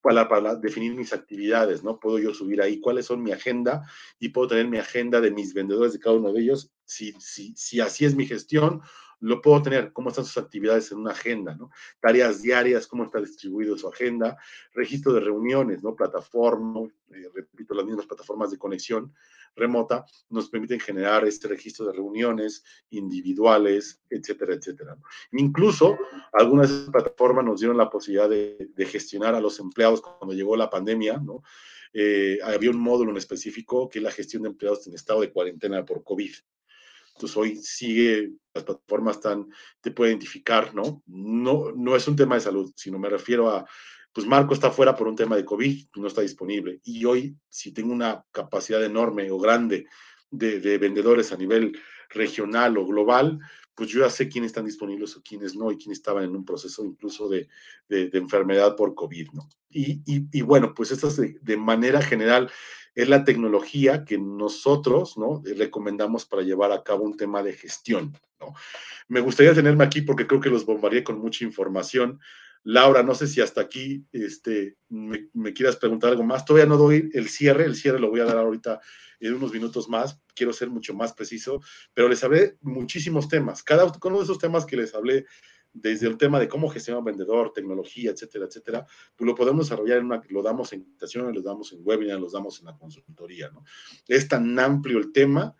para, 0.00 0.28
para, 0.28 0.56
definir 0.56 0.94
mis 0.94 1.12
actividades, 1.12 1.84
¿no? 1.84 2.00
Puedo 2.00 2.18
yo 2.18 2.32
subir 2.32 2.62
ahí 2.62 2.80
cuáles 2.80 3.06
son 3.06 3.22
mi 3.22 3.32
agenda 3.32 3.82
y 4.18 4.30
puedo 4.30 4.48
tener 4.48 4.68
mi 4.68 4.78
agenda 4.78 5.20
de 5.20 5.30
mis 5.30 5.52
vendedores 5.52 5.92
de 5.92 5.98
cada 5.98 6.16
uno 6.16 6.32
de 6.32 6.40
ellos. 6.40 6.72
Si, 6.86 7.12
si, 7.18 7.54
si 7.56 7.80
así 7.80 8.04
es 8.06 8.14
mi 8.14 8.26
gestión, 8.26 8.80
lo 9.20 9.40
puedo 9.40 9.62
tener, 9.62 9.92
cómo 9.92 10.10
están 10.10 10.24
sus 10.24 10.36
actividades 10.38 10.92
en 10.92 10.98
una 10.98 11.12
agenda, 11.12 11.54
¿no? 11.54 11.70
Tareas 12.00 12.42
diarias, 12.42 12.86
cómo 12.86 13.04
está 13.04 13.20
distribuido 13.20 13.76
su 13.78 13.88
agenda, 13.88 14.36
registro 14.74 15.12
de 15.12 15.20
reuniones, 15.20 15.82
¿no? 15.82 15.96
Plataforma, 15.96 16.80
eh, 16.82 17.28
repito, 17.34 17.74
las 17.74 17.86
mismas 17.86 18.06
plataformas 18.06 18.50
de 18.50 18.58
conexión 18.58 19.14
remota 19.54 20.04
nos 20.28 20.50
permiten 20.50 20.78
generar 20.78 21.24
este 21.24 21.48
registro 21.48 21.86
de 21.86 21.94
reuniones 21.94 22.62
individuales, 22.90 24.02
etcétera, 24.10 24.54
etcétera. 24.54 24.98
Incluso 25.32 25.96
algunas 26.32 26.70
plataformas 26.92 27.44
nos 27.44 27.60
dieron 27.60 27.78
la 27.78 27.88
posibilidad 27.88 28.28
de, 28.28 28.86
gestionar 28.86 29.34
a 29.34 29.40
los 29.40 29.58
empleados 29.58 30.00
cuando 30.02 30.34
llegó 30.34 30.56
la 30.56 30.70
pandemia, 30.70 31.18
¿no? 31.18 31.42
Eh, 31.92 32.38
había 32.44 32.70
un 32.70 32.78
módulo 32.78 33.10
en 33.10 33.16
específico 33.16 33.88
que 33.88 34.00
es 34.00 34.02
la 34.02 34.10
gestión 34.10 34.42
de 34.42 34.50
empleados 34.50 34.86
en 34.86 34.94
estado 34.94 35.22
de 35.22 35.32
cuarentena 35.32 35.82
por 35.84 36.04
COVID. 36.04 36.34
Entonces 37.16 37.36
hoy 37.36 37.56
sigue, 37.56 38.32
las 38.52 38.64
plataformas 38.64 39.16
están, 39.16 39.48
te 39.80 39.90
puede 39.90 40.10
identificar, 40.10 40.74
¿no? 40.74 41.02
¿no? 41.06 41.72
No 41.74 41.96
es 41.96 42.06
un 42.08 42.16
tema 42.16 42.34
de 42.34 42.42
salud, 42.42 42.70
sino 42.76 42.98
me 42.98 43.08
refiero 43.08 43.48
a, 43.48 43.66
pues 44.12 44.26
Marco 44.26 44.52
está 44.52 44.70
fuera 44.70 44.94
por 44.94 45.08
un 45.08 45.16
tema 45.16 45.34
de 45.34 45.44
COVID, 45.44 45.86
no 45.96 46.06
está 46.06 46.20
disponible. 46.20 46.80
Y 46.84 47.06
hoy, 47.06 47.34
si 47.48 47.72
tengo 47.72 47.92
una 47.92 48.22
capacidad 48.30 48.84
enorme 48.84 49.30
o 49.30 49.38
grande 49.38 49.86
de, 50.30 50.60
de 50.60 50.76
vendedores 50.76 51.32
a 51.32 51.36
nivel 51.36 51.78
regional 52.10 52.76
o 52.76 52.86
global, 52.86 53.38
pues 53.74 53.90
yo 53.90 54.00
ya 54.00 54.10
sé 54.10 54.28
quiénes 54.28 54.50
están 54.50 54.64
disponibles 54.64 55.16
o 55.16 55.22
quiénes 55.22 55.54
no, 55.54 55.70
y 55.70 55.76
quiénes 55.76 55.98
estaban 55.98 56.24
en 56.24 56.36
un 56.36 56.44
proceso 56.44 56.84
incluso 56.84 57.28
de, 57.28 57.48
de, 57.88 58.08
de 58.08 58.18
enfermedad 58.18 58.76
por 58.76 58.94
COVID, 58.94 59.32
¿no? 59.32 59.48
Y, 59.70 60.02
y, 60.06 60.26
y 60.32 60.42
bueno, 60.42 60.72
pues 60.74 60.90
esto 60.90 61.08
es 61.08 61.16
de, 61.16 61.38
de, 61.42 61.56
manera 61.56 62.00
general 62.00 62.50
es 62.96 63.08
la 63.10 63.24
tecnología 63.24 64.04
que 64.04 64.18
nosotros 64.18 65.18
¿no? 65.18 65.42
recomendamos 65.56 66.24
para 66.24 66.42
llevar 66.42 66.72
a 66.72 66.82
cabo 66.82 67.04
un 67.04 67.16
tema 67.16 67.42
de 67.42 67.52
gestión. 67.52 68.18
¿no? 68.40 68.54
Me 69.06 69.20
gustaría 69.20 69.54
tenerme 69.54 69.84
aquí 69.84 70.00
porque 70.00 70.26
creo 70.26 70.40
que 70.40 70.48
los 70.48 70.64
bombardeé 70.64 71.04
con 71.04 71.20
mucha 71.20 71.44
información. 71.44 72.18
Laura, 72.64 73.02
no 73.02 73.14
sé 73.14 73.28
si 73.28 73.42
hasta 73.42 73.60
aquí 73.60 74.04
este, 74.12 74.76
me, 74.88 75.28
me, 75.34 75.52
quieras 75.52 75.76
preguntar 75.76 76.10
algo 76.10 76.24
más. 76.24 76.46
Todavía 76.46 76.66
no 76.66 76.78
doy 76.78 77.10
el 77.12 77.28
cierre, 77.28 77.66
el 77.66 77.76
cierre 77.76 78.00
lo 78.00 78.10
voy 78.10 78.20
a 78.20 78.24
dar 78.24 78.38
ahorita 78.38 78.80
en 79.20 79.34
unos 79.34 79.52
minutos 79.52 79.90
más. 79.90 80.18
Quiero 80.34 80.54
ser 80.54 80.70
mucho 80.70 80.94
más 80.94 81.12
preciso, 81.12 81.60
pero 81.92 82.08
les 82.08 82.24
hablé 82.24 82.56
muchísimos 82.62 83.28
temas. 83.28 83.62
Cada 83.62 83.84
uno 83.84 84.18
de 84.18 84.24
esos 84.24 84.38
temas 84.38 84.64
que 84.64 84.76
les 84.76 84.94
hablé 84.94 85.26
desde 85.76 86.06
el 86.06 86.16
tema 86.16 86.40
de 86.40 86.48
cómo 86.48 86.68
gestionar 86.68 87.00
un 87.00 87.04
vendedor, 87.04 87.52
tecnología, 87.52 88.10
etcétera, 88.10 88.46
etcétera, 88.46 88.86
pues 89.14 89.26
lo 89.26 89.34
podemos 89.34 89.66
desarrollar 89.66 89.98
en 89.98 90.06
una, 90.06 90.22
lo 90.28 90.42
damos 90.42 90.72
en 90.72 90.80
invitaciones, 90.80 91.34
lo 91.34 91.42
damos 91.42 91.72
en 91.72 91.80
webinar, 91.82 92.18
lo 92.18 92.30
damos 92.30 92.58
en 92.60 92.66
la 92.66 92.76
consultoría, 92.76 93.50
¿no? 93.50 93.64
Es 94.08 94.26
tan 94.28 94.58
amplio 94.58 94.98
el 94.98 95.12
tema 95.12 95.54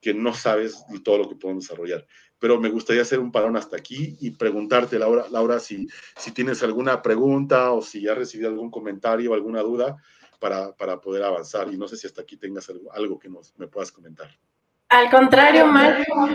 que 0.00 0.14
no 0.14 0.34
sabes 0.34 0.82
todo 1.04 1.18
lo 1.18 1.28
que 1.28 1.36
podemos 1.36 1.64
desarrollar. 1.64 2.06
Pero 2.38 2.58
me 2.58 2.70
gustaría 2.70 3.02
hacer 3.02 3.20
un 3.20 3.30
parón 3.30 3.56
hasta 3.56 3.76
aquí 3.76 4.16
y 4.20 4.30
preguntarte, 4.30 4.98
Laura, 4.98 5.26
Laura 5.30 5.60
si, 5.60 5.86
si 6.16 6.32
tienes 6.32 6.62
alguna 6.62 7.02
pregunta 7.02 7.72
o 7.72 7.82
si 7.82 8.08
has 8.08 8.16
recibido 8.16 8.48
algún 8.48 8.70
comentario 8.70 9.30
o 9.30 9.34
alguna 9.34 9.60
duda 9.60 9.96
para, 10.40 10.74
para 10.74 11.00
poder 11.00 11.22
avanzar. 11.22 11.72
Y 11.72 11.76
no 11.76 11.86
sé 11.86 11.96
si 11.96 12.06
hasta 12.06 12.22
aquí 12.22 12.38
tengas 12.38 12.68
algo, 12.70 12.92
algo 12.92 13.18
que 13.18 13.28
nos, 13.28 13.56
me 13.58 13.68
puedas 13.68 13.92
comentar. 13.92 14.30
Al 14.90 15.08
contrario, 15.08 15.66
Marco, 15.66 16.28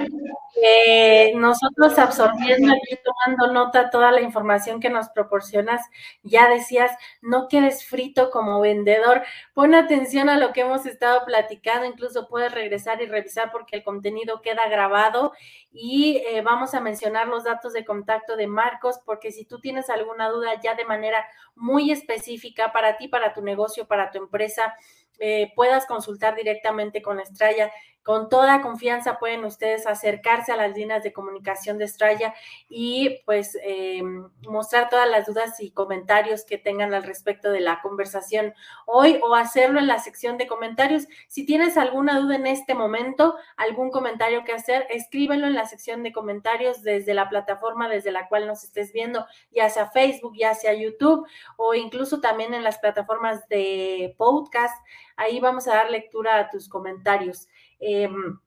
eh, 0.63 1.33
nosotros 1.35 1.99
absorbiendo 1.99 2.73
y 2.89 2.97
tomando 3.03 3.53
nota 3.53 3.89
toda 3.89 4.13
la 4.13 4.21
información 4.21 4.79
que 4.79 4.89
nos 4.89 5.09
proporcionas, 5.09 5.81
ya 6.23 6.47
decías, 6.47 6.89
no 7.21 7.49
quedes 7.49 7.85
frito 7.85 8.31
como 8.31 8.61
vendedor, 8.61 9.23
pon 9.53 9.75
atención 9.75 10.29
a 10.29 10.37
lo 10.37 10.53
que 10.53 10.61
hemos 10.61 10.85
estado 10.85 11.25
platicando, 11.25 11.85
incluso 11.85 12.29
puedes 12.29 12.53
regresar 12.53 13.01
y 13.01 13.07
revisar 13.07 13.51
porque 13.51 13.75
el 13.75 13.83
contenido 13.83 14.41
queda 14.41 14.69
grabado 14.69 15.33
y 15.73 16.23
eh, 16.25 16.41
vamos 16.41 16.73
a 16.73 16.79
mencionar 16.79 17.27
los 17.27 17.43
datos 17.43 17.73
de 17.73 17.83
contacto 17.83 18.37
de 18.37 18.47
Marcos, 18.47 19.01
porque 19.05 19.33
si 19.33 19.43
tú 19.43 19.59
tienes 19.59 19.89
alguna 19.89 20.29
duda 20.29 20.61
ya 20.63 20.75
de 20.75 20.85
manera 20.85 21.25
muy 21.55 21.91
específica 21.91 22.71
para 22.71 22.95
ti, 22.95 23.09
para 23.09 23.33
tu 23.33 23.41
negocio, 23.41 23.85
para 23.85 24.11
tu 24.11 24.19
empresa, 24.19 24.73
eh, 25.19 25.51
puedas 25.55 25.85
consultar 25.85 26.35
directamente 26.35 27.01
con 27.01 27.19
Estrella. 27.19 27.71
Con 28.05 28.29
toda 28.29 28.61
confianza 28.61 29.17
pueden 29.17 29.45
ustedes 29.45 29.87
acercarse 29.87 30.51
a 30.51 30.57
las 30.57 30.77
líneas 30.77 31.01
de 31.01 31.11
comunicación 31.11 31.79
de 31.79 31.85
Estrella 31.85 32.35
y 32.69 33.23
pues 33.25 33.57
eh, 33.63 34.03
mostrar 34.47 34.91
todas 34.91 35.09
las 35.09 35.25
dudas 35.25 35.59
y 35.59 35.71
comentarios 35.71 36.45
que 36.45 36.59
tengan 36.59 36.93
al 36.93 37.01
respecto 37.01 37.49
de 37.49 37.61
la 37.61 37.81
conversación 37.81 38.53
hoy 38.85 39.19
o 39.23 39.33
hacerlo 39.33 39.79
en 39.79 39.87
la 39.87 39.97
sección 39.97 40.37
de 40.37 40.45
comentarios. 40.45 41.07
Si 41.27 41.47
tienes 41.47 41.77
alguna 41.77 42.19
duda 42.19 42.35
en 42.35 42.45
este 42.45 42.75
momento, 42.75 43.37
algún 43.57 43.89
comentario 43.89 44.43
que 44.43 44.53
hacer, 44.53 44.85
escríbelo 44.91 45.47
en 45.47 45.55
la 45.55 45.65
sección 45.65 46.03
de 46.03 46.13
comentarios 46.13 46.83
desde 46.83 47.15
la 47.15 47.27
plataforma 47.27 47.89
desde 47.89 48.11
la 48.11 48.27
cual 48.27 48.45
nos 48.45 48.63
estés 48.63 48.93
viendo, 48.93 49.25
ya 49.49 49.67
sea 49.71 49.89
Facebook, 49.89 50.35
ya 50.37 50.53
sea 50.53 50.75
YouTube 50.75 51.27
o 51.57 51.73
incluso 51.73 52.21
también 52.21 52.53
en 52.53 52.63
las 52.63 52.77
plataformas 52.77 53.47
de 53.47 54.13
podcast. 54.15 54.75
Ahí 55.15 55.39
vamos 55.39 55.67
a 55.67 55.73
dar 55.73 55.89
lectura 55.89 56.37
a 56.37 56.49
tus 56.51 56.69
comentarios. 56.69 57.47
Em, 57.79 58.39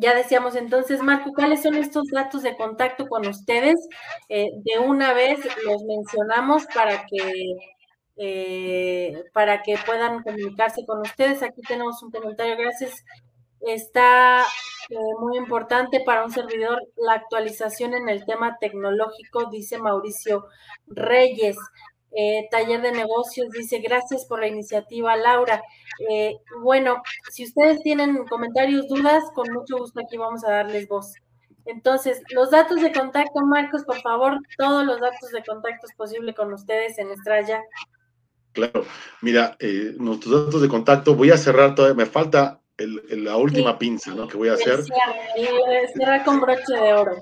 ya 0.00 0.14
decíamos 0.14 0.54
entonces, 0.56 1.02
Marco, 1.02 1.32
¿cuáles 1.34 1.62
son 1.62 1.74
estos 1.76 2.04
datos 2.12 2.42
de 2.42 2.56
contacto 2.56 3.06
con 3.08 3.26
ustedes? 3.26 3.76
Eh, 4.28 4.48
de 4.64 4.78
una 4.78 5.14
vez 5.14 5.38
los 5.64 5.82
mencionamos 5.84 6.66
para 6.74 7.06
que, 7.06 7.54
eh, 8.16 9.24
para 9.32 9.62
que 9.62 9.76
puedan 9.86 10.22
comunicarse 10.22 10.84
con 10.86 11.00
ustedes. 11.00 11.42
Aquí 11.42 11.62
tenemos 11.62 12.02
un 12.02 12.10
comentario, 12.10 12.56
gracias. 12.56 13.04
Está 13.60 14.42
eh, 14.90 14.96
muy 15.20 15.36
importante 15.38 16.00
para 16.00 16.24
un 16.24 16.30
servidor 16.30 16.80
la 16.96 17.14
actualización 17.14 17.94
en 17.94 18.08
el 18.08 18.24
tema 18.26 18.58
tecnológico, 18.60 19.50
dice 19.50 19.78
Mauricio 19.78 20.46
Reyes. 20.86 21.56
Eh, 22.12 22.48
taller 22.50 22.80
de 22.80 22.92
negocios 22.92 23.50
dice, 23.50 23.78
gracias 23.80 24.24
por 24.24 24.40
la 24.40 24.48
iniciativa, 24.48 25.16
Laura. 25.16 25.62
Eh, 26.10 26.36
bueno, 26.62 27.02
si 27.30 27.44
ustedes 27.44 27.80
tienen 27.82 28.24
comentarios, 28.26 28.88
dudas, 28.88 29.24
con 29.34 29.52
mucho 29.52 29.78
gusto 29.78 30.00
aquí 30.00 30.16
vamos 30.16 30.44
a 30.44 30.50
darles 30.50 30.88
voz. 30.88 31.12
Entonces, 31.66 32.22
los 32.30 32.50
datos 32.50 32.80
de 32.80 32.92
contacto, 32.92 33.40
Marcos, 33.42 33.84
por 33.84 34.00
favor, 34.00 34.38
todos 34.56 34.86
los 34.86 35.00
datos 35.00 35.30
de 35.32 35.44
contacto 35.44 35.86
es 35.86 35.94
posible 35.94 36.34
con 36.34 36.52
ustedes 36.52 36.98
en 36.98 37.10
Estrella. 37.10 37.62
Claro, 38.52 38.86
mira, 39.20 39.56
eh, 39.60 39.94
nuestros 39.98 40.46
datos 40.46 40.62
de 40.62 40.68
contacto, 40.68 41.14
voy 41.14 41.30
a 41.30 41.36
cerrar 41.36 41.74
todavía, 41.74 41.94
me 41.94 42.06
falta 42.06 42.62
la 42.78 43.36
última 43.36 43.76
pinza, 43.76 44.14
¿no? 44.14 44.28
Que 44.28 44.36
voy 44.36 44.48
a 44.48 44.54
hacer. 44.54 44.80
Cerrar 45.94 46.24
con 46.24 46.40
broche 46.40 46.74
de 46.74 46.94
oro 46.94 47.20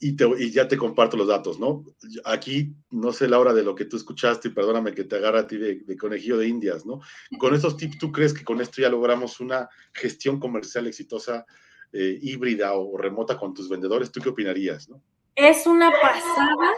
y, 0.00 0.50
ya 0.50 0.68
te 0.68 0.76
comparto 0.76 1.16
los 1.16 1.28
datos, 1.28 1.58
¿no? 1.58 1.84
Aquí, 2.24 2.74
no 2.90 3.12
sé, 3.12 3.28
Laura, 3.28 3.52
de 3.52 3.64
lo 3.64 3.74
que 3.74 3.84
tú 3.84 3.96
escuchaste, 3.96 4.48
y 4.48 4.52
perdóname 4.52 4.94
que 4.94 5.04
te 5.04 5.16
agarra 5.16 5.40
a 5.40 5.46
ti 5.46 5.56
de, 5.56 5.96
conejillo 5.96 6.38
de 6.38 6.48
indias, 6.48 6.86
¿no? 6.86 7.00
Con 7.38 7.54
estos 7.54 7.76
tips, 7.76 7.98
¿tú 7.98 8.12
crees 8.12 8.32
que 8.32 8.44
con 8.44 8.60
esto 8.60 8.80
ya 8.80 8.88
logramos 8.88 9.40
una 9.40 9.68
gestión 9.92 10.38
comercial 10.38 10.86
exitosa, 10.86 11.44
eh, 11.92 12.18
híbrida 12.22 12.74
o 12.74 12.96
remota 12.96 13.36
con 13.36 13.54
tus 13.54 13.68
vendedores? 13.68 14.12
¿Tú 14.12 14.20
qué 14.20 14.28
opinarías, 14.28 14.88
no? 14.88 15.02
Es 15.34 15.66
una 15.66 15.90
pasada 15.90 16.72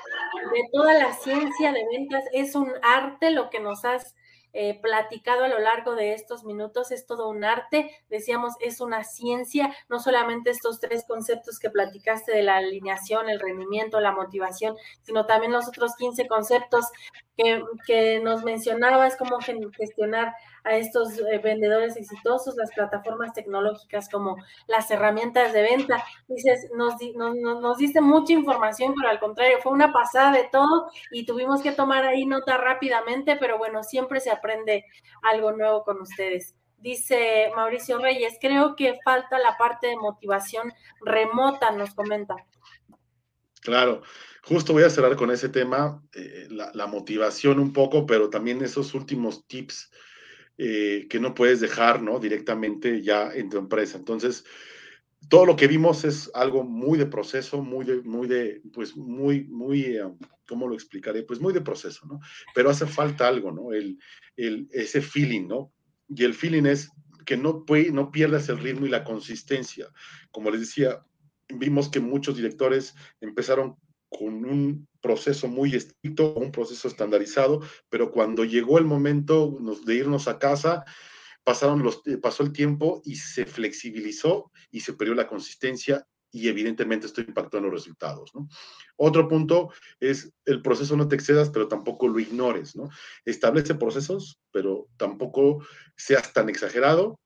de 0.53 0.61
toda 0.73 0.95
la 0.95 1.15
ciencia 1.15 1.73
de 1.73 1.85
ventas, 1.91 2.25
es 2.33 2.55
un 2.55 2.71
arte 2.83 3.31
lo 3.31 3.49
que 3.49 3.61
nos 3.61 3.85
has 3.85 4.15
eh, 4.53 4.81
platicado 4.81 5.45
a 5.45 5.49
lo 5.49 5.59
largo 5.59 5.95
de 5.95 6.15
estos 6.15 6.45
minutos. 6.45 6.91
Es 6.91 7.07
todo 7.07 7.29
un 7.29 7.45
arte, 7.45 7.91
decíamos, 8.09 8.55
es 8.61 8.81
una 8.81 9.05
ciencia, 9.05 9.75
no 9.89 10.01
solamente 10.01 10.51
estos 10.51 10.81
tres 10.81 11.05
conceptos 11.07 11.59
que 11.59 11.71
platicaste 11.71 12.33
de 12.33 12.43
la 12.43 12.57
alineación, 12.57 13.29
el 13.29 13.41
rendimiento, 13.41 14.01
la 14.01 14.13
motivación, 14.13 14.77
sino 15.03 15.27
también 15.27 15.53
los 15.53 15.69
otros 15.69 15.95
15 15.97 16.27
conceptos 16.29 16.87
que, 17.37 17.63
que 17.87 18.21
nos 18.21 18.45
mencionabas, 18.45 19.17
cómo 19.17 19.39
gestionar 19.77 20.35
a 20.65 20.77
estos 20.77 21.19
eh, 21.19 21.39
vendedores 21.39 21.97
exitosos, 21.97 22.57
las 22.57 22.71
plataformas 22.73 23.33
tecnológicas 23.33 24.09
como 24.09 24.37
las 24.67 24.91
herramientas 24.91 25.53
de 25.53 25.63
venta. 25.63 26.05
Dices, 26.29 26.71
nos, 26.77 26.95
nos, 27.15 27.37
nos 27.37 27.79
diste 27.79 28.01
mucha 28.01 28.33
información, 28.33 28.95
pero 28.97 29.11
al 29.11 29.21
contrario, 29.21 29.59
fue 29.63 29.73
una 29.73 29.93
pasada 29.93 30.33
de 30.33 30.49
todo 30.51 30.91
y 31.11 31.27
tuvimos 31.27 31.63
que 31.63 31.73
tomar 31.73 32.05
ahí 32.05 32.27
nota 32.27 32.57
rápidamente, 32.57 33.37
pero 33.37 33.59
bueno, 33.59 33.83
siempre 33.83 34.21
se 34.21 34.31
aprende 34.31 34.85
algo 35.23 35.53
nuevo 35.53 35.85
con 35.85 36.01
ustedes. 36.01 36.55
Dice 36.79 37.53
Mauricio 37.55 37.99
Reyes, 37.99 38.39
creo 38.41 38.75
que 38.75 38.99
falta 39.05 39.39
la 39.39 39.57
parte 39.59 39.89
de 39.89 39.97
motivación 39.97 40.73
remota, 41.05 41.71
nos 41.73 41.95
comenta. 41.95 42.37
Claro, 43.61 44.03
justo 44.43 44.73
voy 44.73 44.85
a 44.85 44.91
cerrar 44.91 45.17
con 45.17 45.31
ese 45.31 45.51
tema, 45.51 46.03
eh, 46.15 46.49
la, 46.49 46.87
motivación 46.87 47.61
un 47.61 47.75
poco, 47.75 48.07
pero 48.07 48.31
también 48.31 48.65
esos 48.65 48.95
últimos 48.95 49.47
tips 49.47 49.91
eh, 50.63 51.07
que 51.09 51.19
no 51.19 51.35
puedes 51.35 51.59
dejar, 51.59 52.03
¿no? 52.03 52.21
Directamente 52.21 53.01
ya 53.01 53.33
en 53.33 53.49
tu 53.49 53.57
empresa. 53.57 53.97
Entonces, 53.97 54.45
todo 55.31 55.47
lo 55.47 55.57
que 55.57 55.67
vimos 55.67 56.05
es 56.05 56.31
algo 56.35 56.65
muy 56.65 56.99
de 56.99 57.07
proceso, 57.07 57.63
muy 57.63 57.87
de, 57.87 58.03
muy 58.03 58.29
de, 58.29 58.61
pues 58.75 58.95
muy, 58.95 59.45
muy, 59.45 59.97
eh, 59.97 60.05
¿cómo 60.47 60.69
lo 60.69 60.75
explicaré? 60.75 61.23
Pues 61.23 61.41
muy 61.41 61.55
de 61.55 61.63
proceso, 61.63 62.07
¿no? 62.07 62.21
Pero 62.55 62.69
hace 62.69 62.85
falta 62.85 63.27
algo, 63.27 63.51
¿no? 63.51 63.73
El, 63.73 63.99
el, 64.37 64.69
ese 64.71 65.01
feeling, 65.01 65.49
¿no? 65.49 65.73
Y 66.11 66.25
el 66.25 66.35
feeling 66.35 66.67
es 66.67 66.91
que 67.25 67.39
no, 67.39 67.65
no 67.93 68.11
pierdas 68.11 68.51
el 68.51 68.59
ritmo 68.59 68.85
y 68.85 68.91
la 68.91 69.03
consistencia. 69.03 69.89
Como 70.31 70.51
les 70.51 70.61
decía, 70.61 71.03
vimos 71.49 71.89
que 71.89 72.01
muchos 72.01 72.37
directores 72.37 72.95
empezaron 73.23 73.77
con 74.11 74.45
un 74.45 74.90
proceso 75.01 75.49
muy 75.49 75.75
estricto, 75.75 76.35
un 76.35 76.53
proceso 76.53 76.89
estandarizado, 76.89 77.61
pero 77.89 78.11
cuando 78.11 78.45
llegó 78.45 78.79
el 78.79 78.85
momento 78.85 79.57
de 79.85 79.95
irnos 79.95 80.29
a 80.29 80.39
casa, 80.39 80.85
pasaron 81.45 81.83
los, 81.83 82.03
eh, 82.07 82.19
pasó 82.19 82.43
el 82.43 82.53
tiempo 82.53 83.03
y 83.05 83.17
se 83.17 83.47
flexibilizó 83.47 84.51
y 84.71 84.81
se 84.81 84.93
perdió 84.93 85.15
la 85.15 85.27
consistencia 85.27 86.07
y 86.33 86.49
evidentemente 86.49 87.07
esto 87.07 87.21
impactó 87.21 87.59
en 87.59 87.65
los 87.65 87.73
resultados. 87.73 88.31
Otro 88.97 89.27
punto 89.29 89.73
es 89.99 90.33
el 90.45 90.63
proceso 90.63 90.97
no 90.97 91.09
te 91.09 91.17
excedas, 91.17 91.51
pero 91.51 91.67
tampoco 91.67 92.07
lo 92.07 92.21
ignores. 92.21 92.77
¿no? 92.77 92.89
Establece 93.25 93.75
procesos, 93.75 94.39
pero 94.53 94.87
tampoco 94.97 95.65
seas 95.97 96.33
tan 96.33 96.49
exagerado, 96.49 97.19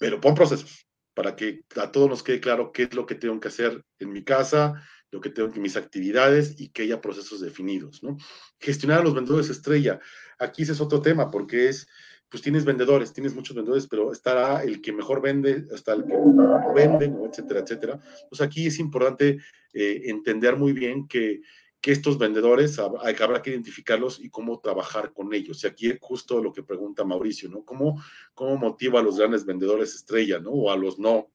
pero 0.00 0.20
pon 0.20 0.34
procesos 0.34 0.86
para 1.14 1.34
que 1.34 1.64
a 1.76 1.90
todos 1.90 2.10
nos 2.10 2.22
quede 2.22 2.40
claro 2.40 2.72
qué 2.72 2.82
es 2.84 2.94
lo 2.94 3.06
que 3.06 3.14
tengo 3.14 3.40
que 3.40 3.48
hacer 3.48 3.82
en 3.98 4.12
mi 4.12 4.22
casa, 4.22 4.82
lo 5.10 5.20
que 5.20 5.30
tengo 5.30 5.50
que 5.50 5.60
mis 5.60 5.76
actividades 5.76 6.60
y 6.60 6.68
que 6.68 6.82
haya 6.82 7.00
procesos 7.00 7.40
definidos, 7.40 8.02
¿no? 8.02 8.16
Gestionar 8.58 9.00
a 9.00 9.04
los 9.04 9.14
vendedores 9.14 9.50
estrella. 9.50 10.00
Aquí 10.38 10.62
ese 10.62 10.72
es 10.72 10.80
otro 10.80 11.00
tema 11.00 11.30
porque 11.30 11.68
es, 11.68 11.86
pues 12.28 12.42
tienes 12.42 12.64
vendedores, 12.64 13.12
tienes 13.12 13.34
muchos 13.34 13.54
vendedores, 13.54 13.86
pero 13.86 14.12
estará 14.12 14.62
el 14.62 14.80
que 14.80 14.92
mejor 14.92 15.22
vende, 15.22 15.66
hasta 15.72 15.92
el 15.92 16.04
que 16.04 16.14
no 16.14 16.74
vende, 16.74 17.12
etcétera, 17.28 17.60
etcétera. 17.60 18.00
Pues 18.28 18.40
aquí 18.40 18.66
es 18.66 18.78
importante 18.78 19.38
eh, 19.72 20.02
entender 20.06 20.56
muy 20.56 20.72
bien 20.72 21.06
que, 21.06 21.40
que 21.80 21.92
estos 21.92 22.18
vendedores 22.18 22.80
habrá 22.80 23.42
que 23.42 23.50
identificarlos 23.50 24.18
y 24.18 24.28
cómo 24.28 24.58
trabajar 24.58 25.12
con 25.12 25.32
ellos. 25.32 25.62
Y 25.62 25.68
aquí 25.68 25.88
es 25.88 25.98
justo 26.00 26.42
lo 26.42 26.52
que 26.52 26.64
pregunta 26.64 27.04
Mauricio, 27.04 27.48
¿no? 27.48 27.64
¿Cómo, 27.64 28.02
cómo 28.34 28.56
motiva 28.56 28.98
a 28.98 29.02
los 29.04 29.18
grandes 29.18 29.46
vendedores 29.46 29.94
estrella, 29.94 30.40
¿no? 30.40 30.50
O 30.50 30.70
a 30.72 30.76
los 30.76 30.98
no. 30.98 31.30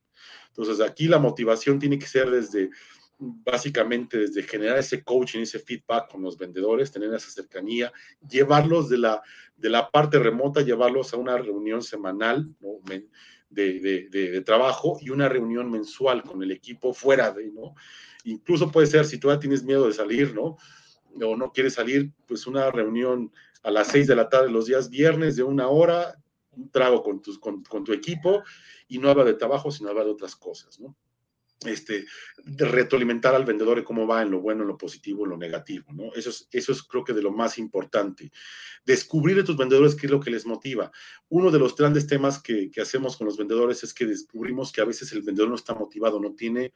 Entonces 0.50 0.82
aquí 0.82 1.08
la 1.08 1.20
motivación 1.20 1.80
tiene 1.80 1.98
que 1.98 2.08
ser 2.08 2.30
desde 2.30 2.70
básicamente 3.22 4.18
desde 4.18 4.42
generar 4.42 4.80
ese 4.80 5.04
coaching, 5.04 5.42
ese 5.42 5.60
feedback 5.60 6.10
con 6.10 6.24
los 6.24 6.38
vendedores, 6.38 6.92
tener 6.92 7.14
esa 7.14 7.30
cercanía, 7.30 7.94
llevarlos 8.28 8.90
de 8.90 8.98
la, 8.98 9.22
de 9.56 9.70
la 9.70 9.92
parte 9.92 10.18
remota, 10.18 10.62
llevarlos 10.62 11.14
a 11.14 11.18
una 11.18 11.38
reunión 11.38 11.84
semanal 11.84 12.50
de, 13.50 14.10
de, 14.10 14.42
trabajo 14.42 14.98
y 15.00 15.12
una 15.12 15.30
reunión 15.30 15.70
mensual 15.70 16.24
con 16.24 16.42
el 16.42 16.52
equipo 16.52 16.94
fuera 16.94 17.32
de, 17.32 17.52
¿no? 17.52 17.76
Incluso 18.24 18.72
puede 18.72 18.88
ser, 18.88 19.06
si 19.06 19.20
tú 19.20 19.28
ya 19.28 19.40
tienes 19.40 19.64
miedo 19.64 19.86
de 19.86 19.94
salir, 19.94 20.34
¿no? 20.34 20.58
O 21.24 21.36
no 21.36 21.52
quieres 21.52 21.76
salir, 21.76 22.12
pues 22.26 22.48
una 22.48 22.72
reunión 22.72 23.32
a 23.62 23.70
las 23.70 23.88
seis 23.88 24.08
de 24.08 24.16
la 24.16 24.30
tarde 24.30 24.50
los 24.50 24.66
días 24.66 24.90
viernes 24.90 25.36
de 25.36 25.44
una 25.44 25.68
hora, 25.68 26.16
un 26.52 26.72
trago 26.72 27.04
con, 27.04 27.22
tus, 27.22 27.38
con 27.38 27.84
tu 27.84 27.94
equipo 27.94 28.42
y 28.88 28.98
no 28.98 29.10
habla 29.10 29.26
de 29.26 29.36
trabajo, 29.36 29.70
sino 29.70 29.90
habla 29.90 30.06
de 30.06 30.12
otras 30.12 30.36
cosas, 30.36 30.80
¿no? 30.80 30.96
Este, 31.66 32.06
retroalimentar 32.46 33.36
al 33.36 33.46
vendedor 33.46 33.78
de 33.78 33.84
cómo 33.84 34.08
va 34.08 34.22
en 34.22 34.32
lo 34.32 34.42
bueno, 34.42 34.64
en 34.64 34.70
lo 34.70 34.78
positivo, 34.78 35.24
en 35.24 35.32
lo 35.32 35.38
negativo, 35.38 35.92
¿no? 35.94 36.14
Eso 36.16 36.32
es, 36.32 36.48
eso 36.52 36.72
es 36.72 36.82
creo 36.84 37.04
que 37.04 37.14
de 37.14 37.22
lo 37.22 37.32
más 37.32 37.58
importante. 37.58 38.32
Descubrir 38.84 39.40
a 39.40 39.44
tus 39.44 39.58
vendedores 39.58 39.96
qué 39.96 40.08
es 40.08 40.12
lo 40.12 40.20
que 40.20 40.32
les 40.32 40.46
motiva. 40.46 40.92
Uno 41.30 41.52
de 41.52 41.60
los 41.60 41.76
grandes 41.76 42.08
temas 42.08 42.42
que, 42.42 42.72
que 42.72 42.82
hacemos 42.82 43.16
con 43.16 43.28
los 43.28 43.38
vendedores 43.38 43.84
es 43.84 43.94
que 43.94 44.06
descubrimos 44.06 44.72
que 44.72 44.82
a 44.82 44.86
veces 44.86 45.12
el 45.12 45.22
vendedor 45.22 45.50
no 45.50 45.56
está 45.56 45.76
motivado, 45.76 46.20
no 46.20 46.34
tiene 46.34 46.74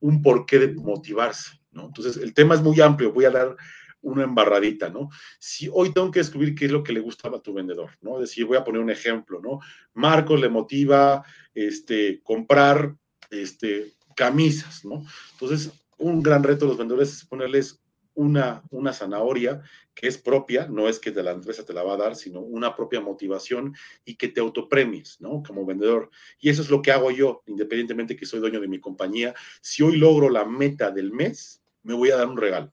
un 0.00 0.22
porqué 0.22 0.58
de 0.58 0.74
motivarse, 0.74 1.60
¿no? 1.70 1.86
Entonces, 1.86 2.16
el 2.16 2.34
tema 2.34 2.54
es 2.54 2.62
muy 2.62 2.80
amplio, 2.80 3.12
voy 3.12 3.26
a 3.26 3.30
dar 3.30 3.56
una 4.02 4.24
embarradita, 4.24 4.88
¿no? 4.88 5.10
Si 5.38 5.68
hoy 5.72 5.92
tengo 5.92 6.10
que 6.10 6.20
descubrir 6.20 6.54
qué 6.54 6.64
es 6.64 6.72
lo 6.72 6.82
que 6.82 6.92
le 6.92 7.00
gustaba 7.00 7.38
a 7.38 7.42
tu 7.42 7.52
vendedor, 7.52 7.90
¿no? 8.00 8.14
Es 8.14 8.30
decir, 8.30 8.46
voy 8.46 8.56
a 8.56 8.64
poner 8.64 8.80
un 8.80 8.90
ejemplo, 8.90 9.40
¿no? 9.40 9.60
Marcos 9.92 10.40
le 10.40 10.48
motiva 10.48 11.22
este, 11.54 12.20
comprar 12.22 12.96
este, 13.30 13.94
camisas, 14.16 14.84
¿no? 14.84 15.04
Entonces, 15.32 15.70
un 15.98 16.22
gran 16.22 16.42
reto 16.42 16.64
de 16.64 16.70
los 16.70 16.78
vendedores 16.78 17.12
es 17.12 17.24
ponerles 17.24 17.80
una, 18.14 18.62
una 18.70 18.92
zanahoria 18.92 19.62
que 19.94 20.08
es 20.08 20.18
propia, 20.18 20.66
no 20.66 20.88
es 20.88 20.98
que 20.98 21.10
de 21.10 21.22
la 21.22 21.30
empresa 21.30 21.64
te 21.64 21.72
la 21.72 21.82
va 21.82 21.94
a 21.94 21.98
dar, 21.98 22.16
sino 22.16 22.40
una 22.40 22.74
propia 22.74 23.00
motivación 23.00 23.74
y 24.04 24.16
que 24.16 24.28
te 24.28 24.40
autopremies, 24.40 25.20
¿no? 25.20 25.42
Como 25.46 25.64
vendedor. 25.64 26.10
Y 26.38 26.50
eso 26.50 26.62
es 26.62 26.70
lo 26.70 26.82
que 26.82 26.92
hago 26.92 27.10
yo, 27.10 27.42
independientemente 27.46 28.16
que 28.16 28.26
soy 28.26 28.40
dueño 28.40 28.60
de 28.60 28.68
mi 28.68 28.80
compañía. 28.80 29.34
Si 29.60 29.82
hoy 29.82 29.96
logro 29.96 30.28
la 30.28 30.44
meta 30.44 30.90
del 30.90 31.12
mes, 31.12 31.62
me 31.82 31.94
voy 31.94 32.10
a 32.10 32.16
dar 32.16 32.28
un 32.28 32.36
regalo. 32.36 32.72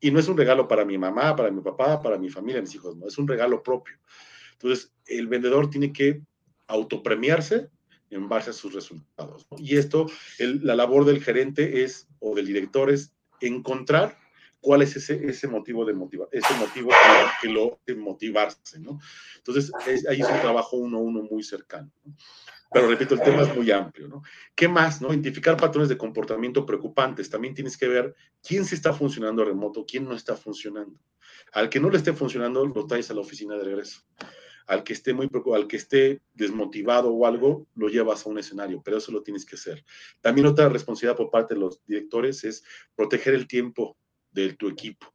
Y 0.00 0.10
no 0.10 0.18
es 0.18 0.28
un 0.28 0.36
regalo 0.36 0.66
para 0.66 0.84
mi 0.84 0.98
mamá, 0.98 1.36
para 1.36 1.50
mi 1.50 1.60
papá, 1.60 2.00
para 2.02 2.18
mi 2.18 2.28
familia, 2.28 2.60
mis 2.60 2.74
hijos, 2.74 2.96
no, 2.96 3.06
es 3.06 3.18
un 3.18 3.28
regalo 3.28 3.62
propio. 3.62 3.96
Entonces, 4.54 4.92
el 5.06 5.28
vendedor 5.28 5.70
tiene 5.70 5.92
que 5.92 6.22
autopremiarse 6.66 7.70
en 8.12 8.28
base 8.28 8.50
a 8.50 8.52
sus 8.52 8.72
resultados. 8.74 9.46
Y 9.56 9.76
esto, 9.76 10.06
la 10.38 10.74
labor 10.74 11.04
del 11.04 11.22
gerente 11.22 11.82
es, 11.82 12.08
o 12.20 12.34
del 12.34 12.46
director 12.46 12.90
es 12.90 13.12
encontrar 13.40 14.18
cuál 14.60 14.82
es 14.82 14.94
ese, 14.96 15.26
ese 15.26 15.48
motivo 15.48 15.84
de 15.84 15.94
motivar, 15.94 16.28
ese 16.30 16.54
motivo 16.54 16.90
que, 17.40 17.48
lo 17.48 17.80
de 17.86 17.96
motivarse, 17.96 18.78
¿no? 18.78 19.00
Entonces, 19.38 19.72
ahí 20.08 20.20
es 20.20 20.28
un 20.28 20.40
trabajo 20.40 20.76
uno 20.76 20.98
a 20.98 21.00
uno 21.00 21.22
muy 21.22 21.42
cercano. 21.42 21.90
Pero 22.70 22.88
repito, 22.88 23.14
el 23.14 23.20
tema 23.20 23.42
es 23.42 23.54
muy 23.54 23.70
amplio, 23.70 24.08
¿no? 24.08 24.22
¿Qué 24.54 24.68
más, 24.68 25.02
no? 25.02 25.08
Identificar 25.08 25.56
patrones 25.56 25.90
de 25.90 25.98
comportamiento 25.98 26.64
preocupantes. 26.64 27.28
También 27.28 27.54
tienes 27.54 27.76
que 27.76 27.88
ver 27.88 28.14
quién 28.42 28.64
se 28.64 28.76
está 28.76 28.94
funcionando 28.94 29.44
remoto, 29.44 29.84
quién 29.86 30.04
no 30.04 30.14
está 30.14 30.36
funcionando. 30.36 30.98
Al 31.52 31.68
que 31.68 31.80
no 31.80 31.90
le 31.90 31.98
esté 31.98 32.14
funcionando, 32.14 32.64
lo 32.64 32.86
traes 32.86 33.10
a 33.10 33.14
la 33.14 33.20
oficina 33.20 33.56
de 33.56 33.64
regreso 33.64 34.00
al 34.66 34.84
que 34.84 34.92
esté 34.92 35.12
muy 35.12 35.28
al 35.54 35.66
que 35.66 35.76
esté 35.76 36.20
desmotivado 36.34 37.12
o 37.12 37.26
algo, 37.26 37.66
lo 37.74 37.88
llevas 37.88 38.26
a 38.26 38.30
un 38.30 38.38
escenario, 38.38 38.82
pero 38.84 38.98
eso 38.98 39.12
lo 39.12 39.22
tienes 39.22 39.44
que 39.44 39.56
hacer. 39.56 39.84
También 40.20 40.46
otra 40.46 40.68
responsabilidad 40.68 41.16
por 41.16 41.30
parte 41.30 41.54
de 41.54 41.60
los 41.60 41.80
directores 41.86 42.44
es 42.44 42.64
proteger 42.94 43.34
el 43.34 43.46
tiempo 43.46 43.96
de 44.32 44.54
tu 44.54 44.68
equipo. 44.68 45.06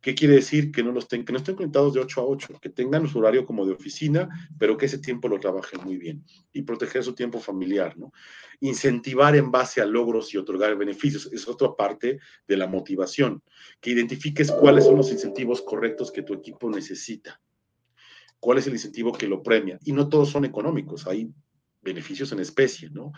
¿Qué 0.00 0.14
quiere 0.14 0.34
decir? 0.34 0.72
Que 0.72 0.82
no, 0.82 0.92
los 0.92 1.06
que 1.06 1.18
no 1.18 1.36
estén 1.36 1.56
conectados 1.56 1.92
de 1.92 2.00
8 2.00 2.20
a 2.20 2.24
8, 2.24 2.58
que 2.60 2.70
tengan 2.70 3.06
su 3.06 3.18
horario 3.18 3.44
como 3.44 3.66
de 3.66 3.72
oficina, 3.72 4.28
pero 4.58 4.76
que 4.76 4.86
ese 4.86 4.98
tiempo 4.98 5.28
lo 5.28 5.38
trabajen 5.38 5.82
muy 5.84 5.98
bien 5.98 6.24
y 6.52 6.62
proteger 6.62 7.04
su 7.04 7.14
tiempo 7.14 7.38
familiar, 7.40 7.98
¿no? 7.98 8.12
Incentivar 8.60 9.36
en 9.36 9.50
base 9.50 9.82
a 9.82 9.86
logros 9.86 10.32
y 10.32 10.38
otorgar 10.38 10.76
beneficios 10.76 11.28
es 11.32 11.46
otra 11.46 11.74
parte 11.76 12.18
de 12.48 12.56
la 12.56 12.66
motivación, 12.66 13.42
que 13.80 13.90
identifiques 13.90 14.50
cuáles 14.50 14.84
son 14.84 14.96
los 14.96 15.10
incentivos 15.12 15.60
correctos 15.60 16.10
que 16.10 16.22
tu 16.22 16.32
equipo 16.32 16.70
necesita 16.70 17.40
cuál 18.40 18.58
es 18.58 18.66
el 18.66 18.72
incentivo 18.72 19.12
que 19.12 19.28
lo 19.28 19.42
premia. 19.42 19.78
Y 19.84 19.92
no 19.92 20.08
todos 20.08 20.30
son 20.30 20.44
económicos, 20.44 21.06
hay 21.06 21.30
beneficios 21.82 22.32
en 22.32 22.40
especie, 22.40 22.90
¿no? 22.90 23.12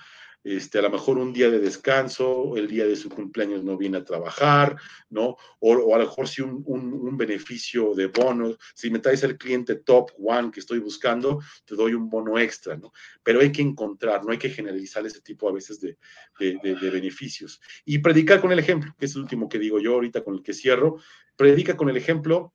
Este, 0.44 0.80
a 0.80 0.82
lo 0.82 0.90
mejor 0.90 1.18
un 1.18 1.32
día 1.32 1.48
de 1.50 1.60
descanso, 1.60 2.56
el 2.56 2.66
día 2.66 2.84
de 2.84 2.96
su 2.96 3.08
cumpleaños 3.08 3.62
no 3.62 3.76
viene 3.76 3.98
a 3.98 4.04
trabajar, 4.04 4.76
¿no? 5.08 5.36
O, 5.60 5.94
a 5.94 5.98
lo 5.98 6.04
mejor 6.04 6.26
si 6.26 6.42
un, 6.42 6.64
un, 6.66 7.16
beneficio 7.16 7.94
de 7.94 8.08
bono, 8.08 8.56
si 8.74 8.90
me 8.90 8.98
traes 8.98 9.22
el 9.22 9.38
cliente 9.38 9.76
top 9.76 10.10
one 10.18 10.50
que 10.50 10.58
estoy 10.58 10.80
buscando, 10.80 11.40
te 11.64 11.76
doy 11.76 11.94
un 11.94 12.10
bono 12.10 12.40
extra, 12.40 12.76
¿no? 12.76 12.92
Pero 13.22 13.40
hay 13.40 13.52
que 13.52 13.62
encontrar, 13.62 14.24
no 14.24 14.32
hay 14.32 14.38
que 14.38 14.50
generalizar 14.50 15.06
ese 15.06 15.20
tipo 15.20 15.48
a 15.48 15.52
veces 15.52 15.80
de, 15.80 15.96
de, 16.40 16.58
de 16.74 16.90
beneficios. 16.90 17.60
Y 17.84 17.98
predicar 17.98 18.40
con 18.40 18.50
el 18.50 18.58
ejemplo, 18.58 18.92
que 18.98 19.06
es 19.06 19.14
el 19.14 19.22
último 19.22 19.48
que 19.48 19.60
digo 19.60 19.78
yo 19.78 19.94
ahorita 19.94 20.24
con 20.24 20.34
el 20.34 20.42
que 20.42 20.54
cierro, 20.54 20.96
predica 21.36 21.76
con 21.76 21.88
el 21.88 21.96
ejemplo 21.96 22.52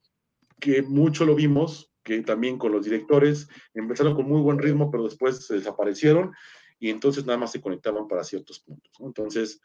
que 0.60 0.82
mucho 0.82 1.24
lo 1.24 1.36
vimos 1.36 1.90
que 2.08 2.22
también 2.22 2.58
con 2.58 2.72
los 2.72 2.86
directores 2.86 3.50
empezaron 3.74 4.16
con 4.16 4.30
muy 4.30 4.40
buen 4.40 4.60
ritmo, 4.60 4.90
pero 4.90 5.04
después 5.04 5.46
se 5.46 5.56
desaparecieron 5.56 6.32
y 6.80 6.90
entonces 6.90 7.26
nada 7.26 7.38
más 7.38 7.52
se 7.52 7.60
conectaban 7.60 8.08
para 8.08 8.24
ciertos 8.24 8.62
puntos. 8.62 8.94
Entonces, 9.00 9.60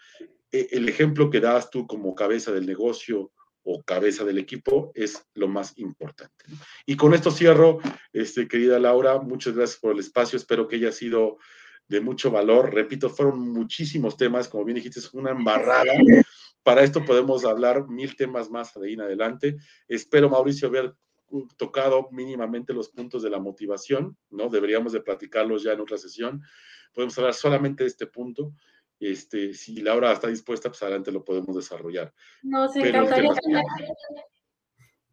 e, 0.50 0.66
el 0.72 0.88
ejemplo 0.88 1.30
que 1.30 1.38
das 1.38 1.70
tú 1.70 1.86
como 1.86 2.16
cabeza 2.16 2.50
del 2.50 2.66
negocio 2.66 3.30
o 3.62 3.80
cabeza 3.84 4.24
del 4.24 4.38
equipo 4.38 4.90
es 4.96 5.24
lo 5.34 5.46
más 5.46 5.78
importante. 5.78 6.44
Y 6.84 6.96
con 6.96 7.14
esto 7.14 7.30
cierro, 7.30 7.78
este, 8.12 8.48
querida 8.48 8.80
Laura, 8.80 9.20
muchas 9.20 9.54
gracias 9.54 9.78
por 9.78 9.92
el 9.92 10.00
espacio, 10.00 10.36
espero 10.36 10.66
que 10.66 10.76
haya 10.76 10.90
sido 10.90 11.38
de 11.86 12.00
mucho 12.00 12.32
valor. 12.32 12.74
Repito, 12.74 13.08
fueron 13.08 13.38
muchísimos 13.52 14.16
temas, 14.16 14.48
como 14.48 14.64
bien 14.64 14.74
dijiste, 14.74 14.98
es 14.98 15.14
una 15.14 15.30
embarrada. 15.30 15.92
Para 16.64 16.82
esto 16.82 17.04
podemos 17.04 17.44
hablar 17.44 17.86
mil 17.86 18.16
temas 18.16 18.50
más 18.50 18.74
de 18.74 18.88
ahí 18.88 18.94
en 18.94 19.02
adelante. 19.02 19.58
Espero, 19.86 20.28
Mauricio, 20.28 20.70
ver 20.70 20.92
tocado 21.56 22.08
mínimamente 22.10 22.72
los 22.72 22.88
puntos 22.88 23.22
de 23.22 23.30
la 23.30 23.38
motivación, 23.38 24.16
¿no? 24.30 24.48
Deberíamos 24.48 24.92
de 24.92 25.00
platicarlos 25.00 25.62
ya 25.62 25.72
en 25.72 25.80
otra 25.80 25.98
sesión. 25.98 26.42
Podemos 26.94 27.16
hablar 27.18 27.34
solamente 27.34 27.84
de 27.84 27.88
este 27.88 28.06
punto. 28.06 28.52
Este, 29.00 29.52
si 29.54 29.80
Laura 29.80 30.12
está 30.12 30.28
dispuesta, 30.28 30.68
pues 30.68 30.82
adelante 30.82 31.10
lo 31.10 31.24
podemos 31.24 31.56
desarrollar. 31.56 32.12
Nos 32.42 32.76
encantaría, 32.76 33.32
tener, 33.34 33.62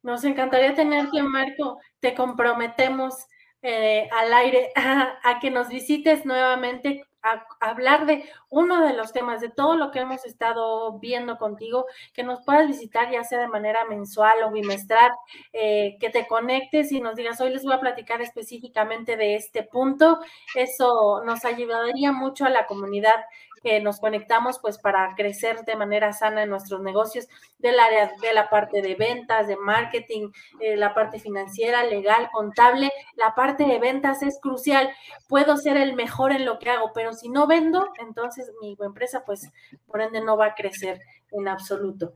nos 0.04 0.24
encantaría 0.24 0.76
tenerte, 0.76 1.24
Marco. 1.24 1.80
Te 2.00 2.14
comprometemos 2.14 3.16
eh, 3.62 4.08
al 4.12 4.34
aire 4.34 4.72
a, 4.76 5.40
que 5.42 5.52
nos 5.52 5.70
visites 5.70 6.26
nuevamente 6.26 7.04
a, 7.22 7.46
hablar 7.60 8.06
de 8.06 8.24
uno 8.50 8.86
de 8.86 8.94
los 8.94 9.12
temas, 9.12 9.42
de 9.42 9.50
todo 9.50 9.76
lo 9.76 9.92
que 9.92 10.00
hemos 10.00 10.26
estado 10.26 11.00
viendo 11.00 11.38
contigo, 11.38 11.86
que 12.14 12.24
nos 12.24 12.42
puedas 12.44 12.68
visitar 12.68 13.12
ya 13.12 13.24
sea 13.24 13.40
de 13.40 13.48
manera 13.48 13.86
mensual 13.86 14.44
o 14.44 14.52
bimestral, 14.52 15.12
eh, 15.54 15.98
que 16.00 16.10
te 16.10 16.28
conectes 16.28 16.92
y 16.92 17.02
nos 17.02 17.16
digas, 17.16 17.40
hoy 17.42 17.52
les 17.52 17.64
voy 17.64 17.74
a 17.74 17.80
platicar 17.80 18.22
específicamente 18.22 19.18
de 19.18 19.36
este 19.36 19.64
punto. 19.64 20.20
Eso 20.56 21.22
nos 21.26 21.46
ayudaría 21.46 22.12
mucho 22.12 22.46
a 22.46 22.50
la 22.50 22.66
comunidad 22.66 23.16
que 23.62 23.80
nos 23.82 24.00
conectamos 24.00 24.60
pues 24.60 24.78
para 24.78 25.14
crecer 25.16 25.64
de 25.66 25.76
manera 25.76 26.14
sana 26.14 26.44
en 26.44 26.50
nuestros 26.50 26.82
negocios 26.82 27.28
del 27.58 27.80
área 27.80 28.12
de 28.22 28.34
la 28.34 28.50
parte 28.50 28.82
de 28.82 28.96
ventas, 28.96 29.48
de 29.48 29.58
marketing, 29.58 30.32
eh, 30.60 30.78
la 30.78 30.94
parte 30.94 31.20
financiera, 31.20 31.84
legal, 31.84 32.30
contable. 32.32 32.92
La 33.16 33.36
parte 33.36 33.66
de 33.66 33.80
ventas 33.80 34.24
es 34.24 34.40
crucial. 34.42 34.90
Puedo 35.28 35.58
ser 35.58 35.78
el 35.78 35.96
mejor 35.96 36.32
en 36.32 36.46
lo 36.46 36.60
que 36.60 36.70
hago, 36.70 36.92
pero 36.94 37.14
si 37.14 37.30
no 37.30 37.48
vendo, 37.48 37.90
entonces 38.00 38.52
mi 38.62 38.76
empresa 38.80 39.24
pues 39.26 39.50
por 39.86 40.02
ende 40.02 40.22
no 40.22 40.38
va 40.38 40.48
a 40.48 40.56
crecer 40.56 41.02
en 41.32 41.48
absoluto. 41.48 42.14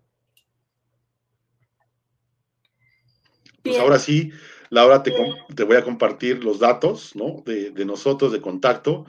Pues 3.63 3.79
ahora 3.79 3.97
sí, 3.97 4.31
Laura, 4.69 5.03
te, 5.03 5.13
te, 5.55 5.63
voy 5.63 5.77
a 5.77 5.83
compartir 5.83 6.43
los 6.43 6.59
datos 6.59 7.15
¿no? 7.15 7.41
de, 7.45 7.71
de 7.71 7.85
nosotros 7.85 8.33
de 8.33 8.41
contacto 8.41 9.05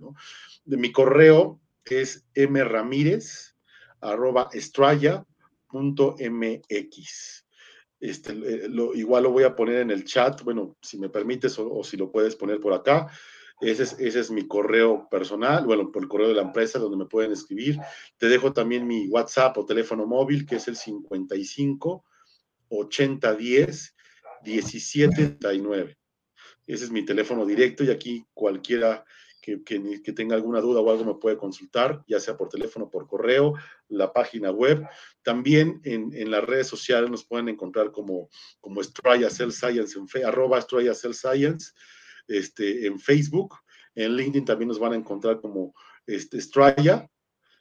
De 0.64 0.76
mi 0.76 0.92
correo 0.92 1.60
es 2.00 2.24
mramírez 2.34 3.56
arroba 4.00 4.48
este, 8.02 8.32
eh, 8.32 8.68
igual 8.94 9.22
lo 9.22 9.30
voy 9.30 9.44
a 9.44 9.54
poner 9.54 9.76
en 9.76 9.92
el 9.92 10.04
chat, 10.04 10.42
bueno, 10.42 10.76
si 10.82 10.98
me 10.98 11.08
permites 11.08 11.56
o, 11.60 11.84
si 11.84 11.96
lo 11.96 12.10
puedes 12.10 12.34
poner 12.34 12.58
por 12.58 12.74
acá. 12.74 13.06
Ese 13.60 13.84
es, 13.84 13.96
ese 14.00 14.18
es, 14.18 14.30
mi 14.32 14.48
correo 14.48 15.06
personal, 15.08 15.64
bueno, 15.64 15.92
por 15.92 16.02
el 16.02 16.08
correo 16.08 16.26
de 16.26 16.34
la 16.34 16.42
empresa 16.42 16.80
donde 16.80 16.96
me 16.96 17.06
pueden 17.06 17.30
escribir. 17.30 17.78
Te 18.18 18.28
dejo 18.28 18.52
también 18.52 18.88
mi 18.88 19.06
WhatsApp 19.06 19.56
o 19.56 19.64
teléfono 19.64 20.04
móvil, 20.04 20.44
que 20.44 20.56
es 20.56 20.66
el 20.66 20.74
55 20.74 22.04
80 22.70 23.34
10 23.36 23.94
17 24.42 25.28
39. 25.28 25.96
Ese 26.66 26.84
es 26.84 26.90
mi 26.90 27.04
teléfono 27.04 27.46
directo 27.46 27.84
y 27.84 27.90
aquí 27.90 28.26
cualquiera 28.34 29.04
que, 29.42 30.12
tenga 30.14 30.36
alguna 30.36 30.60
duda 30.60 30.80
o 30.80 30.90
algo 30.90 31.04
me 31.04 31.20
puede 31.20 31.36
consultar, 31.36 32.04
ya 32.06 32.20
sea 32.20 32.36
por 32.36 32.48
teléfono, 32.48 32.88
por 32.88 33.08
correo, 33.08 33.54
la 33.88 34.12
página 34.12 34.52
web. 34.52 34.86
También 35.22 35.80
en, 35.84 36.30
las 36.30 36.44
redes 36.44 36.68
sociales 36.68 37.10
nos 37.10 37.24
pueden 37.24 37.48
encontrar 37.48 37.90
como, 37.90 38.30
como 38.60 38.82
Straya 38.82 39.28
Cell 39.28 39.50
Science, 39.50 39.98
en 39.98 40.06
fe, 40.06 40.24
arroba 40.24 40.60
Straya 40.60 40.94
Cell 40.94 41.12
Science. 41.12 41.72
este, 42.28 42.86
en 42.86 43.00
Facebook. 43.00 43.56
En 43.94 44.16
LinkedIn 44.16 44.44
también 44.44 44.68
nos 44.68 44.78
van 44.78 44.92
a 44.92 44.96
encontrar 44.96 45.40
como 45.40 45.74
este, 46.06 46.40
Straya, 46.40 47.10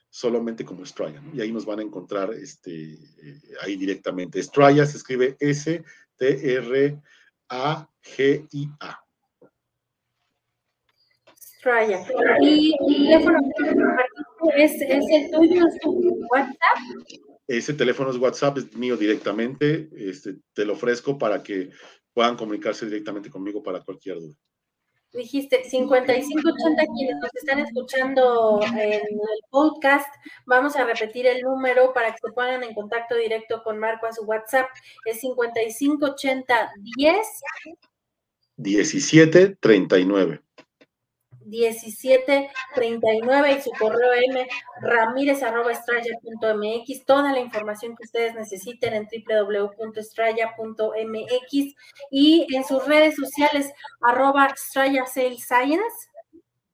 solamente 0.08 0.64
como 0.64 0.86
Straya, 0.86 1.20
y 1.34 1.40
ahí 1.40 1.50
nos 1.52 1.66
van 1.66 1.80
a 1.80 1.82
encontrar 1.82 2.32
este, 2.32 2.92
eh, 2.94 3.40
ahí 3.60 3.76
directamente. 3.76 4.42
Straya 4.42 4.86
se 4.86 4.98
escribe 4.98 5.36
S-T-R-A-G-I-A. 5.40 5.82
Straya. 11.62 12.04
¿Y 12.40 12.74
el 12.74 13.22
teléfono 13.22 13.38
es, 14.56 14.72
es 14.82 15.04
el 15.10 15.30
tuyo, 15.30 15.64
es 15.68 15.78
tu 15.80 16.26
WhatsApp? 16.28 16.78
Ese 17.46 17.72
teléfono 17.74 18.10
es 18.10 18.16
WhatsApp, 18.16 18.58
es 18.58 18.76
mío 18.76 18.96
directamente. 18.96 19.88
Este, 19.96 20.38
te 20.54 20.64
lo 20.64 20.72
ofrezco 20.72 21.16
para 21.16 21.40
que 21.40 21.70
puedan 22.12 22.36
comunicarse 22.36 22.86
directamente 22.86 23.30
conmigo 23.30 23.62
para 23.62 23.80
cualquier 23.80 24.16
duda. 24.16 24.34
Dijiste 25.12 25.62
5580 25.62 26.84
quienes 26.96 27.16
nos 27.20 27.30
están 27.34 27.60
escuchando 27.60 28.60
en 28.64 29.02
el 29.02 29.40
podcast, 29.50 30.08
vamos 30.46 30.74
a 30.74 30.84
repetir 30.84 31.26
el 31.26 31.42
número 31.42 31.92
para 31.92 32.10
que 32.10 32.18
se 32.24 32.32
pongan 32.32 32.64
en 32.64 32.74
contacto 32.74 33.14
directo 33.14 33.62
con 33.62 33.78
Marco 33.78 34.06
a 34.06 34.12
su 34.12 34.24
WhatsApp. 34.24 34.66
Es 35.04 35.20
5580 35.20 36.72
10 36.96 37.26
1739. 38.56 40.42
1739 41.52 43.52
y 43.52 43.60
su 43.60 43.70
correo 43.72 44.14
m 44.14 44.48
ramírez.estrella.mx. 44.80 47.04
Toda 47.04 47.30
la 47.32 47.40
información 47.40 47.94
que 47.94 48.04
ustedes 48.04 48.34
necesiten 48.34 48.94
en 48.94 49.06
www.estrella.mx 49.06 51.74
y 52.10 52.46
en 52.54 52.64
sus 52.64 52.86
redes 52.86 53.16
sociales 53.16 53.70
arroba 54.00 54.54
Sales 54.56 55.12
Science. 55.12 56.08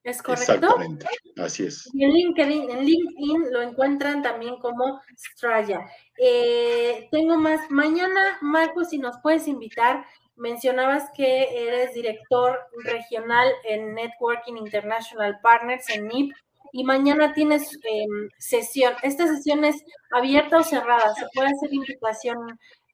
¿Es 0.05 0.23
correcto? 0.23 0.53
Exactamente, 0.53 1.07
así 1.37 1.65
es. 1.65 1.91
Y 1.93 2.05
en 2.05 2.13
LinkedIn, 2.13 2.71
en 2.71 2.85
LinkedIn 2.85 3.53
lo 3.53 3.61
encuentran 3.61 4.23
también 4.23 4.57
como 4.59 5.01
Straya. 5.17 5.91
Eh, 6.17 7.09
tengo 7.11 7.37
más. 7.37 7.69
Mañana, 7.71 8.39
Marco, 8.41 8.85
si 8.85 8.99
nos 8.99 9.17
puedes 9.23 9.49
invitar 9.49 10.07
mencionabas 10.39 11.11
que 11.17 11.67
eres 11.67 11.95
director 11.95 12.59
regional 12.85 13.49
en 13.65 13.95
Networking 13.95 14.57
International 14.57 15.39
Partners, 15.43 15.89
en 15.91 16.09
NIP, 16.09 16.33
y 16.73 16.85
mañana 16.85 17.33
tienes 17.33 17.79
em, 17.83 18.29
sesión. 18.39 18.95
¿Esta 19.03 19.27
sesión 19.27 19.65
es 19.65 19.77
abierta 20.11 20.59
o 20.59 20.63
cerrada? 20.63 21.15
¿Se 21.15 21.27
puede 21.35 21.49
hacer 21.49 21.73
invitación 21.73 22.37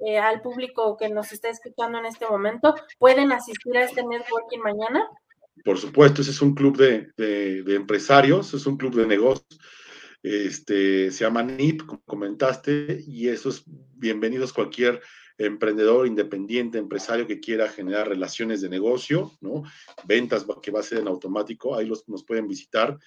eh, 0.01 0.19
al 0.19 0.41
público 0.43 0.97
que 0.97 1.09
nos 1.09 1.33
está 1.33 1.49
escuchando 1.49 1.99
en 1.99 2.07
este 2.07 2.27
momento? 2.27 2.75
¿Pueden 2.99 3.33
asistir 3.33 3.77
a 3.77 3.85
este 3.85 4.03
networking 4.05 4.61
mañana? 4.61 5.09
Por 5.65 5.79
supuesto, 5.79 6.23
ese 6.23 6.31
es 6.31 6.43
un 6.43 6.55
club 6.55 6.77
de, 6.77 7.09
de 7.17 7.75
empresarios, 7.75 8.55
es 8.55 8.67
un 8.67 8.77
club 8.77 8.95
de 8.95 9.07
negocios. 9.07 9.59
Este, 10.23 11.11
se 11.11 11.25
llama 11.25 11.43
NIP, 11.43 11.85
como 11.85 12.03
comentaste, 12.07 13.05
y 13.07 13.29
eso 13.29 13.51
es 13.51 13.63
bienvenidos 13.67 14.55
cualquier 14.55 15.03
emprendedor 15.39 16.07
independiente, 16.07 16.79
empresario 16.79 17.27
que 17.27 17.41
quiera 17.41 17.69
generar 17.69 18.09
relaciones 18.09 18.61
de 18.61 18.69
negocio, 18.69 19.33
¿no? 19.41 19.65
Ventas 20.05 20.47
que 20.63 20.71
va 20.71 20.81
a 20.81 20.85
ser 20.85 20.99
en 20.99 21.09
automático, 21.09 21.75
ahí 21.75 21.87
los, 21.87 22.09
nos 22.09 22.25
pueden 22.25 22.47
visitar 22.47 22.99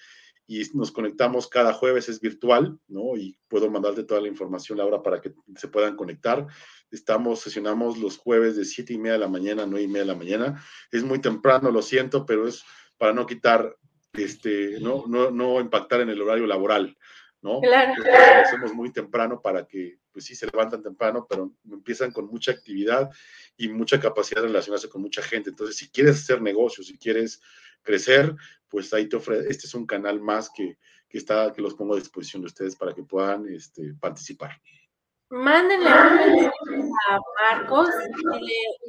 y 0.50 0.62
nos 0.72 0.90
conectamos 0.90 1.46
cada 1.46 1.74
jueves, 1.74 2.08
es 2.08 2.20
virtual, 2.20 2.78
¿no? 2.88 3.16
Y 3.16 3.38
puedo 3.48 3.70
mandarte 3.70 4.04
toda 4.04 4.22
la 4.22 4.28
información, 4.28 4.78
Laura, 4.78 5.02
para 5.02 5.20
que 5.20 5.34
se 5.56 5.68
puedan 5.68 5.94
conectar. 5.94 6.46
Estamos, 6.90 7.40
sesionamos 7.40 7.98
los 7.98 8.16
jueves 8.16 8.56
de 8.56 8.64
siete 8.64 8.94
y 8.94 8.98
media 8.98 9.12
de 9.12 9.18
la 9.18 9.28
mañana 9.28 9.66
nueve 9.66 9.84
y 9.84 9.88
media 9.88 10.02
de 10.02 10.12
la 10.12 10.14
mañana. 10.14 10.64
Es 10.90 11.04
muy 11.04 11.20
temprano, 11.20 11.70
lo 11.70 11.82
siento, 11.82 12.24
pero 12.24 12.48
es 12.48 12.64
para 12.96 13.12
no 13.12 13.26
quitar, 13.26 13.76
este, 14.14 14.80
no, 14.80 15.04
no, 15.06 15.30
no 15.30 15.60
impactar 15.60 16.00
en 16.00 16.08
el 16.08 16.22
horario 16.22 16.46
laboral, 16.46 16.96
¿no? 17.42 17.60
Claro. 17.60 17.92
Lo 18.02 18.40
hacemos 18.42 18.72
muy 18.72 18.90
temprano 18.90 19.42
para 19.42 19.66
que, 19.66 19.98
pues 20.18 20.26
sí, 20.26 20.34
se 20.34 20.46
levantan 20.46 20.82
temprano, 20.82 21.28
pero 21.30 21.54
empiezan 21.70 22.10
con 22.10 22.26
mucha 22.26 22.50
actividad 22.50 23.08
y 23.56 23.68
mucha 23.68 24.00
capacidad 24.00 24.40
de 24.42 24.48
relacionarse 24.48 24.88
con 24.88 25.00
mucha 25.00 25.22
gente. 25.22 25.50
Entonces, 25.50 25.76
si 25.76 25.90
quieres 25.90 26.16
hacer 26.16 26.42
negocios, 26.42 26.88
si 26.88 26.98
quieres 26.98 27.40
crecer, 27.82 28.34
pues 28.68 28.92
ahí 28.92 29.08
te 29.08 29.14
ofrece, 29.14 29.48
este 29.48 29.68
es 29.68 29.74
un 29.74 29.86
canal 29.86 30.20
más 30.20 30.50
que, 30.50 30.76
que, 31.08 31.18
está, 31.18 31.52
que 31.52 31.62
los 31.62 31.74
pongo 31.74 31.94
a 31.94 32.00
disposición 32.00 32.42
de 32.42 32.46
ustedes 32.46 32.74
para 32.74 32.92
que 32.96 33.04
puedan 33.04 33.46
este, 33.48 33.94
participar 33.94 34.60
mándenle 35.30 35.90
un 35.90 36.16
mensaje 36.16 36.90
a 37.10 37.18
Marcos, 37.50 37.88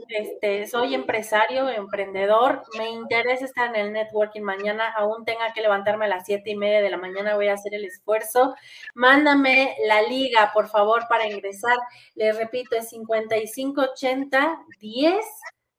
este, 0.09 0.67
soy 0.67 0.95
empresario, 0.95 1.69
emprendedor, 1.69 2.63
me 2.77 2.89
interesa 2.89 3.45
estar 3.45 3.69
en 3.69 3.75
el 3.75 3.93
networking 3.93 4.41
mañana, 4.41 4.91
aún 4.97 5.25
tenga 5.25 5.53
que 5.53 5.61
levantarme 5.61 6.05
a 6.05 6.09
las 6.09 6.25
siete 6.25 6.51
y 6.51 6.55
media 6.55 6.81
de 6.81 6.89
la 6.89 6.97
mañana, 6.97 7.35
voy 7.35 7.47
a 7.47 7.53
hacer 7.53 7.73
el 7.73 7.85
esfuerzo. 7.85 8.55
Mándame 8.95 9.75
la 9.85 10.01
liga, 10.01 10.51
por 10.53 10.67
favor, 10.67 11.07
para 11.09 11.27
ingresar. 11.27 11.77
Les 12.15 12.35
repito, 12.37 12.75
es 12.75 12.89
5580 12.89 14.59
10 14.79 15.25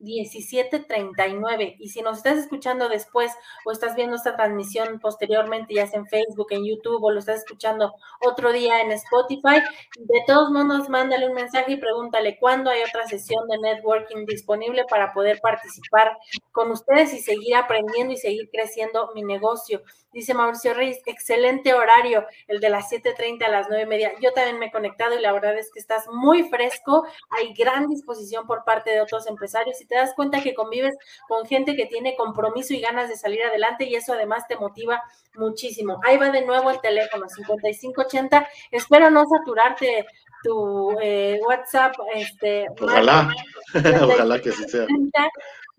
1739. 0.00 1.76
Y 1.78 1.88
si 1.90 2.02
nos 2.02 2.18
estás 2.18 2.38
escuchando 2.38 2.88
después 2.88 3.32
o 3.64 3.72
estás 3.72 3.94
viendo 3.94 4.16
esta 4.16 4.36
transmisión 4.36 4.98
posteriormente, 4.98 5.74
ya 5.74 5.86
sea 5.86 6.00
en 6.00 6.06
Facebook, 6.06 6.48
en 6.50 6.64
YouTube 6.64 7.02
o 7.02 7.10
lo 7.10 7.18
estás 7.18 7.38
escuchando 7.40 7.92
otro 8.20 8.52
día 8.52 8.80
en 8.80 8.92
Spotify, 8.92 9.62
de 9.98 10.22
todos 10.26 10.50
modos, 10.50 10.88
mándale 10.88 11.26
un 11.26 11.34
mensaje 11.34 11.72
y 11.72 11.76
pregúntale 11.76 12.38
cuándo 12.38 12.70
hay 12.70 12.82
otra 12.82 13.06
sesión 13.06 13.46
de 13.48 13.58
networking 13.58 14.26
disponible 14.26 14.84
para 14.88 15.12
poder 15.12 15.40
participar 15.40 16.16
con 16.52 16.70
ustedes 16.70 17.12
y 17.14 17.20
seguir 17.20 17.56
aprendiendo 17.56 18.12
y 18.12 18.16
seguir 18.16 18.48
creciendo 18.50 19.10
mi 19.14 19.22
negocio. 19.22 19.82
Dice 20.12 20.34
Mauricio 20.34 20.74
Reyes, 20.74 21.00
excelente 21.06 21.72
horario, 21.72 22.26
el 22.48 22.58
de 22.58 22.68
las 22.68 22.90
7.30 22.90 23.44
a 23.44 23.48
las 23.48 23.68
9 23.68 23.84
y 23.84 23.86
media. 23.86 24.12
Yo 24.20 24.32
también 24.32 24.58
me 24.58 24.66
he 24.66 24.72
conectado 24.72 25.16
y 25.16 25.20
la 25.20 25.32
verdad 25.32 25.56
es 25.56 25.70
que 25.70 25.78
estás 25.78 26.08
muy 26.08 26.48
fresco. 26.48 27.06
Hay 27.30 27.54
gran 27.54 27.86
disposición 27.86 28.44
por 28.46 28.64
parte 28.64 28.90
de 28.90 29.00
otros 29.00 29.28
empresarios 29.28 29.80
y 29.80 29.86
te 29.90 29.96
das 29.96 30.14
cuenta 30.14 30.40
que 30.40 30.54
convives 30.54 30.94
con 31.28 31.44
gente 31.46 31.74
que 31.74 31.86
tiene 31.86 32.14
compromiso 32.16 32.72
y 32.72 32.80
ganas 32.80 33.08
de 33.08 33.16
salir 33.16 33.42
adelante 33.42 33.84
y 33.84 33.96
eso 33.96 34.12
además 34.12 34.46
te 34.48 34.56
motiva 34.56 35.02
muchísimo. 35.34 36.00
Ahí 36.04 36.16
va 36.16 36.30
de 36.30 36.46
nuevo 36.46 36.70
el 36.70 36.80
teléfono 36.80 37.28
5580. 37.28 38.48
Espero 38.70 39.10
no 39.10 39.24
saturarte 39.26 40.06
tu 40.44 40.96
eh, 41.02 41.40
WhatsApp. 41.44 41.94
Este, 42.14 42.66
ojalá, 42.80 43.34
ojalá 44.02 44.40
que 44.40 44.50
así 44.50 44.64
sea. 44.68 44.86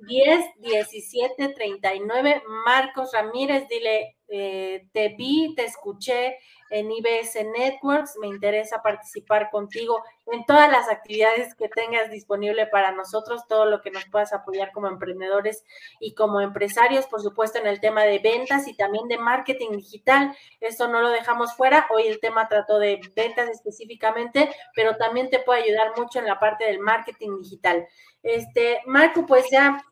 10 0.07 0.45
17 0.59 1.49
39 1.49 2.43
Marcos 2.65 3.11
Ramírez, 3.13 3.67
dile 3.69 4.17
eh, 4.33 4.87
te 4.93 5.09
vi, 5.09 5.53
te 5.55 5.65
escuché 5.65 6.37
en 6.69 6.89
IBS 6.89 7.35
Networks, 7.57 8.15
me 8.21 8.27
interesa 8.27 8.81
participar 8.81 9.49
contigo 9.51 10.01
en 10.27 10.45
todas 10.45 10.71
las 10.71 10.87
actividades 10.87 11.53
que 11.53 11.67
tengas 11.67 12.09
disponible 12.09 12.65
para 12.65 12.93
nosotros, 12.93 13.45
todo 13.49 13.65
lo 13.65 13.81
que 13.81 13.91
nos 13.91 14.05
puedas 14.05 14.31
apoyar 14.31 14.71
como 14.71 14.87
emprendedores 14.87 15.65
y 15.99 16.13
como 16.15 16.39
empresarios, 16.39 17.07
por 17.07 17.21
supuesto 17.21 17.59
en 17.59 17.67
el 17.67 17.81
tema 17.81 18.03
de 18.03 18.19
ventas 18.19 18.69
y 18.69 18.73
también 18.73 19.09
de 19.09 19.17
marketing 19.17 19.71
digital. 19.71 20.33
Esto 20.61 20.87
no 20.87 21.01
lo 21.01 21.09
dejamos 21.09 21.53
fuera, 21.55 21.87
hoy 21.93 22.07
el 22.07 22.21
tema 22.21 22.47
trató 22.47 22.79
de 22.79 23.01
ventas 23.13 23.49
específicamente, 23.49 24.49
pero 24.73 24.95
también 24.95 25.29
te 25.29 25.39
puede 25.39 25.63
ayudar 25.63 25.91
mucho 25.97 26.19
en 26.19 26.25
la 26.25 26.39
parte 26.39 26.63
del 26.63 26.79
marketing 26.79 27.41
digital. 27.41 27.85
Este, 28.23 28.81
Marco, 28.85 29.25
pues 29.25 29.45
ya 29.51 29.83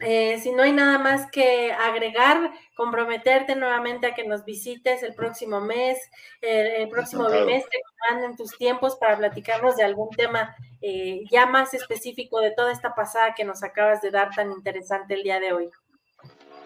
eh, 0.00 0.40
si 0.40 0.50
no 0.52 0.62
hay 0.62 0.72
nada 0.72 0.98
más 0.98 1.30
que 1.30 1.72
agregar, 1.72 2.52
comprometerte 2.74 3.54
nuevamente 3.54 4.06
a 4.06 4.14
que 4.14 4.26
nos 4.26 4.44
visites 4.44 5.02
el 5.02 5.14
próximo 5.14 5.60
mes, 5.60 5.98
el, 6.40 6.88
próximo 6.88 7.30
bimestre, 7.30 7.80
manden 8.10 8.36
tus 8.36 8.56
tiempos 8.58 8.96
para 8.96 9.16
platicarnos 9.16 9.76
de 9.76 9.84
algún 9.84 10.10
tema 10.10 10.54
eh, 10.80 11.22
ya 11.30 11.46
más 11.46 11.74
específico 11.74 12.40
de 12.40 12.50
toda 12.50 12.72
esta 12.72 12.94
pasada 12.94 13.34
que 13.34 13.44
nos 13.44 13.62
acabas 13.62 14.02
de 14.02 14.10
dar 14.10 14.30
tan 14.34 14.50
interesante 14.50 15.14
el 15.14 15.22
día 15.22 15.40
de 15.40 15.52
hoy. 15.52 15.70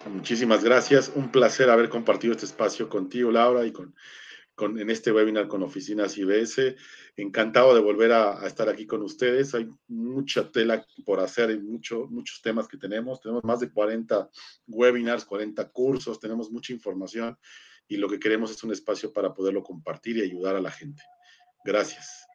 Muchísimas 0.07 0.63
gracias, 0.63 1.11
un 1.13 1.29
placer 1.29 1.69
haber 1.69 1.89
compartido 1.89 2.33
este 2.33 2.45
espacio 2.45 2.89
contigo, 2.89 3.31
Laura, 3.31 3.65
y 3.65 3.71
con 3.71 3.93
en 4.61 4.89
este 4.89 5.11
webinar 5.11 5.47
con 5.47 5.63
Oficinas 5.63 6.17
IBS. 6.17 6.75
Encantado 7.15 7.73
de 7.73 7.81
volver 7.81 8.11
a, 8.11 8.45
estar 8.45 8.69
aquí 8.69 8.85
con 8.85 9.01
ustedes. 9.01 9.55
Hay 9.55 9.69
mucha 9.87 10.51
tela 10.51 10.85
por 11.05 11.19
hacer 11.19 11.51
y 11.51 11.59
mucho, 11.59 12.07
muchos 12.09 12.41
temas 12.41 12.67
que 12.67 12.77
tenemos. 12.77 13.21
Tenemos 13.21 13.43
más 13.43 13.59
de 13.59 13.71
40 13.71 14.29
webinars, 14.67 15.25
40 15.25 15.69
cursos, 15.69 16.19
tenemos 16.19 16.51
mucha 16.51 16.73
información 16.73 17.37
y 17.87 17.97
lo 17.97 18.07
que 18.07 18.19
queremos 18.19 18.51
es 18.51 18.63
un 18.63 18.71
espacio 18.71 19.11
para 19.11 19.33
poderlo 19.33 19.63
compartir 19.63 20.17
y 20.17 20.21
ayudar 20.21 20.55
a 20.55 20.61
la 20.61 20.71
gente. 20.71 21.01
Gracias. 21.65 22.28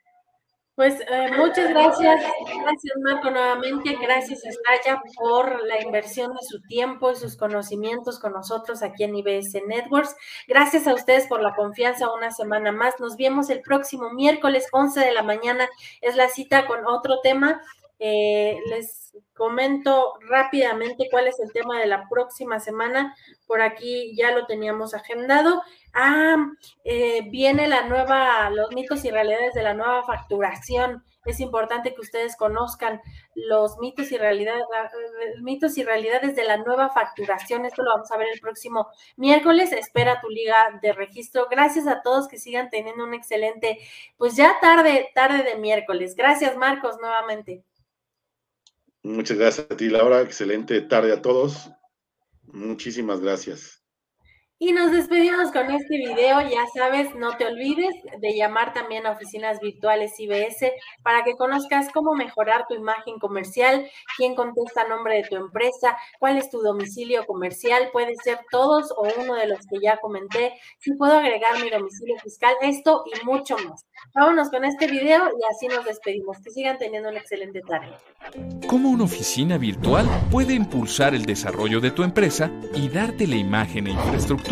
Pues 0.76 1.00
eh, 1.00 1.30
muchas 1.36 1.70
gracias, 1.70 2.20
gracias 2.62 2.96
Marco 3.00 3.30
nuevamente, 3.30 3.96
gracias 4.02 4.44
Estrella 4.44 5.00
por 5.14 5.64
la 5.64 5.80
inversión 5.80 6.32
de 6.32 6.40
su 6.42 6.60
tiempo 6.62 7.12
y 7.12 7.14
sus 7.14 7.36
conocimientos 7.36 8.18
con 8.18 8.32
nosotros 8.32 8.82
aquí 8.82 9.04
en 9.04 9.14
IBS 9.14 9.54
Networks. 9.68 10.16
Gracias 10.48 10.88
a 10.88 10.94
ustedes 10.94 11.28
por 11.28 11.42
la 11.42 11.54
confianza. 11.54 12.12
Una 12.12 12.32
semana 12.32 12.72
más. 12.72 12.98
Nos 12.98 13.16
vemos 13.16 13.50
el 13.50 13.60
próximo 13.60 14.10
miércoles 14.10 14.66
11 14.72 14.98
de 14.98 15.12
la 15.12 15.22
mañana, 15.22 15.68
es 16.00 16.16
la 16.16 16.28
cita 16.28 16.66
con 16.66 16.84
otro 16.88 17.20
tema 17.22 17.62
Eh, 18.06 18.60
les 18.66 19.16
comento 19.32 20.18
rápidamente 20.28 21.08
cuál 21.10 21.26
es 21.26 21.40
el 21.40 21.50
tema 21.54 21.80
de 21.80 21.86
la 21.86 22.06
próxima 22.10 22.60
semana. 22.60 23.16
Por 23.46 23.62
aquí 23.62 24.14
ya 24.14 24.30
lo 24.32 24.44
teníamos 24.44 24.92
agendado. 24.92 25.62
Ah, 25.94 26.36
eh, 26.84 27.22
viene 27.30 27.66
la 27.66 27.88
nueva, 27.88 28.50
los 28.50 28.72
mitos 28.74 29.06
y 29.06 29.10
realidades 29.10 29.54
de 29.54 29.62
la 29.62 29.72
nueva 29.72 30.04
facturación. 30.04 31.02
Es 31.24 31.40
importante 31.40 31.94
que 31.94 32.02
ustedes 32.02 32.36
conozcan 32.36 33.00
los 33.34 33.78
mitos 33.78 34.12
y 34.12 34.18
realidades, 34.18 34.64
mitos 35.40 35.78
y 35.78 35.82
realidades 35.82 36.36
de 36.36 36.44
la 36.44 36.58
nueva 36.58 36.90
facturación. 36.90 37.64
Esto 37.64 37.82
lo 37.82 37.92
vamos 37.92 38.12
a 38.12 38.18
ver 38.18 38.28
el 38.34 38.40
próximo 38.40 38.88
miércoles. 39.16 39.72
Espera 39.72 40.20
tu 40.20 40.28
liga 40.28 40.78
de 40.82 40.92
registro. 40.92 41.48
Gracias 41.50 41.86
a 41.86 42.02
todos 42.02 42.28
que 42.28 42.36
sigan 42.36 42.68
teniendo 42.68 43.02
un 43.04 43.14
excelente, 43.14 43.78
pues 44.18 44.36
ya 44.36 44.60
tarde, 44.60 45.10
tarde 45.14 45.42
de 45.42 45.56
miércoles. 45.56 46.14
Gracias, 46.14 46.54
Marcos, 46.58 46.98
nuevamente. 47.00 47.64
Muchas 49.04 49.36
gracias 49.36 49.70
a 49.70 49.76
ti, 49.76 49.90
Laura. 49.90 50.22
Excelente 50.22 50.80
tarde 50.80 51.12
a 51.12 51.20
todos. 51.20 51.70
Muchísimas 52.46 53.20
gracias. 53.20 53.83
Y 54.60 54.70
nos 54.70 54.92
despedimos 54.92 55.50
con 55.50 55.68
este 55.72 55.96
video. 55.96 56.40
Ya 56.42 56.64
sabes, 56.72 57.12
no 57.16 57.36
te 57.36 57.44
olvides 57.44 57.92
de 58.20 58.36
llamar 58.36 58.72
también 58.72 59.04
a 59.04 59.10
oficinas 59.10 59.58
virtuales 59.58 60.12
IBS 60.18 60.70
para 61.02 61.24
que 61.24 61.32
conozcas 61.32 61.88
cómo 61.92 62.14
mejorar 62.14 62.64
tu 62.68 62.74
imagen 62.74 63.18
comercial, 63.18 63.84
quién 64.16 64.36
contesta 64.36 64.82
a 64.82 64.88
nombre 64.88 65.16
de 65.16 65.24
tu 65.24 65.34
empresa, 65.34 65.96
cuál 66.20 66.36
es 66.36 66.50
tu 66.50 66.60
domicilio 66.60 67.26
comercial, 67.26 67.90
puede 67.92 68.14
ser 68.22 68.38
todos 68.52 68.92
o 68.96 69.08
uno 69.20 69.34
de 69.34 69.48
los 69.48 69.58
que 69.66 69.80
ya 69.82 69.96
comenté, 69.96 70.54
si 70.78 70.94
puedo 70.94 71.14
agregar 71.14 71.60
mi 71.60 71.68
domicilio 71.68 72.16
fiscal, 72.22 72.54
esto 72.62 73.02
y 73.06 73.24
mucho 73.26 73.56
más. 73.58 73.84
Vámonos 74.14 74.50
con 74.50 74.64
este 74.64 74.86
video 74.86 75.30
y 75.30 75.52
así 75.52 75.66
nos 75.66 75.84
despedimos. 75.84 76.38
Que 76.44 76.50
sigan 76.50 76.78
teniendo 76.78 77.08
una 77.08 77.18
excelente 77.18 77.60
tarde. 77.62 77.96
¿Cómo 78.68 78.90
una 78.90 79.04
oficina 79.04 79.58
virtual 79.58 80.06
puede 80.30 80.54
impulsar 80.54 81.14
el 81.14 81.24
desarrollo 81.24 81.80
de 81.80 81.90
tu 81.90 82.02
empresa 82.02 82.50
y 82.74 82.88
darte 82.88 83.26
la 83.26 83.36
imagen 83.36 83.86
e 83.86 83.90
infraestructura 83.90 84.43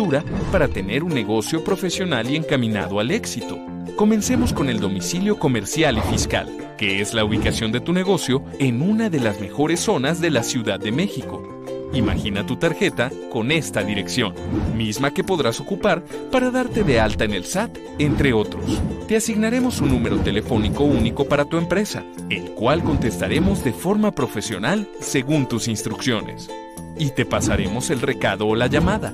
para 0.51 0.67
tener 0.67 1.03
un 1.03 1.13
negocio 1.13 1.63
profesional 1.63 2.29
y 2.29 2.35
encaminado 2.35 2.99
al 2.99 3.11
éxito? 3.11 3.57
Comencemos 3.95 4.53
con 4.53 4.69
el 4.69 4.79
domicilio 4.79 5.37
comercial 5.37 5.97
y 5.97 6.01
fiscal, 6.11 6.75
que 6.77 6.99
es 7.01 7.13
la 7.13 7.23
ubicación 7.23 7.71
de 7.71 7.79
tu 7.79 7.93
negocio 7.93 8.43
en 8.59 8.81
una 8.81 9.09
de 9.09 9.19
las 9.19 9.39
mejores 9.39 9.79
zonas 9.79 10.19
de 10.19 10.31
la 10.31 10.43
Ciudad 10.43 10.79
de 10.79 10.91
México 10.91 11.53
Imagina 11.93 12.43
tu 12.43 12.55
tarjeta 12.55 13.11
con 13.31 13.51
esta 13.51 13.83
dirección, 13.83 14.33
misma 14.75 15.11
que 15.11 15.23
podrás 15.23 15.59
ocupar 15.59 16.03
para 16.31 16.49
darte 16.49 16.83
de 16.83 16.99
alta 16.99 17.23
en 17.23 17.33
el 17.33 17.45
SAT, 17.45 17.77
entre 17.99 18.33
otros. 18.33 18.81
Te 19.07 19.15
asignaremos 19.15 19.79
un 19.79 19.89
número 19.89 20.17
telefónico 20.17 20.83
único 20.83 21.25
para 21.25 21.45
tu 21.45 21.57
empresa, 21.57 22.03
el 22.31 22.51
cual 22.51 22.83
contestaremos 22.83 23.63
de 23.63 23.73
forma 23.73 24.11
profesional 24.11 24.87
según 25.01 25.47
tus 25.47 25.67
instrucciones. 25.67 26.49
Y 26.97 27.11
te 27.11 27.25
pasaremos 27.25 27.91
el 27.91 28.01
recado 28.01 28.47
o 28.47 28.55
la 28.55 28.67
llamada. 28.67 29.13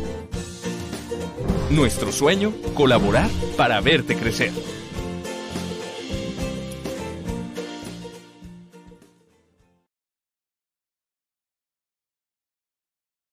Nuestro 1.71 2.11
sueño, 2.11 2.53
colaborar 2.73 3.29
para 3.55 3.79
verte 3.79 4.17
crecer. 4.17 4.51